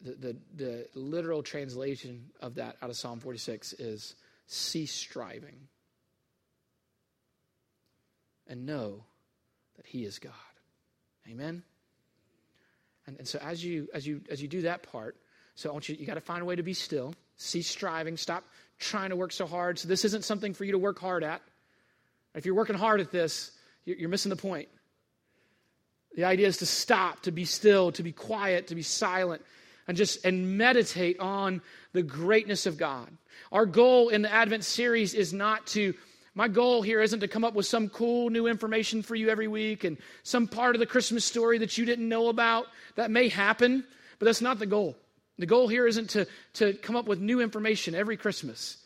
The, 0.00 0.12
the, 0.12 0.36
the 0.56 0.86
literal 0.94 1.42
translation 1.42 2.30
of 2.40 2.54
that 2.54 2.76
out 2.80 2.88
of 2.88 2.96
Psalm 2.96 3.20
46 3.20 3.74
is 3.74 4.14
cease 4.46 4.92
striving 4.92 5.68
and 8.48 8.64
know 8.64 9.04
that 9.76 9.84
He 9.84 10.04
is 10.04 10.18
God. 10.18 10.32
Amen? 11.28 11.62
And, 13.06 13.18
and 13.18 13.28
so 13.28 13.38
as 13.40 13.62
you, 13.62 13.88
as, 13.92 14.06
you, 14.06 14.22
as 14.30 14.40
you 14.40 14.48
do 14.48 14.62
that 14.62 14.82
part, 14.82 15.16
so 15.60 15.68
I 15.68 15.72
want 15.74 15.90
you, 15.90 15.96
you 16.00 16.06
got 16.06 16.14
to 16.14 16.22
find 16.22 16.40
a 16.40 16.46
way 16.46 16.56
to 16.56 16.62
be 16.62 16.72
still, 16.72 17.14
cease 17.36 17.68
striving, 17.68 18.16
stop 18.16 18.44
trying 18.78 19.10
to 19.10 19.16
work 19.16 19.30
so 19.30 19.46
hard. 19.46 19.78
So 19.78 19.88
this 19.88 20.06
isn't 20.06 20.24
something 20.24 20.54
for 20.54 20.64
you 20.64 20.72
to 20.72 20.78
work 20.78 20.98
hard 20.98 21.22
at. 21.22 21.42
If 22.34 22.46
you're 22.46 22.54
working 22.54 22.76
hard 22.76 23.02
at 23.02 23.10
this, 23.10 23.50
you're 23.84 24.08
missing 24.08 24.30
the 24.30 24.36
point. 24.36 24.68
The 26.16 26.24
idea 26.24 26.46
is 26.46 26.56
to 26.58 26.66
stop, 26.66 27.20
to 27.24 27.30
be 27.30 27.44
still, 27.44 27.92
to 27.92 28.02
be 28.02 28.10
quiet, 28.10 28.68
to 28.68 28.74
be 28.74 28.80
silent, 28.80 29.42
and 29.86 29.98
just 29.98 30.24
and 30.24 30.56
meditate 30.56 31.20
on 31.20 31.60
the 31.92 32.02
greatness 32.02 32.64
of 32.64 32.78
God. 32.78 33.10
Our 33.52 33.66
goal 33.66 34.08
in 34.08 34.22
the 34.22 34.32
Advent 34.32 34.64
series 34.64 35.12
is 35.12 35.34
not 35.34 35.66
to 35.68 35.92
my 36.34 36.48
goal 36.48 36.80
here 36.80 37.02
isn't 37.02 37.20
to 37.20 37.28
come 37.28 37.44
up 37.44 37.52
with 37.52 37.66
some 37.66 37.90
cool 37.90 38.30
new 38.30 38.46
information 38.46 39.02
for 39.02 39.14
you 39.14 39.28
every 39.28 39.48
week 39.48 39.84
and 39.84 39.98
some 40.22 40.48
part 40.48 40.74
of 40.74 40.80
the 40.80 40.86
Christmas 40.86 41.22
story 41.22 41.58
that 41.58 41.76
you 41.76 41.84
didn't 41.84 42.08
know 42.08 42.30
about. 42.30 42.66
That 42.94 43.10
may 43.10 43.28
happen, 43.28 43.84
but 44.18 44.24
that's 44.24 44.40
not 44.40 44.58
the 44.58 44.64
goal. 44.64 44.96
The 45.40 45.46
goal 45.46 45.68
here 45.68 45.86
isn't 45.86 46.10
to, 46.10 46.26
to 46.54 46.74
come 46.74 46.96
up 46.96 47.06
with 47.06 47.18
new 47.18 47.40
information 47.40 47.94
every 47.94 48.18
Christmas. 48.18 48.76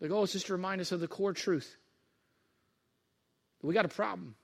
The 0.00 0.08
goal 0.08 0.22
is 0.22 0.32
just 0.32 0.46
to 0.46 0.54
remind 0.54 0.80
us 0.80 0.92
of 0.92 1.00
the 1.00 1.06
core 1.06 1.34
truth. 1.34 1.76
We 3.60 3.74
got 3.74 3.84
a 3.84 3.88
problem. 3.88 4.34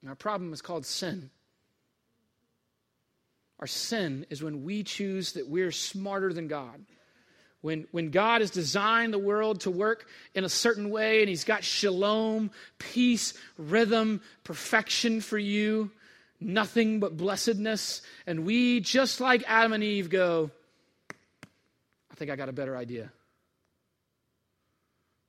And 0.00 0.10
our 0.10 0.16
problem 0.16 0.52
is 0.52 0.60
called 0.60 0.84
sin. 0.84 1.30
Our 3.60 3.68
sin 3.68 4.26
is 4.30 4.42
when 4.42 4.64
we 4.64 4.82
choose 4.82 5.34
that 5.34 5.48
we're 5.48 5.70
smarter 5.70 6.32
than 6.32 6.48
God. 6.48 6.84
When, 7.60 7.86
when 7.92 8.10
God 8.10 8.40
has 8.40 8.50
designed 8.50 9.12
the 9.12 9.18
world 9.18 9.60
to 9.60 9.70
work 9.70 10.08
in 10.34 10.42
a 10.42 10.48
certain 10.48 10.90
way 10.90 11.20
and 11.20 11.28
He's 11.28 11.44
got 11.44 11.62
shalom, 11.62 12.50
peace, 12.80 13.32
rhythm, 13.56 14.22
perfection 14.42 15.20
for 15.20 15.38
you, 15.38 15.92
nothing 16.40 17.00
but 17.00 17.16
blessedness, 17.16 18.02
and 18.26 18.44
we, 18.44 18.80
just 18.80 19.20
like 19.20 19.44
Adam 19.46 19.72
and 19.72 19.84
Eve, 19.84 20.10
go, 20.10 20.50
I 22.10 22.14
think 22.16 22.30
I 22.30 22.36
got 22.36 22.48
a 22.48 22.52
better 22.52 22.76
idea. 22.76 23.10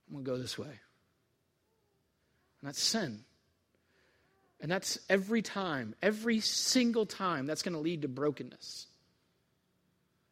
I'm 0.08 0.14
going 0.14 0.24
to 0.24 0.30
go 0.30 0.38
this 0.38 0.58
way. 0.58 0.66
And 0.66 2.68
that's 2.68 2.80
sin. 2.80 3.24
And 4.60 4.70
that's 4.70 4.98
every 5.08 5.42
time, 5.42 5.94
every 6.02 6.40
single 6.40 7.06
time, 7.06 7.46
that's 7.46 7.62
going 7.62 7.74
to 7.74 7.80
lead 7.80 8.02
to 8.02 8.08
brokenness 8.08 8.86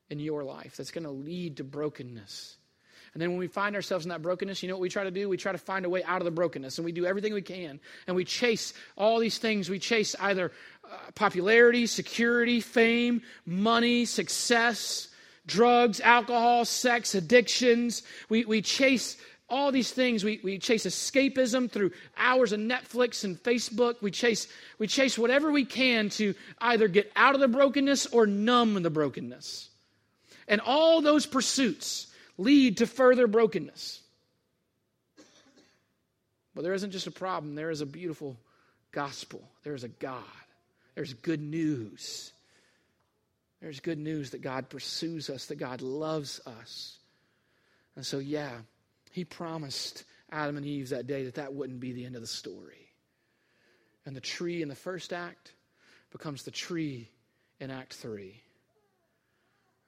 in 0.09 0.21
your 0.21 0.45
life. 0.45 0.77
That's 0.77 0.93
going 0.93 1.05
to 1.05 1.11
lead 1.11 1.57
to 1.57 1.65
brokenness. 1.65 2.57
And 3.13 3.21
then 3.21 3.31
when 3.31 3.39
we 3.39 3.49
find 3.49 3.75
ourselves 3.75 4.05
in 4.05 4.11
that 4.11 4.23
brokenness, 4.23 4.63
you 4.63 4.69
know 4.69 4.77
what 4.77 4.83
we 4.83 4.89
try 4.89 5.05
to 5.05 5.11
do? 5.11 5.29
We 5.29 5.37
try 5.37 5.53
to 5.53 5.59
find 5.59 5.85
a 5.85 5.89
way 5.89 6.05
out 6.05 6.21
of 6.21 6.25
the 6.25 6.31
brokenness, 6.31 6.79
and 6.79 6.85
we 6.85 6.93
do 6.93 7.07
everything 7.07 7.35
we 7.35 7.43
can. 7.43 7.81
And 8.07 8.15
we 8.15 8.25
chase 8.25 8.73
all 8.97 9.19
these 9.19 9.39
things. 9.39 9.69
We 9.69 9.81
chase 9.81 10.15
either 10.21 10.53
uh, 10.85 10.97
popularity, 11.15 11.87
security, 11.87 12.61
fame, 12.61 13.23
money, 13.45 14.05
success, 14.05 15.09
drugs, 15.47 16.01
alcohol, 16.01 16.65
sex, 16.65 17.15
addictions. 17.17 18.03
We, 18.29 18.45
we 18.45 18.63
chase 18.63 19.17
all 19.49 19.73
these 19.73 19.91
things. 19.91 20.23
We, 20.23 20.41
we 20.45 20.59
chase 20.59 20.87
escapism 20.87 21.69
through 21.69 21.91
hours 22.17 22.53
of 22.53 22.61
Netflix 22.61 23.25
and 23.25 23.43
Facebook. 23.43 24.01
We 24.01 24.13
chase, 24.13 24.47
we 24.79 24.87
chase 24.87 25.19
whatever 25.19 25.51
we 25.51 25.65
can 25.65 26.09
to 26.11 26.35
either 26.61 26.87
get 26.87 27.11
out 27.17 27.35
of 27.35 27.41
the 27.41 27.49
brokenness 27.49 28.07
or 28.07 28.27
numb 28.27 28.81
the 28.81 28.91
brokenness. 28.91 29.69
And 30.47 30.61
all 30.61 31.01
those 31.03 31.27
pursuits 31.27 32.07
lead 32.41 32.79
to 32.79 32.87
further 32.87 33.27
brokenness. 33.27 34.01
But 36.55 36.63
there 36.63 36.75
isn't 36.75 36.91
just 36.91 37.07
a 37.07 37.13
problem, 37.13 37.55
there 37.55 37.71
is 37.71 37.81
a 37.81 37.87
beautiful 37.87 38.37
gospel. 38.93 39.43
There 39.63 39.75
is 39.75 39.85
a 39.85 39.89
God. 39.89 40.25
There's 40.95 41.15
good 41.15 41.41
news. 41.41 42.33
There's 43.61 43.81
good 43.81 43.99
news 43.99 44.31
that 44.31 44.43
God 44.43 44.69
pursues 44.69 45.31
us, 45.31 45.47
that 45.47 45.57
God 45.57 45.83
loves 45.83 46.41
us. 46.47 46.99
And 47.95 48.05
so, 48.05 48.19
yeah, 48.19 48.53
he 49.13 49.25
promised 49.25 50.05
Adam 50.31 50.57
and 50.57 50.65
Eve 50.67 50.89
that 50.91 51.07
day 51.07 51.25
that 51.25 51.35
that 51.35 51.53
wouldn't 51.53 51.81
be 51.81 51.93
the 51.93 52.07
end 52.07 52.15
of 52.15 52.23
the 52.23 52.27
story. 52.27 52.89
And 54.07 54.17
the 54.17 54.21
tree 54.21 54.63
in 54.63 54.69
the 54.69 54.75
first 54.75 55.13
act 55.13 55.53
becomes 56.11 56.43
the 56.43 56.51
tree 56.51 57.11
in 57.61 57.71
Act 57.71 57.93
3, 57.95 58.41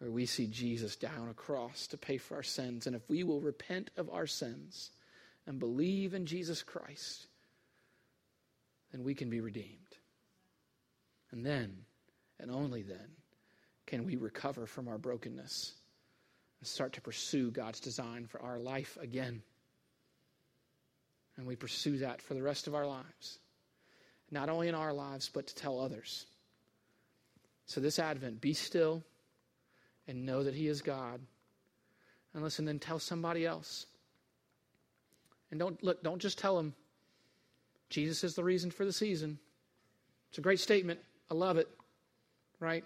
where 0.03 0.11
we 0.11 0.27
see 0.27 0.49
Jesus 0.49 0.97
down 0.97 1.29
a 1.31 1.35
cross 1.35 1.87
to 1.87 1.97
pay 1.97 2.19
for 2.19 2.35
our 2.35 2.43
sins. 2.43 2.89
And 2.89 2.97
if 2.97 3.09
we 3.09 3.23
will 3.23 3.41
repent 3.41 3.93
of 3.97 4.11
our 4.11 4.27
sins 4.27 4.91
and 5.47 5.61
believe 5.61 6.13
in 6.13 6.27
Jesus 6.27 6.61
Christ, 6.61 7.29
then 8.91 9.05
we 9.05 9.15
can 9.15 9.31
be 9.31 9.41
redeemed. 9.41 9.79
And 11.31 11.47
then, 11.47 11.85
and 12.41 12.51
only 12.51 12.83
then, 12.83 13.11
can 13.87 14.05
we 14.05 14.17
recover 14.17 14.67
from 14.67 14.89
our 14.89 14.99
brokenness 14.99 15.75
and 16.59 16.67
start 16.67 16.95
to 16.95 17.01
pursue 17.01 17.53
God's 17.53 17.79
design 17.79 18.27
for 18.27 18.43
our 18.43 18.59
life 18.59 18.99
again. 19.01 19.41
And 21.37 21.47
we 21.47 21.55
pursue 21.55 21.99
that 21.99 22.21
for 22.21 22.35
the 22.35 22.43
rest 22.43 22.67
of 22.67 22.75
our 22.75 22.89
lives. 22.89 23.39
Not 24.33 24.49
only 24.49 24.67
in 24.67 24.75
our 24.75 24.93
lives, 24.93 25.31
but 25.33 25.47
to 25.47 25.55
tell 25.55 25.79
others. 25.79 26.27
So, 27.67 27.81
this 27.81 28.01
Advent, 28.01 28.41
be 28.41 28.53
still 28.53 29.05
and 30.07 30.27
know 30.27 30.43
that 30.43 30.55
He 30.55 30.69
is 30.69 30.83
God. 30.83 31.21
And 32.35 32.43
listen, 32.43 32.65
then 32.65 32.79
tell 32.79 32.99
somebody 32.99 33.45
else. 33.47 33.87
And 35.51 35.61
don't 35.61 35.83
look, 35.83 36.03
don't 36.03 36.21
just 36.21 36.39
tell 36.39 36.57
them 36.57 36.75
Jesus 37.91 38.25
is 38.25 38.35
the 38.35 38.45
reason 38.45 38.71
for 38.71 38.85
the 38.85 38.93
season. 38.93 39.39
It's 40.31 40.39
a 40.39 40.43
great 40.43 40.61
statement. 40.61 41.01
I 41.31 41.35
love 41.35 41.59
it. 41.59 41.69
Right? 42.59 42.85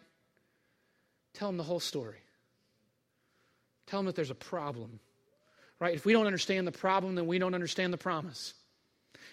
Tell 1.35 1.49
them 1.49 1.59
the 1.59 1.63
whole 1.63 1.81
story. 1.81 2.17
Tell 3.87 4.01
them 4.01 4.07
that 4.07 4.17
there's 4.17 4.31
a 4.31 4.35
problem. 4.35 4.99
Right? 5.79 5.95
If 5.95 6.05
we 6.05 6.13
don't 6.13 6.27
understand 6.27 6.67
the 6.67 6.73
problem, 6.73 7.15
then 7.15 7.27
we 7.27 7.39
don't 7.39 7.55
understand 7.55 7.93
the 7.93 7.99
promise. 7.99 8.55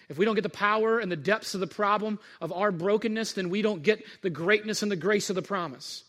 If 0.08 0.18
we 0.18 0.24
don't 0.24 0.34
get 0.34 0.42
the 0.42 0.50
power 0.50 0.98
and 0.98 1.10
the 1.10 1.16
depths 1.16 1.54
of 1.54 1.60
the 1.60 1.66
problem 1.66 2.20
of 2.40 2.52
our 2.52 2.70
brokenness, 2.70 3.32
then 3.32 3.48
we 3.48 3.62
don't 3.62 3.82
get 3.82 4.04
the 4.22 4.30
greatness 4.30 4.82
and 4.82 4.92
the 4.92 4.96
grace 4.96 5.30
of 5.30 5.36
the 5.36 5.42
promise. 5.42 6.04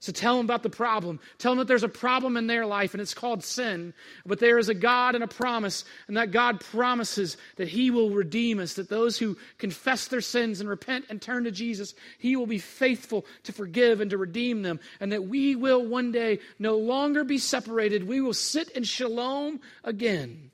So 0.00 0.12
tell 0.12 0.36
them 0.36 0.46
about 0.46 0.62
the 0.62 0.70
problem. 0.70 1.18
Tell 1.38 1.52
them 1.52 1.58
that 1.58 1.68
there's 1.68 1.82
a 1.82 1.88
problem 1.88 2.36
in 2.36 2.46
their 2.46 2.64
life 2.66 2.94
and 2.94 3.00
it's 3.00 3.14
called 3.14 3.42
sin. 3.42 3.92
But 4.24 4.38
there 4.38 4.58
is 4.58 4.68
a 4.68 4.74
God 4.74 5.14
and 5.14 5.24
a 5.24 5.28
promise, 5.28 5.84
and 6.06 6.16
that 6.16 6.30
God 6.30 6.60
promises 6.60 7.36
that 7.56 7.68
He 7.68 7.90
will 7.90 8.10
redeem 8.10 8.60
us, 8.60 8.74
that 8.74 8.88
those 8.88 9.18
who 9.18 9.36
confess 9.58 10.06
their 10.06 10.20
sins 10.20 10.60
and 10.60 10.68
repent 10.68 11.06
and 11.08 11.20
turn 11.20 11.44
to 11.44 11.50
Jesus, 11.50 11.94
He 12.18 12.36
will 12.36 12.46
be 12.46 12.58
faithful 12.58 13.26
to 13.44 13.52
forgive 13.52 14.00
and 14.00 14.10
to 14.10 14.18
redeem 14.18 14.62
them, 14.62 14.78
and 15.00 15.10
that 15.10 15.24
we 15.24 15.56
will 15.56 15.84
one 15.84 16.12
day 16.12 16.38
no 16.58 16.76
longer 16.76 17.24
be 17.24 17.38
separated. 17.38 18.06
We 18.06 18.20
will 18.20 18.34
sit 18.34 18.70
in 18.70 18.84
shalom 18.84 19.60
again. 19.82 20.52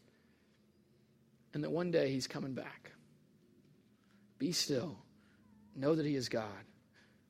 And 1.52 1.62
that 1.62 1.70
one 1.70 1.90
day 1.90 2.10
He's 2.10 2.26
coming 2.26 2.54
back. 2.54 2.92
Be 4.38 4.52
still. 4.52 4.96
Know 5.76 5.94
that 5.94 6.06
He 6.06 6.16
is 6.16 6.30
God 6.30 6.48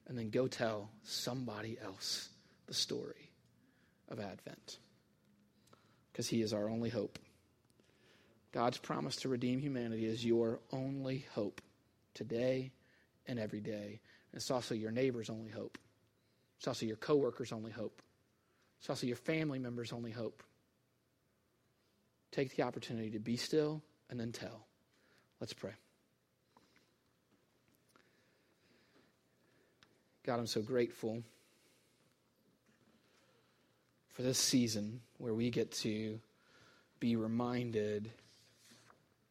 and 0.06 0.18
then 0.18 0.30
go 0.30 0.46
tell 0.46 0.90
somebody 1.02 1.78
else 1.82 2.28
the 2.66 2.74
story 2.74 3.30
of 4.08 4.20
Advent. 4.20 4.78
Because 6.12 6.28
He 6.28 6.42
is 6.42 6.52
our 6.52 6.68
only 6.68 6.90
hope. 6.90 7.18
God's 8.52 8.78
promise 8.78 9.16
to 9.16 9.28
redeem 9.28 9.60
humanity 9.60 10.06
is 10.06 10.24
your 10.24 10.60
only 10.72 11.26
hope 11.32 11.60
today 12.14 12.70
and 13.26 13.38
every 13.38 13.60
day. 13.60 14.00
It's 14.32 14.50
also 14.50 14.74
your 14.74 14.92
neighbor's 14.92 15.30
only 15.30 15.50
hope. 15.50 15.78
It's 16.58 16.68
also 16.68 16.86
your 16.86 16.96
coworker's 16.96 17.52
only 17.52 17.72
hope. 17.72 18.00
It's 18.80 18.90
also 18.90 19.06
your 19.06 19.16
family 19.16 19.58
member's 19.58 19.92
only 19.92 20.12
hope. 20.12 20.42
Take 22.30 22.56
the 22.56 22.62
opportunity 22.62 23.10
to 23.10 23.18
be 23.18 23.36
still 23.36 23.82
and 24.10 24.18
then 24.18 24.32
tell. 24.32 24.66
Let's 25.40 25.52
pray. 25.52 25.72
God, 30.26 30.38
I'm 30.38 30.46
so 30.46 30.62
grateful 30.62 31.22
for 34.08 34.22
this 34.22 34.38
season 34.38 35.02
where 35.18 35.34
we 35.34 35.50
get 35.50 35.70
to 35.72 36.18
be 36.98 37.16
reminded 37.16 38.10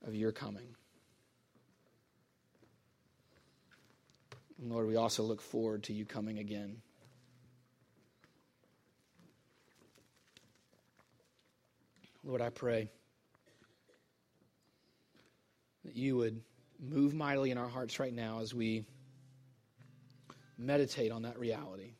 of 0.05 0.13
your 0.13 0.31
coming. 0.31 0.75
And 4.61 4.71
Lord, 4.71 4.85
we 4.87 4.95
also 4.95 5.23
look 5.23 5.41
forward 5.41 5.81
to 5.85 5.93
you 5.93 6.05
coming 6.05 6.37
again. 6.37 6.77
Lord, 12.23 12.41
I 12.41 12.49
pray 12.49 12.87
that 15.85 15.95
you 15.95 16.17
would 16.17 16.39
move 16.79 17.15
mightily 17.15 17.49
in 17.49 17.57
our 17.57 17.67
hearts 17.67 17.99
right 17.99 18.13
now 18.13 18.41
as 18.41 18.53
we 18.53 18.85
meditate 20.65 21.11
on 21.11 21.21
that 21.23 21.37
reality. 21.37 21.93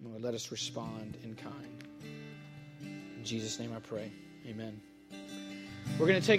Lord, 0.00 0.22
let 0.22 0.34
us 0.34 0.50
respond 0.50 1.16
in 1.22 1.34
kind. 1.34 1.84
In 2.82 3.24
Jesus' 3.24 3.58
name 3.58 3.72
I 3.74 3.80
pray. 3.80 4.10
Amen. 4.46 4.80
We're 5.98 6.06
going 6.06 6.20
to 6.20 6.26
take 6.26 6.34